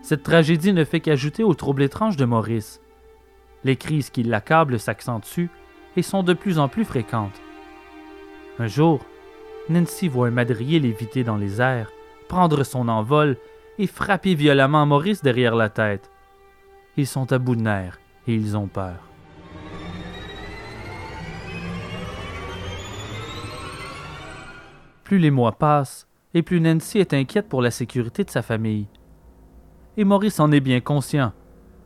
Cette 0.02 0.24
tragédie 0.24 0.72
ne 0.72 0.86
fait 0.86 1.02
qu'ajouter 1.02 1.44
au 1.44 1.54
trouble 1.56 1.84
étrange 1.84 2.16
de 2.16 2.24
Maurice. 2.24 2.80
Les 3.66 3.76
crises 3.76 4.10
qui 4.10 4.24
l'accablent 4.24 4.80
s'accentuent 4.80 5.52
et 5.98 6.04
sont 6.04 6.24
de 6.24 6.32
plus 6.32 6.58
en 6.58 6.70
plus 6.70 6.86
fréquentes. 6.86 7.42
Un 8.60 8.68
jour, 8.68 9.02
Nancy 9.68 10.08
voit 10.08 10.28
un 10.28 10.32
madrier 10.32 10.80
léviter 10.80 11.26
dans 11.26 11.36
les 11.36 11.60
airs, 11.60 11.92
prendre 12.30 12.64
son 12.64 12.88
envol 12.88 13.36
et 13.78 13.88
frapper 13.88 14.36
violemment 14.36 14.86
Maurice 14.86 15.22
derrière 15.22 15.58
la 15.58 15.68
tête. 15.68 16.12
Ils 16.98 17.08
sont 17.08 17.32
à 17.34 17.40
bout 17.40 17.56
de 17.56 17.62
nerfs 17.62 18.00
et 18.28 18.36
ils 18.36 18.56
ont 18.56 18.68
peur. 18.68 18.96
Plus 25.04 25.20
les 25.20 25.32
mois 25.32 25.52
passent, 25.52 26.08
et 26.34 26.42
plus 26.42 26.60
Nancy 26.60 27.00
est 27.00 27.14
inquiète 27.14 27.48
pour 27.48 27.62
la 27.62 27.70
sécurité 27.70 28.24
de 28.24 28.30
sa 28.30 28.42
famille. 28.42 28.88
Et 29.98 30.04
Maurice 30.04 30.40
en 30.40 30.52
est 30.52 30.60
bien 30.60 30.82
conscient. 30.82 31.32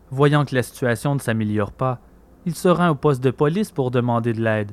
Voyant 0.10 0.46
que 0.46 0.56
la 0.56 0.64
situation 0.64 1.16
ne 1.16 1.20
s'améliore 1.20 1.72
pas, 1.72 2.00
il 2.46 2.56
se 2.56 2.68
rend 2.68 2.90
au 2.90 2.96
poste 2.96 3.24
de 3.24 3.32
police 3.32 3.72
pour 3.72 3.92
demander 3.92 4.34
de 4.34 4.42
l'aide. 4.42 4.72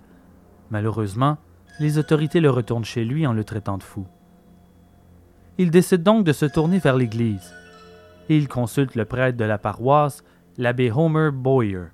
Malheureusement, 0.70 1.38
les 1.80 1.98
autorités 1.98 2.40
le 2.40 2.50
retournent 2.50 2.84
chez 2.84 3.04
lui 3.04 3.26
en 3.26 3.32
le 3.32 3.44
traitant 3.44 3.78
de 3.78 3.82
fou. 3.82 4.06
Il 5.58 5.70
décide 5.70 6.02
donc 6.02 6.24
de 6.24 6.32
se 6.32 6.46
tourner 6.46 6.78
vers 6.78 6.96
l'Église. 6.96 7.52
Il 8.28 8.48
consulte 8.48 8.94
le 8.94 9.04
prêtre 9.04 9.36
de 9.38 9.44
la 9.44 9.58
paroisse, 9.58 10.24
l'abbé 10.58 10.90
Homer 10.90 11.30
Boyer. 11.32 11.86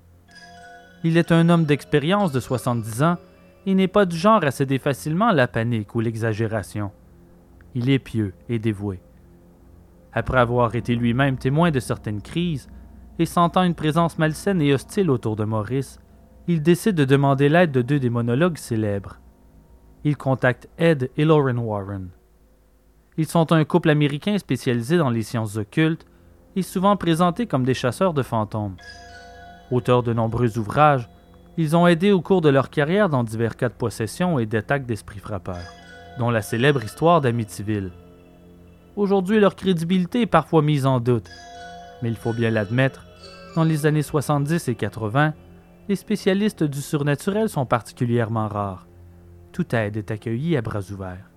Il 1.03 1.17
est 1.17 1.31
un 1.31 1.49
homme 1.49 1.65
d'expérience 1.65 2.31
de 2.31 2.39
70 2.39 3.03
ans 3.03 3.17
et 3.65 3.75
n'est 3.75 3.87
pas 3.87 4.05
du 4.05 4.17
genre 4.17 4.43
à 4.43 4.51
céder 4.51 4.79
facilement 4.79 5.27
à 5.27 5.33
la 5.33 5.47
panique 5.47 5.95
ou 5.95 5.99
l'exagération. 5.99 6.91
Il 7.75 7.89
est 7.89 7.99
pieux 7.99 8.33
et 8.49 8.59
dévoué. 8.59 8.99
Après 10.13 10.39
avoir 10.39 10.75
été 10.75 10.95
lui-même 10.95 11.37
témoin 11.37 11.71
de 11.71 11.79
certaines 11.79 12.21
crises, 12.21 12.69
et 13.19 13.25
sentant 13.25 13.63
une 13.63 13.75
présence 13.75 14.17
malsaine 14.17 14.61
et 14.61 14.73
hostile 14.73 15.11
autour 15.11 15.35
de 15.35 15.43
Maurice, 15.43 15.99
il 16.47 16.61
décide 16.61 16.95
de 16.95 17.05
demander 17.05 17.47
l'aide 17.47 17.71
de 17.71 17.81
deux 17.81 17.99
des 17.99 18.09
monologues 18.09 18.57
célèbres. 18.57 19.19
Il 20.03 20.17
contacte 20.17 20.67
Ed 20.77 21.09
et 21.15 21.25
Lauren 21.25 21.57
Warren. 21.57 22.09
Ils 23.17 23.27
sont 23.27 23.51
un 23.51 23.63
couple 23.63 23.89
américain 23.89 24.37
spécialisé 24.37 24.97
dans 24.97 25.11
les 25.11 25.21
sciences 25.21 25.57
occultes 25.57 26.05
et 26.55 26.61
souvent 26.61 26.97
présentés 26.97 27.47
comme 27.47 27.63
des 27.63 27.73
chasseurs 27.73 28.13
de 28.13 28.23
fantômes. 28.23 28.75
Auteurs 29.71 30.03
de 30.03 30.13
nombreux 30.13 30.57
ouvrages, 30.57 31.09
ils 31.57 31.75
ont 31.75 31.87
aidé 31.87 32.11
au 32.11 32.21
cours 32.21 32.41
de 32.41 32.49
leur 32.49 32.69
carrière 32.69 33.09
dans 33.09 33.23
divers 33.23 33.55
cas 33.55 33.69
de 33.69 33.73
possession 33.73 34.39
et 34.39 34.45
d'attaques 34.45 34.85
d'esprits 34.85 35.19
frappeurs, 35.19 35.71
dont 36.19 36.29
la 36.29 36.41
célèbre 36.41 36.83
histoire 36.83 37.21
d'Amityville. 37.21 37.91
Aujourd'hui, 38.95 39.39
leur 39.39 39.55
crédibilité 39.55 40.21
est 40.21 40.27
parfois 40.27 40.61
mise 40.61 40.85
en 40.85 40.99
doute, 40.99 41.29
mais 42.01 42.09
il 42.09 42.15
faut 42.15 42.33
bien 42.33 42.49
l'admettre, 42.49 43.05
dans 43.55 43.63
les 43.63 43.85
années 43.85 44.01
70 44.01 44.67
et 44.67 44.75
80, 44.75 45.33
les 45.87 45.95
spécialistes 45.95 46.63
du 46.63 46.81
surnaturel 46.81 47.49
sont 47.49 47.67
particulièrement 47.67 48.47
rares. 48.47 48.87
Toute 49.51 49.75
aide 49.75 49.97
est 49.97 50.09
accueillie 50.09 50.57
à 50.57 50.61
bras 50.63 50.91
ouverts. 50.91 51.29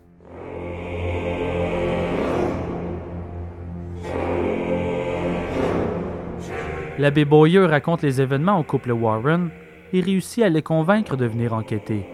L'abbé 6.98 7.26
Boyer 7.26 7.66
raconte 7.66 8.00
les 8.00 8.22
événements 8.22 8.58
au 8.58 8.62
couple 8.62 8.90
Warren 8.90 9.50
et 9.92 10.00
réussit 10.00 10.42
à 10.42 10.48
les 10.48 10.62
convaincre 10.62 11.16
de 11.16 11.26
venir 11.26 11.52
enquêter. 11.52 12.06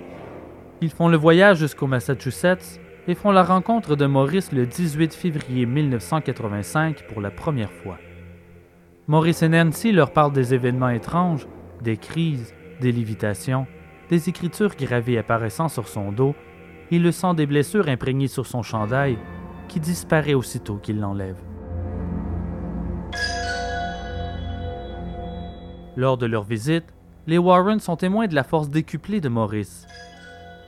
Ils 0.80 0.90
font 0.90 1.06
le 1.06 1.16
voyage 1.16 1.58
jusqu'au 1.58 1.86
Massachusetts 1.86 2.80
et 3.06 3.14
font 3.14 3.30
la 3.30 3.44
rencontre 3.44 3.94
de 3.94 4.06
Maurice 4.06 4.50
le 4.50 4.66
18 4.66 5.14
février 5.14 5.66
1985 5.66 7.06
pour 7.06 7.20
la 7.20 7.30
première 7.30 7.70
fois. 7.70 7.98
Maurice 9.06 9.42
et 9.42 9.48
Nancy 9.48 9.92
leur 9.92 10.12
parlent 10.12 10.32
des 10.32 10.52
événements 10.52 10.88
étranges, 10.88 11.46
des 11.80 11.96
crises, 11.96 12.52
des 12.80 12.90
lévitations, 12.90 13.68
des 14.10 14.28
écritures 14.28 14.74
gravées 14.74 15.18
apparaissant 15.18 15.68
sur 15.68 15.86
son 15.86 16.10
dos 16.10 16.34
et 16.90 16.98
le 16.98 17.12
sang 17.12 17.34
des 17.34 17.46
blessures 17.46 17.88
imprégnées 17.88 18.26
sur 18.26 18.46
son 18.46 18.62
chandail 18.62 19.16
qui 19.68 19.78
disparaît 19.78 20.34
aussitôt 20.34 20.76
qu'il 20.76 20.98
l'enlève. 20.98 21.51
Lors 25.96 26.16
de 26.16 26.24
leur 26.24 26.44
visite, 26.44 26.86
les 27.26 27.36
Warren 27.36 27.78
sont 27.78 27.96
témoins 27.96 28.26
de 28.26 28.34
la 28.34 28.44
force 28.44 28.70
décuplée 28.70 29.20
de 29.20 29.28
Maurice. 29.28 29.86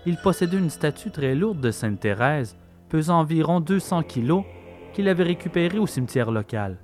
Il 0.05 0.19
possédait 0.19 0.59
une 0.59 0.69
statue 0.69 1.11
très 1.11 1.35
lourde 1.35 1.61
de 1.61 1.71
Sainte 1.71 2.01
Thérèse, 2.01 2.57
pesant 2.91 3.21
environ 3.21 3.61
200 3.61 4.03
kilos, 4.03 4.45
qu'il 4.93 5.09
avait 5.09 5.25
récupérée 5.25 5.79
au 5.79 5.87
cimetière 5.87 6.31
local. 6.31 6.77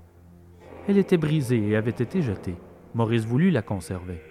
Elle 0.89 0.97
était 0.97 1.19
brisée 1.19 1.69
et 1.69 1.77
avait 1.77 1.91
été 1.91 2.23
jetée. 2.23 2.57
Maurice 2.95 3.27
voulut 3.27 3.51
la 3.51 3.63
conserver. 3.63 4.23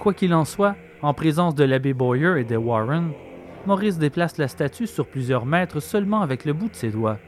Quoi 0.00 0.12
qu'il 0.12 0.34
en 0.34 0.44
soit, 0.44 0.74
en 1.00 1.14
présence 1.14 1.54
de 1.54 1.64
l'abbé 1.64 1.94
Boyer 1.94 2.40
et 2.40 2.44
des 2.44 2.56
Warren, 2.56 3.12
Maurice 3.66 3.98
déplace 3.98 4.36
la 4.36 4.48
statue 4.48 4.86
sur 4.86 5.06
plusieurs 5.06 5.46
mètres 5.46 5.80
seulement 5.80 6.22
avec 6.22 6.44
le 6.44 6.52
bout 6.52 6.68
de 6.68 6.74
ses 6.74 6.90
doigts. 6.90 7.18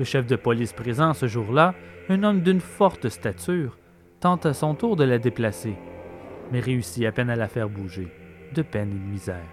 Le 0.00 0.04
chef 0.04 0.26
de 0.26 0.36
police 0.36 0.72
présent 0.72 1.14
ce 1.14 1.26
jour-là, 1.26 1.74
un 2.08 2.24
homme 2.24 2.42
d'une 2.42 2.60
forte 2.60 3.08
stature, 3.08 3.78
tente 4.22 4.46
à 4.46 4.54
son 4.54 4.76
tour 4.76 4.94
de 4.94 5.02
la 5.02 5.18
déplacer, 5.18 5.74
mais 6.52 6.60
réussit 6.60 7.04
à 7.04 7.10
peine 7.10 7.28
à 7.28 7.34
la 7.34 7.48
faire 7.48 7.68
bouger, 7.68 8.06
de 8.54 8.62
peine 8.62 8.92
et 8.92 8.94
de 8.94 9.12
misère. 9.12 9.50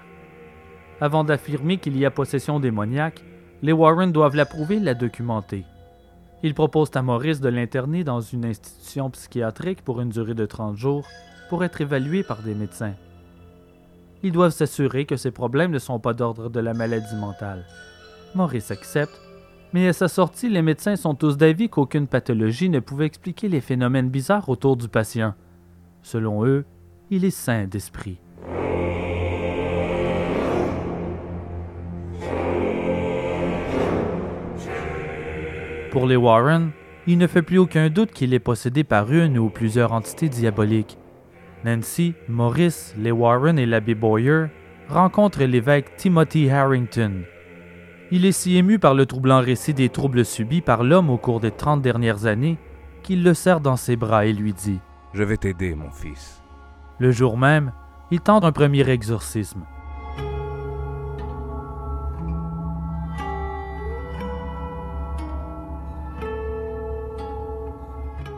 Avant 1.02 1.24
d'affirmer 1.24 1.78
qu'il 1.78 1.98
y 1.98 2.06
a 2.06 2.12
possession 2.12 2.60
démoniaque, 2.60 3.24
les 3.64 3.72
Warren 3.72 4.12
doivent 4.12 4.36
l'approuver 4.36 4.76
et 4.76 4.80
la 4.80 4.94
documenter. 4.94 5.66
Ils 6.44 6.54
proposent 6.54 6.92
à 6.94 7.02
Maurice 7.02 7.42
de 7.42 7.50
l'interner 7.50 8.04
dans 8.04 8.22
une 8.22 8.46
institution 8.46 9.10
psychiatrique 9.10 9.82
pour 9.82 10.02
une 10.02 10.10
durée 10.10 10.36
de 10.36 10.46
30 10.46 10.78
jours 10.78 11.08
pour 11.50 11.64
être 11.64 11.82
évalué 11.82 12.22
par 12.22 12.44
des 12.44 12.54
médecins. 12.54 12.94
Ils 14.22 14.32
doivent 14.32 14.54
s'assurer 14.54 15.06
que 15.06 15.16
ses 15.16 15.32
problèmes 15.32 15.72
ne 15.72 15.80
sont 15.80 16.00
pas 16.00 16.14
d'ordre 16.14 16.48
de 16.48 16.60
la 16.60 16.76
maladie 16.76 17.16
mentale. 17.16 17.66
Maurice 18.36 18.70
accepte, 18.70 19.20
mais 19.74 19.88
à 19.88 19.94
sa 19.94 20.08
sortie, 20.08 20.50
les 20.50 20.62
médecins 20.62 20.96
sont 20.96 21.14
tous 21.14 21.38
d'avis 21.38 21.70
qu'aucune 21.70 22.08
pathologie 22.08 22.70
ne 22.70 22.80
pouvait 22.80 23.06
expliquer 23.06 23.50
les 23.50 23.62
phénomènes 23.62 24.10
bizarres 24.10 24.50
autour 24.50 24.78
du 24.78 24.88
patient. 24.88 25.36
Selon 26.02 26.46
eux, 26.46 26.66
il 27.12 27.26
est 27.26 27.30
sain 27.30 27.66
d'esprit. 27.66 28.20
Pour 35.92 36.06
les 36.06 36.16
Warren, 36.16 36.72
il 37.08 37.18
ne 37.18 37.28
fait 37.28 37.42
plus 37.42 37.58
aucun 37.58 37.90
doute 37.90 38.12
qu'il 38.12 38.34
est 38.34 38.40
possédé 38.40 38.84
par 38.84 39.12
une 39.12 39.40
ou 39.40 39.50
plusieurs 39.50 39.92
entités 39.92 40.30
diaboliques. 40.30 40.98
Nancy, 41.66 42.14
Maurice, 42.28 42.94
les 42.98 43.12
Warren 43.12 43.58
et 43.58 43.66
l'abbé 43.66 43.96
Boyer 43.96 44.46
rencontrent 44.88 45.44
l'évêque 45.44 45.96
Timothy 45.98 46.50
Harrington. 46.50 47.24
Il 48.12 48.26
est 48.26 48.32
si 48.32 48.58
ému 48.58 48.80
par 48.80 48.96
le 48.96 49.06
troublant 49.06 49.40
récit 49.40 49.76
des 49.76 49.90
troubles 49.90 50.26
subis 50.26 50.62
par 50.62 50.84
l'homme 50.84 51.12
au 51.12 51.18
cours 51.18 51.40
des 51.40 51.52
trente 51.52 51.84
dernières 51.84 52.26
années 52.26 52.58
qu'il 53.04 53.24
le 53.24 53.36
serre 53.36 53.60
dans 53.60 53.76
ses 53.76 53.96
bras 53.98 54.26
et 54.26 54.34
lui 54.34 54.52
dit 54.52 54.80
Je 55.14 55.22
vais 55.22 55.38
t'aider, 55.38 55.76
mon 55.76 55.92
fils. 55.92 56.42
Le 56.98 57.12
jour 57.12 57.38
même, 57.38 57.72
il 58.10 58.20
tente 58.20 58.46
un 58.46 58.52
premier 58.52 58.90
exorcisme. 58.90 59.64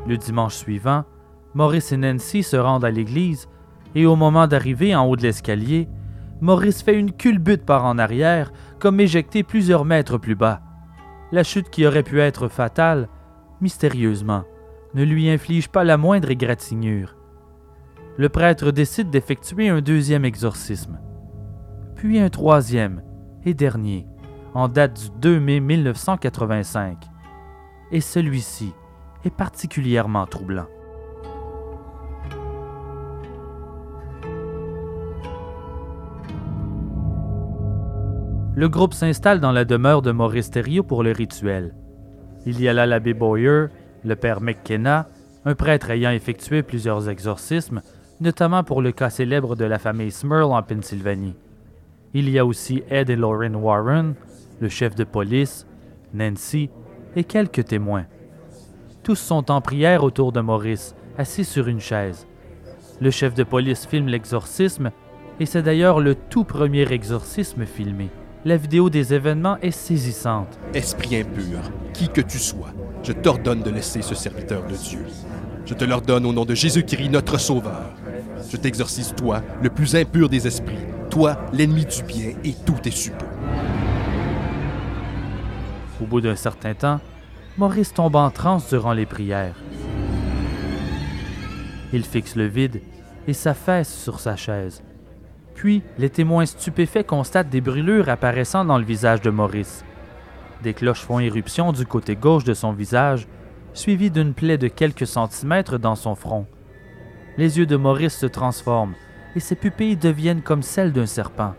Le 0.05 0.17
dimanche 0.17 0.55
suivant, 0.55 1.05
Maurice 1.53 1.93
et 1.93 1.97
Nancy 1.97 2.43
se 2.43 2.57
rendent 2.57 2.83
à 2.83 2.91
l'église 2.91 3.47
et 3.95 4.05
au 4.05 4.17
moment 4.17 4.47
d'arriver 4.47 4.93
en 4.93 5.05
haut 5.05 5.15
de 5.15 5.21
l'escalier, 5.21 5.87
Maurice 6.41 6.81
fait 6.81 6.99
une 6.99 7.11
culbute 7.11 7.63
par 7.63 7.85
en 7.85 7.97
arrière, 7.97 8.51
comme 8.81 8.99
éjecté 8.99 9.43
plusieurs 9.43 9.85
mètres 9.85 10.17
plus 10.17 10.35
bas. 10.35 10.59
La 11.31 11.43
chute 11.43 11.69
qui 11.69 11.85
aurait 11.85 12.03
pu 12.03 12.19
être 12.19 12.47
fatale, 12.47 13.07
mystérieusement, 13.61 14.43
ne 14.95 15.03
lui 15.03 15.29
inflige 15.29 15.69
pas 15.69 15.83
la 15.83 15.97
moindre 15.97 16.31
égratignure. 16.31 17.15
Le 18.17 18.27
prêtre 18.27 18.71
décide 18.71 19.11
d'effectuer 19.11 19.69
un 19.69 19.81
deuxième 19.81 20.25
exorcisme, 20.25 20.99
puis 21.95 22.19
un 22.19 22.29
troisième 22.29 23.03
et 23.45 23.53
dernier, 23.53 24.07
en 24.55 24.67
date 24.67 24.99
du 24.99 25.19
2 25.19 25.39
mai 25.39 25.59
1985. 25.59 26.97
Et 27.91 28.01
celui-ci 28.01 28.73
est 29.23 29.33
particulièrement 29.33 30.25
troublant. 30.25 30.67
Le 38.61 38.69
groupe 38.69 38.93
s'installe 38.93 39.39
dans 39.39 39.51
la 39.51 39.65
demeure 39.65 40.03
de 40.03 40.11
Maurice 40.11 40.51
Thériault 40.51 40.83
pour 40.83 41.01
le 41.01 41.13
rituel. 41.13 41.73
Il 42.45 42.61
y 42.61 42.69
a 42.69 42.73
là 42.73 42.85
l'abbé 42.85 43.15
Boyer, 43.15 43.69
le 44.05 44.15
père 44.15 44.39
McKenna, 44.39 45.09
un 45.45 45.55
prêtre 45.55 45.89
ayant 45.89 46.11
effectué 46.11 46.61
plusieurs 46.61 47.09
exorcismes, 47.09 47.81
notamment 48.19 48.63
pour 48.63 48.83
le 48.83 48.91
cas 48.91 49.09
célèbre 49.09 49.55
de 49.55 49.65
la 49.65 49.79
famille 49.79 50.11
Smurl 50.11 50.53
en 50.53 50.61
Pennsylvanie. 50.61 51.33
Il 52.13 52.29
y 52.29 52.37
a 52.37 52.45
aussi 52.45 52.83
Ed 52.87 53.09
et 53.09 53.15
Lauren 53.15 53.55
Warren, 53.55 54.13
le 54.59 54.69
chef 54.69 54.93
de 54.93 55.05
police, 55.05 55.65
Nancy 56.13 56.69
et 57.15 57.23
quelques 57.23 57.65
témoins. 57.65 58.05
Tous 59.01 59.15
sont 59.15 59.49
en 59.49 59.61
prière 59.61 60.03
autour 60.03 60.31
de 60.31 60.41
Maurice, 60.41 60.93
assis 61.17 61.45
sur 61.45 61.67
une 61.67 61.79
chaise. 61.79 62.27
Le 62.99 63.09
chef 63.09 63.33
de 63.33 63.41
police 63.41 63.87
filme 63.87 64.07
l'exorcisme, 64.07 64.91
et 65.39 65.47
c'est 65.47 65.63
d'ailleurs 65.63 65.99
le 65.99 66.13
tout 66.13 66.43
premier 66.43 66.91
exorcisme 66.93 67.65
filmé. 67.65 68.11
La 68.43 68.57
vidéo 68.57 68.89
des 68.89 69.13
événements 69.13 69.57
est 69.57 69.69
saisissante. 69.69 70.57
Esprit 70.73 71.17
impur, 71.17 71.59
qui 71.93 72.09
que 72.09 72.21
tu 72.21 72.39
sois, 72.39 72.73
je 73.03 73.11
t'ordonne 73.11 73.61
de 73.61 73.69
laisser 73.69 74.01
ce 74.01 74.15
serviteur 74.15 74.65
de 74.65 74.73
Dieu. 74.73 75.05
Je 75.63 75.75
te 75.75 75.85
l'ordonne 75.85 76.25
au 76.25 76.33
nom 76.33 76.43
de 76.43 76.55
Jésus-Christ, 76.55 77.09
notre 77.09 77.39
Sauveur. 77.39 77.91
Je 78.49 78.57
t'exorcise, 78.57 79.13
toi, 79.15 79.43
le 79.61 79.69
plus 79.69 79.95
impur 79.95 80.27
des 80.27 80.47
esprits, 80.47 80.87
toi, 81.11 81.37
l'ennemi 81.53 81.85
du 81.85 82.01
bien 82.01 82.33
et 82.43 82.55
tous 82.65 82.79
tes 82.81 82.89
suppôts. 82.89 83.27
Au 86.01 86.05
bout 86.07 86.21
d'un 86.21 86.35
certain 86.35 86.73
temps, 86.73 86.99
Maurice 87.59 87.93
tombe 87.93 88.15
en 88.15 88.31
transe 88.31 88.69
durant 88.69 88.93
les 88.93 89.05
prières. 89.05 89.55
Il 91.93 92.03
fixe 92.03 92.35
le 92.35 92.47
vide 92.47 92.81
et 93.27 93.33
s'affaisse 93.33 93.93
sur 93.93 94.19
sa 94.19 94.35
chaise. 94.35 94.81
Puis, 95.61 95.83
les 95.99 96.09
témoins 96.09 96.47
stupéfaits 96.47 97.05
constatent 97.05 97.51
des 97.51 97.61
brûlures 97.61 98.09
apparaissant 98.09 98.65
dans 98.65 98.79
le 98.79 98.83
visage 98.83 99.21
de 99.21 99.29
Maurice. 99.29 99.85
Des 100.63 100.73
cloches 100.73 101.03
font 101.03 101.19
éruption 101.19 101.71
du 101.71 101.85
côté 101.85 102.15
gauche 102.15 102.43
de 102.43 102.55
son 102.55 102.73
visage, 102.73 103.27
suivies 103.75 104.09
d'une 104.09 104.33
plaie 104.33 104.57
de 104.57 104.67
quelques 104.67 105.05
centimètres 105.05 105.77
dans 105.77 105.93
son 105.93 106.15
front. 106.15 106.47
Les 107.37 107.59
yeux 107.59 107.67
de 107.67 107.75
Maurice 107.75 108.17
se 108.17 108.25
transforment 108.25 108.95
et 109.35 109.39
ses 109.39 109.53
pupilles 109.53 109.97
deviennent 109.97 110.41
comme 110.41 110.63
celles 110.63 110.93
d'un 110.93 111.05
serpent. 111.05 111.53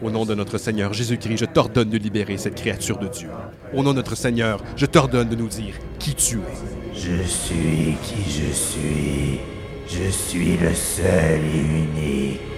Au 0.00 0.10
nom 0.10 0.24
de 0.24 0.34
notre 0.34 0.56
Seigneur 0.56 0.94
Jésus-Christ, 0.94 1.36
je 1.36 1.44
t'ordonne 1.44 1.90
de 1.90 1.98
libérer 1.98 2.38
cette 2.38 2.54
créature 2.54 2.96
de 2.96 3.08
Dieu. 3.08 3.28
Au 3.74 3.82
nom 3.82 3.90
de 3.90 3.96
notre 3.96 4.16
Seigneur, 4.16 4.64
je 4.74 4.86
t'ordonne 4.86 5.28
de 5.28 5.36
nous 5.36 5.48
dire 5.48 5.74
qui 5.98 6.14
tu 6.14 6.38
es. 6.38 6.94
Je 6.94 7.22
suis 7.24 7.94
qui 8.02 8.30
je 8.30 8.52
suis. 8.54 9.40
Je 9.86 10.08
suis 10.08 10.56
le 10.56 10.72
seul 10.72 11.40
et 11.40 11.58
unique. 11.58 12.53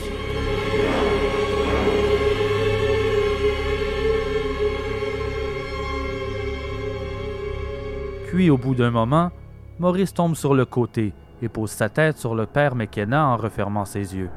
Puis, 8.36 8.50
au 8.50 8.58
bout 8.58 8.74
d'un 8.74 8.90
moment, 8.90 9.30
Maurice 9.78 10.12
tombe 10.12 10.34
sur 10.34 10.52
le 10.52 10.66
côté 10.66 11.14
et 11.40 11.48
pose 11.48 11.70
sa 11.70 11.88
tête 11.88 12.18
sur 12.18 12.34
le 12.34 12.44
père 12.44 12.74
McKenna 12.74 13.28
en 13.28 13.36
refermant 13.38 13.86
ses 13.86 14.14
yeux. 14.14 14.28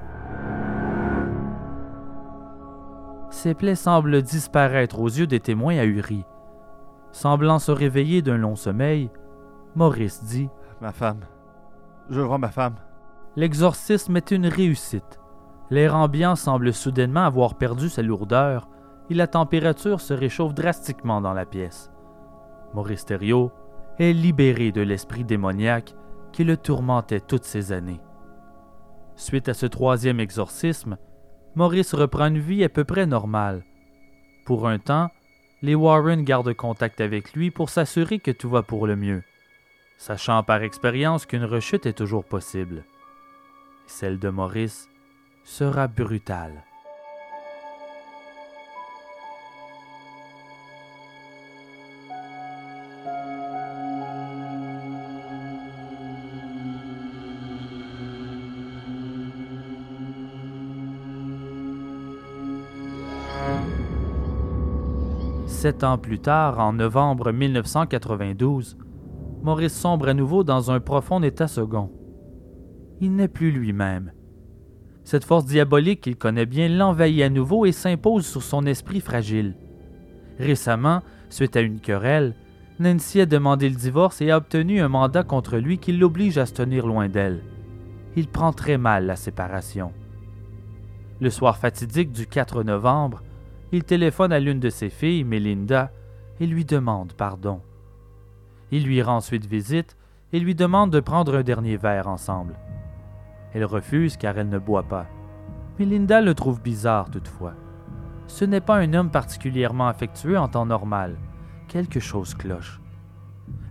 Ses 3.30 3.54
plaies 3.54 3.76
semblent 3.76 4.22
disparaître 4.22 5.02
aux 5.02 5.10
yeux 5.10 5.28
des 5.28 5.42
témoins 5.42 5.78
ahuris. 5.78 6.24
Semblant 7.12 7.60
se 7.60 7.74
réveiller 7.74 8.22
d'un 8.22 8.38
long 8.38 8.56
sommeil, 8.56 9.12
Maurice 9.76 10.24
dit 10.24 10.48
Ma 10.80 10.94
femme. 10.94 11.26
Je 12.10 12.22
vois 12.22 12.38
ma 12.38 12.52
femme. 12.52 12.76
L'exorcisme 13.36 14.16
est 14.16 14.32
une 14.32 14.48
réussite. 14.48 15.20
L'air 15.72 15.94
ambiant 15.98 16.38
semble 16.38 16.72
soudainement 16.72 17.26
avoir 17.26 17.56
perdu 17.56 17.90
sa 17.90 18.02
lourdeur 18.02 18.70
et 19.10 19.14
la 19.14 19.28
température 19.28 20.00
se 20.00 20.14
réchauffe 20.14 20.54
drastiquement 20.54 21.20
dans 21.20 21.34
la 21.34 21.46
pièce. 21.46 21.92
Maurice 22.74 23.04
Thériault 23.04 23.52
est 24.00 24.14
libéré 24.14 24.72
de 24.72 24.82
l'esprit 24.82 25.24
démoniaque 25.24 25.94
qui 26.32 26.44
le 26.44 26.58
tourmentait 26.58 27.20
toutes 27.20 27.44
ces 27.44 27.72
années. 27.72 28.02
Suite 29.16 29.50
à 29.50 29.54
ce 29.54 29.66
troisième 29.66 30.20
exorcisme, 30.20 30.98
Maurice 31.56 31.94
reprend 31.94 32.28
une 32.28 32.40
vie 32.40 32.64
à 32.64 32.70
peu 32.70 32.86
près 32.86 33.06
normale. 33.06 33.64
Pour 34.46 34.68
un 34.68 34.80
temps, 34.80 35.10
les 35.62 35.76
Warren 35.76 36.24
gardent 36.24 36.54
contact 36.54 37.02
avec 37.02 37.34
lui 37.34 37.52
pour 37.52 37.70
s'assurer 37.70 38.20
que 38.20 38.32
tout 38.32 38.50
va 38.50 38.64
pour 38.64 38.88
le 38.88 38.96
mieux, 38.96 39.24
sachant 39.98 40.42
par 40.44 40.64
expérience 40.64 41.26
qu'une 41.26 41.44
rechute 41.44 41.86
est 41.86 41.98
toujours 41.98 42.24
possible. 42.24 42.86
Celle 43.86 44.20
de 44.20 44.30
Maurice 44.30 44.88
sera 45.44 45.88
brutale. 45.88 46.64
Sept 65.60 65.84
ans 65.84 65.98
plus 65.98 66.20
tard, 66.20 66.58
en 66.60 66.72
novembre 66.72 67.34
1992, 67.34 68.78
Maurice 69.44 69.74
sombre 69.74 70.08
à 70.08 70.14
nouveau 70.14 70.46
dans 70.46 70.72
un 70.72 70.80
profond 70.80 71.22
état 71.22 71.50
second. 71.50 71.92
Il 73.02 73.14
n'est 73.18 73.28
plus 73.28 73.52
lui-même. 73.52 74.14
Cette 75.04 75.26
force 75.26 75.44
diabolique 75.44 76.00
qu'il 76.00 76.16
connaît 76.16 76.46
bien 76.46 76.70
l'envahit 76.70 77.24
à 77.24 77.30
nouveau 77.30 77.66
et 77.66 77.74
s'impose 77.74 78.26
sur 78.26 78.42
son 78.42 78.66
esprit 78.66 79.02
fragile. 79.02 79.58
Récemment, 80.40 81.02
suite 81.28 81.58
à 81.58 81.60
une 81.60 81.82
querelle, 81.82 82.36
Nancy 82.80 83.20
a 83.20 83.26
demandé 83.26 83.68
le 83.68 83.76
divorce 83.76 84.22
et 84.22 84.32
a 84.32 84.38
obtenu 84.38 84.80
un 84.80 84.88
mandat 84.88 85.24
contre 85.24 85.58
lui 85.58 85.78
qui 85.78 85.92
l'oblige 85.92 86.38
à 86.38 86.46
se 86.46 86.54
tenir 86.54 86.88
loin 86.88 87.10
d'elle. 87.10 87.44
Il 88.16 88.30
prend 88.30 88.54
très 88.54 88.78
mal 88.78 89.08
la 89.08 89.18
séparation. 89.18 89.92
Le 91.20 91.30
soir 91.30 91.58
fatidique 91.58 92.14
du 92.14 92.28
4 92.28 92.64
novembre, 92.64 93.24
il 93.72 93.84
téléphone 93.84 94.32
à 94.32 94.40
l'une 94.40 94.60
de 94.60 94.70
ses 94.70 94.90
filles, 94.90 95.24
Melinda, 95.24 95.92
et 96.40 96.48
lui 96.48 96.66
demande 96.66 97.14
pardon. 97.14 97.62
Il 98.72 98.86
lui 98.86 99.02
rend 99.02 99.18
ensuite 99.18 99.46
visite 99.46 99.98
et 100.32 100.40
lui 100.40 100.56
demande 100.56 100.92
de 100.92 101.00
prendre 101.00 101.36
un 101.36 101.44
dernier 101.44 101.78
verre 101.78 102.08
ensemble. 102.08 102.56
Elle 103.54 103.66
refuse 103.66 104.18
car 104.18 104.38
elle 104.38 104.50
ne 104.50 104.60
boit 104.60 104.84
pas. 104.84 105.08
Melinda 105.80 106.22
le 106.22 106.34
trouve 106.34 106.62
bizarre 106.62 107.10
toutefois. 107.10 107.54
Ce 108.28 108.46
n'est 108.46 108.62
pas 108.62 108.78
un 108.78 108.94
homme 108.94 109.10
particulièrement 109.10 109.88
affectueux 109.88 110.38
en 110.38 110.48
temps 110.48 110.66
normal. 110.66 111.18
Quelque 111.68 112.00
chose 112.00 112.36
cloche. 112.36 112.80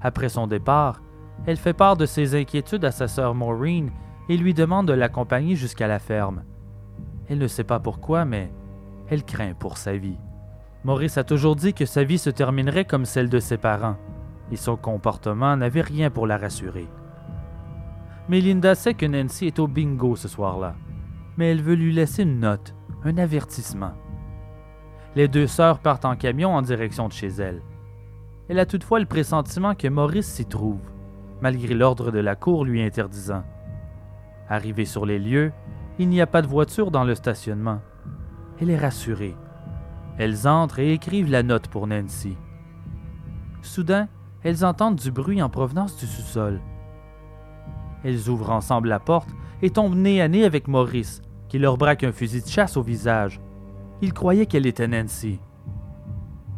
Après 0.00 0.28
son 0.28 0.46
départ, 0.46 1.00
elle 1.46 1.56
fait 1.56 1.72
part 1.72 1.96
de 1.96 2.06
ses 2.06 2.34
inquiétudes 2.34 2.84
à 2.84 2.90
sa 2.90 3.08
sœur 3.08 3.34
Maureen 3.34 3.90
et 4.28 4.36
lui 4.36 4.54
demande 4.54 4.88
de 4.88 4.92
l'accompagner 4.92 5.54
jusqu'à 5.54 5.86
la 5.86 5.98
ferme. 5.98 6.42
Elle 7.28 7.38
ne 7.38 7.46
sait 7.46 7.64
pas 7.64 7.78
pourquoi, 7.78 8.24
mais 8.24 8.50
elle 9.10 9.24
craint 9.24 9.54
pour 9.54 9.76
sa 9.76 9.96
vie. 9.96 10.18
Maurice 10.84 11.18
a 11.18 11.24
toujours 11.24 11.56
dit 11.56 11.74
que 11.74 11.86
sa 11.86 12.04
vie 12.04 12.18
se 12.18 12.30
terminerait 12.30 12.84
comme 12.84 13.04
celle 13.04 13.28
de 13.28 13.40
ses 13.40 13.56
parents, 13.56 13.96
et 14.52 14.56
son 14.56 14.76
comportement 14.76 15.56
n'avait 15.56 15.82
rien 15.82 16.10
pour 16.10 16.26
la 16.26 16.38
rassurer. 16.38 16.88
Mais 18.28 18.40
Linda 18.40 18.74
sait 18.74 18.94
que 18.94 19.06
Nancy 19.06 19.46
est 19.46 19.58
au 19.58 19.66
bingo 19.66 20.16
ce 20.16 20.28
soir-là, 20.28 20.74
mais 21.36 21.50
elle 21.50 21.62
veut 21.62 21.74
lui 21.74 21.92
laisser 21.92 22.22
une 22.22 22.40
note, 22.40 22.74
un 23.04 23.18
avertissement. 23.18 23.92
Les 25.16 25.28
deux 25.28 25.46
sœurs 25.46 25.78
partent 25.78 26.04
en 26.04 26.16
camion 26.16 26.54
en 26.54 26.62
direction 26.62 27.08
de 27.08 27.12
chez 27.12 27.28
elle. 27.28 27.62
Elle 28.48 28.58
a 28.58 28.66
toutefois 28.66 29.00
le 29.00 29.06
pressentiment 29.06 29.74
que 29.74 29.88
Maurice 29.88 30.26
s'y 30.28 30.46
trouve, 30.46 30.80
malgré 31.40 31.74
l'ordre 31.74 32.10
de 32.10 32.18
la 32.18 32.36
cour 32.36 32.64
lui 32.64 32.82
interdisant. 32.82 33.42
Arrivée 34.48 34.84
sur 34.84 35.04
les 35.06 35.18
lieux, 35.18 35.52
il 35.98 36.08
n'y 36.08 36.20
a 36.20 36.26
pas 36.26 36.42
de 36.42 36.46
voiture 36.46 36.90
dans 36.90 37.04
le 37.04 37.14
stationnement. 37.14 37.80
Elle 38.60 38.70
est 38.70 38.78
rassurée. 38.78 39.36
Elles 40.18 40.48
entrent 40.48 40.80
et 40.80 40.92
écrivent 40.92 41.30
la 41.30 41.42
note 41.42 41.68
pour 41.68 41.86
Nancy. 41.86 42.36
Soudain, 43.62 44.08
elles 44.42 44.64
entendent 44.64 44.96
du 44.96 45.10
bruit 45.10 45.42
en 45.42 45.48
provenance 45.48 45.96
du 45.96 46.06
sous-sol. 46.06 46.60
Elles 48.04 48.28
ouvrent 48.28 48.50
ensemble 48.50 48.88
la 48.88 48.98
porte 48.98 49.30
et 49.62 49.70
tombent 49.70 49.96
nez 49.96 50.20
à 50.20 50.28
nez 50.28 50.44
avec 50.44 50.68
Maurice, 50.68 51.22
qui 51.48 51.58
leur 51.58 51.76
braque 51.76 52.04
un 52.04 52.12
fusil 52.12 52.42
de 52.42 52.48
chasse 52.48 52.76
au 52.76 52.82
visage. 52.82 53.40
Il 54.02 54.12
croyait 54.12 54.46
qu'elle 54.46 54.66
était 54.66 54.88
Nancy. 54.88 55.40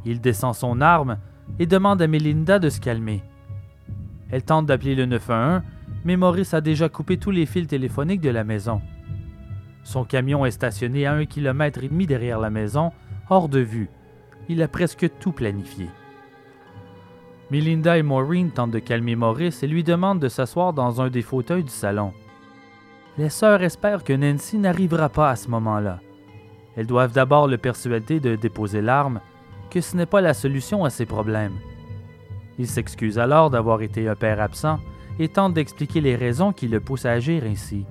Il 0.05 0.21
descend 0.21 0.55
son 0.55 0.81
arme 0.81 1.19
et 1.59 1.67
demande 1.67 2.01
à 2.01 2.07
Melinda 2.07 2.59
de 2.59 2.69
se 2.71 2.81
calmer. 2.81 3.23
Elle 4.31 4.45
tente 4.45 4.67
d'appeler 4.67 4.95
le 4.95 5.07
911, 5.07 5.63
mais 6.05 6.17
Maurice 6.17 6.55
a 6.55 6.61
déjà 6.61 6.89
coupé 6.89 7.19
tous 7.19 7.31
les 7.31 7.47
fils 7.47 7.67
téléphoniques 7.67 8.21
de 8.21 8.31
la 8.31 8.45
maison. 8.45 8.81
Son 9.83 10.05
camion 10.05 10.45
est 10.45 10.51
stationné 10.51 11.07
à 11.07 11.15
un 11.15 11.25
kilomètre 11.25 11.83
et 11.83 11.89
demi 11.89 12.07
derrière 12.07 12.39
la 12.39 12.51
maison, 12.51 12.93
hors 13.29 13.49
de 13.49 13.61
vue. 13.61 13.89
Il 14.49 14.63
a 14.63 14.69
presque 14.69 15.11
tout 15.21 15.33
planifié. 15.33 15.89
Melinda 17.51 17.99
et 17.99 18.03
Maureen 18.03 18.51
tentent 18.51 18.71
de 18.71 18.79
calmer 18.79 19.17
Maurice 19.17 19.63
et 19.63 19.67
lui 19.67 19.83
demandent 19.83 20.21
de 20.21 20.29
s'asseoir 20.29 20.73
dans 20.73 21.01
un 21.01 21.11
des 21.11 21.23
fauteuils 21.23 21.65
du 21.65 21.71
salon. 21.71 22.13
Les 23.19 23.29
sœurs 23.29 23.63
espèrent 23.63 24.05
que 24.05 24.13
Nancy 24.13 24.59
n'arrivera 24.59 25.09
pas 25.09 25.31
à 25.31 25.37
ce 25.37 25.49
moment-là. 25.49 26.01
Elles 26.77 26.87
doivent 26.87 27.13
d'abord 27.13 27.49
le 27.49 27.59
persuader 27.59 28.21
de 28.21 28.37
déposer 28.37 28.81
l'arme, 28.81 29.21
que 29.69 29.81
ce 29.81 29.97
n'est 29.97 30.07
pas 30.07 30.21
la 30.21 30.35
solution 30.35 30.85
à 30.85 30.91
ses 30.91 31.07
problèmes. 31.07 31.57
Il 32.59 32.69
s'excuse 32.69 33.19
alors 33.19 33.51
d'avoir 33.51 33.83
été 33.83 34.09
un 34.09 34.15
père 34.15 34.41
absent 34.41 34.79
et 35.19 35.29
tente 35.29 35.55
d'expliquer 35.55 36.01
les 36.01 36.15
raisons 36.15 36.53
qui 36.53 36.69
le 36.69 36.81
poussent 36.81 37.07
à 37.07 37.13
agir 37.13 37.43
ainsi. 37.45 37.85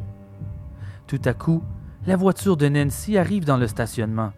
Tout 1.06 1.22
à 1.26 1.34
coup, 1.34 1.64
la 2.08 2.16
voiture 2.16 2.56
de 2.58 2.68
Nancy 2.70 3.18
arrive 3.18 3.46
dans 3.46 3.58
le 3.58 3.68
stationnement. 3.68 4.32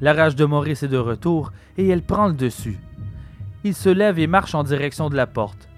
La 0.00 0.12
rage 0.12 0.36
de 0.36 0.44
Maurice 0.44 0.82
est 0.82 0.88
de 0.88 0.98
retour 0.98 1.52
et 1.76 1.88
elle 1.88 2.02
prend 2.02 2.26
le 2.26 2.34
dessus. 2.34 2.78
Il 3.64 3.74
se 3.74 3.88
lève 3.88 4.18
et 4.18 4.26
marche 4.26 4.54
en 4.54 4.64
direction 4.64 5.08
de 5.08 5.16
la 5.16 5.26
porte. 5.26 5.68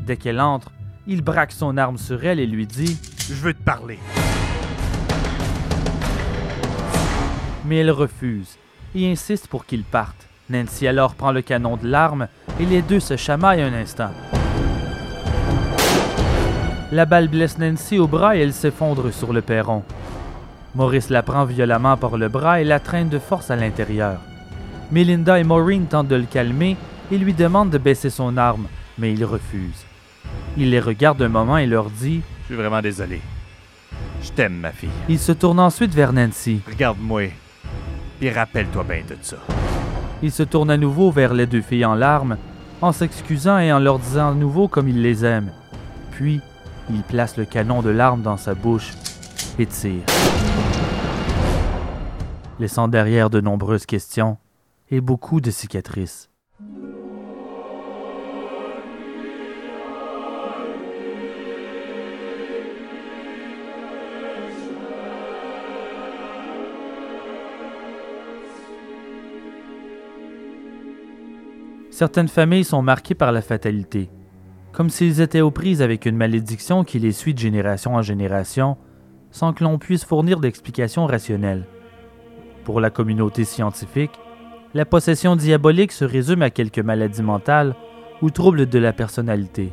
Dès 0.00 0.16
qu'elle 0.16 0.40
entre, 0.40 0.70
il 1.06 1.22
braque 1.22 1.52
son 1.52 1.76
arme 1.76 1.98
sur 1.98 2.24
elle 2.24 2.40
et 2.40 2.46
lui 2.46 2.66
dit 2.66 2.96
Je 3.28 3.34
veux 3.34 3.54
te 3.54 3.62
parler. 3.62 3.98
Mais 7.66 7.78
elle 7.78 7.90
refuse 7.90 8.56
et 8.94 9.10
insiste 9.10 9.48
pour 9.48 9.66
qu'il 9.66 9.82
parte. 9.82 10.26
Nancy 10.48 10.86
alors 10.86 11.14
prend 11.14 11.32
le 11.32 11.42
canon 11.42 11.76
de 11.76 11.86
l'arme 11.86 12.28
et 12.58 12.64
les 12.64 12.82
deux 12.82 13.00
se 13.00 13.16
chamaillent 13.16 13.62
un 13.62 13.74
instant. 13.74 14.10
La 16.90 17.04
balle 17.04 17.28
blesse 17.28 17.58
Nancy 17.58 17.98
au 17.98 18.06
bras 18.06 18.36
et 18.36 18.40
elle 18.40 18.54
s'effondre 18.54 19.12
sur 19.12 19.32
le 19.32 19.42
perron. 19.42 19.82
Maurice 20.78 21.10
la 21.10 21.24
prend 21.24 21.44
violemment 21.44 21.96
par 21.96 22.16
le 22.16 22.28
bras 22.28 22.60
et 22.60 22.64
la 22.64 22.78
traîne 22.78 23.08
de 23.08 23.18
force 23.18 23.50
à 23.50 23.56
l'intérieur. 23.56 24.20
Melinda 24.92 25.40
et 25.40 25.42
Maureen 25.42 25.86
tentent 25.86 26.06
de 26.06 26.14
le 26.14 26.22
calmer 26.22 26.76
et 27.10 27.18
lui 27.18 27.34
demandent 27.34 27.70
de 27.70 27.78
baisser 27.78 28.10
son 28.10 28.36
arme, 28.36 28.68
mais 28.96 29.12
il 29.12 29.24
refuse. 29.24 29.84
Il 30.56 30.70
les 30.70 30.78
regarde 30.78 31.20
un 31.20 31.28
moment 31.28 31.58
et 31.58 31.66
leur 31.66 31.90
dit 31.90 32.20
Je 32.42 32.44
suis 32.44 32.54
vraiment 32.54 32.80
désolé. 32.80 33.20
Je 34.22 34.30
t'aime, 34.30 34.54
ma 34.54 34.70
fille. 34.70 34.88
Il 35.08 35.18
se 35.18 35.32
tourne 35.32 35.58
ensuite 35.58 35.92
vers 35.92 36.12
Nancy. 36.12 36.60
Regarde-moi. 36.70 37.32
Et 38.22 38.30
rappelle-toi 38.30 38.84
bien 38.84 39.02
de 39.08 39.16
ça. 39.20 39.38
Il 40.22 40.30
se 40.30 40.44
tourne 40.44 40.70
à 40.70 40.76
nouveau 40.76 41.10
vers 41.10 41.34
les 41.34 41.46
deux 41.46 41.60
filles 41.60 41.86
en 41.86 41.96
larmes, 41.96 42.36
en 42.82 42.92
s'excusant 42.92 43.58
et 43.58 43.72
en 43.72 43.80
leur 43.80 43.98
disant 43.98 44.30
à 44.30 44.34
nouveau 44.34 44.68
comme 44.68 44.88
il 44.88 45.02
les 45.02 45.24
aime. 45.24 45.50
Puis, 46.12 46.40
il 46.88 47.02
place 47.02 47.36
le 47.36 47.46
canon 47.46 47.82
de 47.82 47.90
l'arme 47.90 48.22
dans 48.22 48.36
sa 48.36 48.54
bouche 48.54 48.92
et 49.58 49.66
tire. 49.66 50.04
Laissant 52.60 52.88
derrière 52.88 53.30
de 53.30 53.40
nombreuses 53.40 53.86
questions 53.86 54.36
et 54.90 55.00
beaucoup 55.00 55.40
de 55.40 55.50
cicatrices. 55.50 56.28
Certaines 71.90 72.28
familles 72.28 72.64
sont 72.64 72.82
marquées 72.82 73.14
par 73.14 73.32
la 73.32 73.42
fatalité, 73.42 74.10
comme 74.72 74.90
s'ils 74.90 75.20
étaient 75.20 75.40
aux 75.40 75.50
prises 75.50 75.82
avec 75.82 76.06
une 76.06 76.16
malédiction 76.16 76.82
qui 76.82 76.98
les 76.98 77.12
suit 77.12 77.34
de 77.34 77.38
génération 77.38 77.94
en 77.94 78.02
génération, 78.02 78.76
sans 79.30 79.52
que 79.52 79.62
l'on 79.62 79.78
puisse 79.78 80.04
fournir 80.04 80.40
d'explications 80.40 81.06
rationnelles. 81.06 81.66
Pour 82.68 82.82
la 82.82 82.90
communauté 82.90 83.46
scientifique, 83.46 84.20
la 84.74 84.84
possession 84.84 85.36
diabolique 85.36 85.90
se 85.90 86.04
résume 86.04 86.42
à 86.42 86.50
quelques 86.50 86.80
maladies 86.80 87.22
mentales 87.22 87.74
ou 88.20 88.28
troubles 88.28 88.66
de 88.66 88.78
la 88.78 88.92
personnalité. 88.92 89.72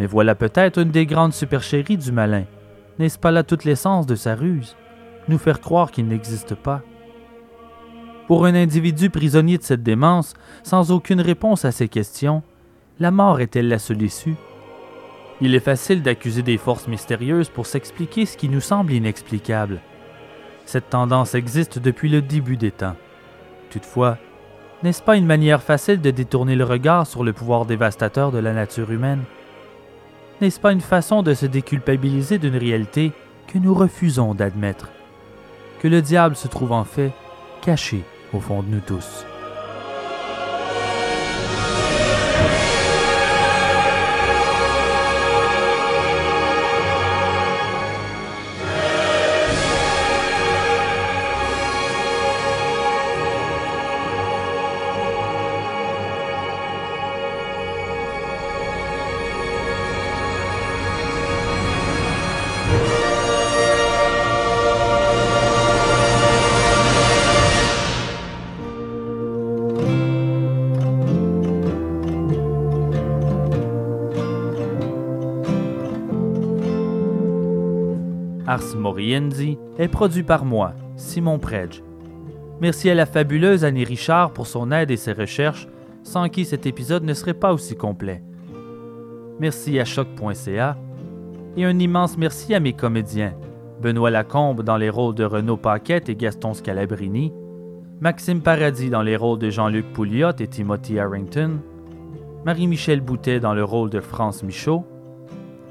Mais 0.00 0.06
voilà 0.06 0.34
peut-être 0.34 0.80
une 0.80 0.90
des 0.90 1.06
grandes 1.06 1.32
supercheries 1.32 1.96
du 1.96 2.10
malin. 2.10 2.46
N'est-ce 2.98 3.16
pas 3.16 3.30
là 3.30 3.44
toute 3.44 3.64
l'essence 3.64 4.06
de 4.06 4.16
sa 4.16 4.34
ruse 4.34 4.74
Nous 5.28 5.38
faire 5.38 5.60
croire 5.60 5.92
qu'il 5.92 6.08
n'existe 6.08 6.56
pas? 6.56 6.82
Pour 8.26 8.44
un 8.44 8.56
individu 8.56 9.08
prisonnier 9.08 9.58
de 9.58 9.62
cette 9.62 9.84
démence, 9.84 10.34
sans 10.64 10.90
aucune 10.90 11.20
réponse 11.20 11.64
à 11.64 11.70
ces 11.70 11.86
questions, 11.86 12.42
la 12.98 13.12
mort 13.12 13.38
est-elle 13.38 13.68
la 13.68 13.78
seule 13.78 14.02
issue? 14.02 14.34
Il 15.40 15.54
est 15.54 15.60
facile 15.60 16.02
d'accuser 16.02 16.42
des 16.42 16.58
forces 16.58 16.88
mystérieuses 16.88 17.50
pour 17.50 17.66
s'expliquer 17.66 18.26
ce 18.26 18.36
qui 18.36 18.48
nous 18.48 18.60
semble 18.60 18.92
inexplicable. 18.94 19.80
Cette 20.66 20.90
tendance 20.90 21.34
existe 21.34 21.78
depuis 21.78 22.08
le 22.08 22.22
début 22.22 22.56
des 22.56 22.70
temps. 22.70 22.96
Toutefois, 23.70 24.18
n'est-ce 24.82 25.02
pas 25.02 25.16
une 25.16 25.26
manière 25.26 25.62
facile 25.62 26.00
de 26.00 26.10
détourner 26.10 26.56
le 26.56 26.64
regard 26.64 27.06
sur 27.06 27.24
le 27.24 27.32
pouvoir 27.32 27.66
dévastateur 27.66 28.32
de 28.32 28.38
la 28.38 28.52
nature 28.52 28.90
humaine? 28.90 29.24
N'est-ce 30.40 30.60
pas 30.60 30.72
une 30.72 30.80
façon 30.80 31.22
de 31.22 31.34
se 31.34 31.46
déculpabiliser 31.46 32.38
d'une 32.38 32.56
réalité 32.56 33.12
que 33.46 33.58
nous 33.58 33.74
refusons 33.74 34.34
d'admettre? 34.34 34.88
Que 35.80 35.88
le 35.88 36.02
diable 36.02 36.36
se 36.36 36.48
trouve 36.48 36.72
en 36.72 36.84
fait 36.84 37.12
caché 37.62 38.02
au 38.32 38.40
fond 38.40 38.62
de 38.62 38.68
nous 38.68 38.80
tous. 38.80 39.24
Est 79.12 79.88
produit 79.88 80.22
par 80.22 80.46
moi, 80.46 80.72
Simon 80.96 81.38
Predge. 81.38 81.82
Merci 82.62 82.88
à 82.88 82.94
la 82.94 83.04
fabuleuse 83.04 83.62
Annie 83.62 83.84
Richard 83.84 84.32
pour 84.32 84.46
son 84.46 84.72
aide 84.72 84.90
et 84.90 84.96
ses 84.96 85.12
recherches, 85.12 85.68
sans 86.02 86.30
qui 86.30 86.46
cet 86.46 86.64
épisode 86.64 87.04
ne 87.04 87.12
serait 87.12 87.34
pas 87.34 87.52
aussi 87.52 87.76
complet. 87.76 88.22
Merci 89.40 89.78
à 89.78 89.84
choc.ca 89.84 90.78
et 91.56 91.64
un 91.66 91.78
immense 91.78 92.16
merci 92.16 92.54
à 92.54 92.60
mes 92.60 92.72
comédiens, 92.72 93.34
Benoît 93.82 94.10
Lacombe 94.10 94.62
dans 94.62 94.78
les 94.78 94.88
rôles 94.88 95.14
de 95.14 95.24
Renaud 95.24 95.58
Paquette 95.58 96.08
et 96.08 96.16
Gaston 96.16 96.54
Scalabrini, 96.54 97.30
Maxime 98.00 98.40
Paradis 98.40 98.88
dans 98.88 99.02
les 99.02 99.16
rôles 99.16 99.38
de 99.38 99.50
Jean-Luc 99.50 99.92
Pouliot 99.92 100.32
et 100.38 100.48
Timothy 100.48 100.98
Harrington, 100.98 101.58
Marie-Michel 102.46 103.02
Boutet 103.02 103.40
dans 103.40 103.54
le 103.54 103.64
rôle 103.64 103.90
de 103.90 104.00
France 104.00 104.42
Michaud, 104.42 104.84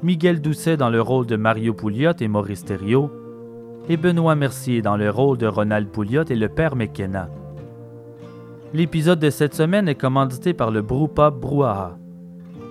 Miguel 0.04 0.40
Doucet 0.40 0.76
dans 0.76 0.90
le 0.90 1.00
rôle 1.00 1.26
de 1.26 1.36
Mario 1.36 1.74
Pouliot 1.74 2.12
et 2.20 2.28
Maurice 2.28 2.64
Thériault, 2.64 3.10
et 3.88 3.96
Benoît 3.96 4.34
Mercier 4.34 4.82
dans 4.82 4.96
le 4.96 5.10
rôle 5.10 5.38
de 5.38 5.46
Ronald 5.46 5.88
Pouliot 5.88 6.24
et 6.30 6.36
le 6.36 6.48
père 6.48 6.76
McKenna. 6.76 7.28
L'épisode 8.72 9.20
de 9.20 9.30
cette 9.30 9.54
semaine 9.54 9.88
est 9.88 9.94
commandité 9.94 10.54
par 10.54 10.70
le 10.70 10.82
Brewpub 10.82 11.34
Brouhaha. 11.34 11.96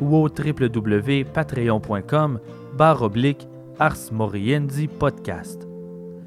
ou 0.00 0.16
au 0.16 0.28
www.patreon.com 0.28 2.38
barre 2.76 3.02
oblique 3.02 3.48
Ars 3.78 4.12
Moriendi 4.12 4.86
Podcast. 4.88 5.68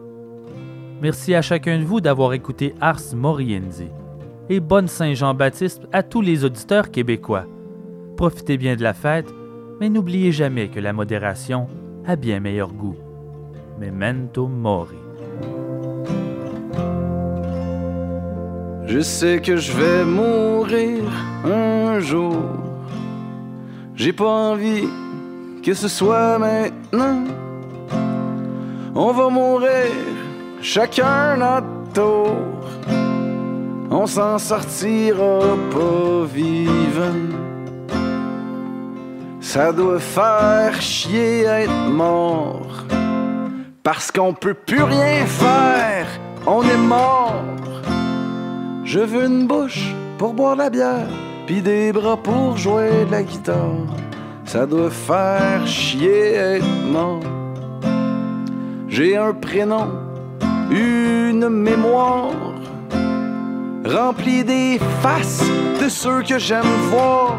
Merci 1.02 1.34
à 1.34 1.42
chacun 1.42 1.78
de 1.78 1.84
vous 1.84 2.00
d'avoir 2.00 2.32
écouté 2.32 2.74
Ars 2.80 3.14
Moriendi. 3.14 3.88
Et 4.48 4.60
bonne 4.60 4.88
Saint-Jean-Baptiste 4.88 5.82
à 5.92 6.02
tous 6.02 6.20
les 6.20 6.44
auditeurs 6.44 6.90
québécois. 6.90 7.46
Profitez 8.16 8.56
bien 8.56 8.76
de 8.76 8.82
la 8.82 8.94
fête, 8.94 9.32
mais 9.80 9.88
n'oubliez 9.88 10.32
jamais 10.32 10.68
que 10.68 10.80
la 10.80 10.92
modération 10.92 11.66
a 12.06 12.16
bien 12.16 12.40
meilleur 12.40 12.72
goût. 12.72 12.96
Memento 13.80 14.46
Mori. 14.46 14.96
Je 18.86 19.00
sais 19.00 19.40
que 19.40 19.56
je 19.56 19.72
vais 19.72 20.04
mourir 20.04 21.02
un 21.44 21.98
jour. 22.00 22.36
J'ai 23.96 24.12
pas 24.12 24.50
envie 24.50 24.84
que 25.62 25.74
ce 25.74 25.88
soit 25.88 26.38
maintenant. 26.38 27.24
On 28.94 29.10
va 29.12 29.28
mourir 29.28 29.90
chacun 30.64 31.36
notre 31.36 31.92
tour. 31.92 32.36
On 33.90 34.06
s'en 34.06 34.38
sortira 34.38 35.40
pas 35.70 36.24
vivant. 36.24 37.28
Ça 39.40 39.72
doit 39.72 40.00
faire 40.00 40.80
chier 40.80 41.42
être 41.44 41.90
mort. 41.90 42.86
Parce 43.82 44.10
qu'on 44.10 44.32
peut 44.32 44.54
plus 44.54 44.82
rien 44.82 45.26
faire, 45.26 46.06
on 46.46 46.62
est 46.62 46.78
mort. 46.78 47.44
Je 48.84 49.00
veux 49.00 49.26
une 49.26 49.46
bouche 49.46 49.94
pour 50.16 50.32
boire 50.32 50.56
la 50.56 50.70
bière, 50.70 51.08
puis 51.46 51.60
des 51.60 51.92
bras 51.92 52.16
pour 52.16 52.56
jouer 52.56 53.04
de 53.06 53.10
la 53.10 53.22
guitare. 53.22 53.86
Ça 54.46 54.64
doit 54.64 54.90
faire 54.90 55.66
chier 55.66 56.34
être 56.34 56.86
mort. 56.90 57.20
J'ai 58.88 59.16
un 59.16 59.34
prénom, 59.34 59.88
une 60.70 61.48
mémoire, 61.48 62.32
remplie 63.84 64.44
des 64.44 64.80
faces 65.02 65.44
de 65.80 65.88
ceux 65.88 66.22
que 66.22 66.38
j'aime 66.38 66.72
voir. 66.90 67.36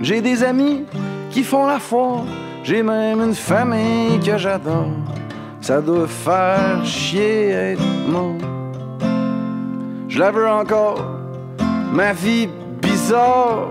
J'ai 0.00 0.20
des 0.20 0.42
amis 0.42 0.84
qui 1.30 1.42
font 1.42 1.66
la 1.66 1.78
foi, 1.78 2.24
j'ai 2.64 2.82
même 2.82 3.20
une 3.20 3.34
famille 3.34 4.20
que 4.20 4.36
j'adore. 4.36 4.92
Ça 5.60 5.80
doit 5.80 6.08
faire 6.08 6.84
chier 6.84 7.50
être 7.50 8.08
mort. 8.08 8.36
Je 10.08 10.18
la 10.18 10.30
veux 10.30 10.48
encore, 10.48 11.04
ma 11.92 12.12
vie 12.12 12.48
bizarre. 12.80 13.68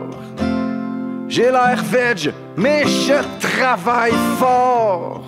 J'ai 1.27 1.51
l'air 1.51 1.81
veg, 1.83 2.33
mais 2.57 2.83
je 2.85 3.21
travaille 3.39 4.13
fort 4.37 5.21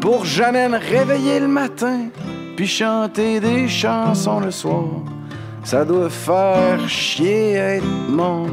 pour 0.00 0.24
jamais 0.24 0.68
me 0.68 0.78
réveiller 0.78 1.40
le 1.40 1.48
matin 1.48 2.08
puis 2.56 2.66
chanter 2.66 3.40
des 3.40 3.68
chansons 3.68 4.40
le 4.40 4.50
soir. 4.50 4.84
Ça 5.62 5.84
doit 5.84 6.10
faire 6.10 6.88
chier 6.88 7.52
être 7.54 8.08
mort. 8.08 8.48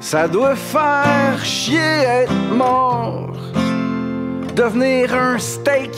Ça 0.00 0.28
doit 0.28 0.56
faire 0.56 1.44
chier 1.44 1.78
être 2.22 2.32
mort. 2.54 3.32
Devenir 4.54 5.14
un 5.14 5.38
steak, 5.38 5.96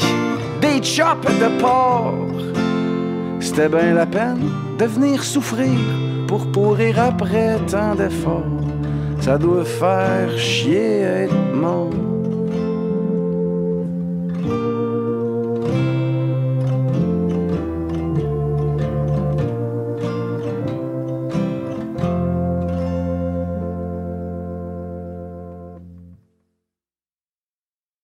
des 0.61 0.83
chops 0.83 1.27
de 1.41 1.61
porc. 1.61 2.15
C'était 3.41 3.69
bien 3.69 3.95
la 3.95 4.07
peine 4.07 4.51
de 4.79 4.85
venir 4.85 5.23
souffrir 5.23 5.79
pour 6.27 6.51
pourrir 6.53 7.01
après 7.01 7.57
tant 7.71 7.95
d'efforts. 7.95 8.43
Ça 9.21 9.39
doit 9.39 9.65
faire 9.65 10.39
chier 10.39 11.01
être 11.01 11.55
mort. 11.55 12.08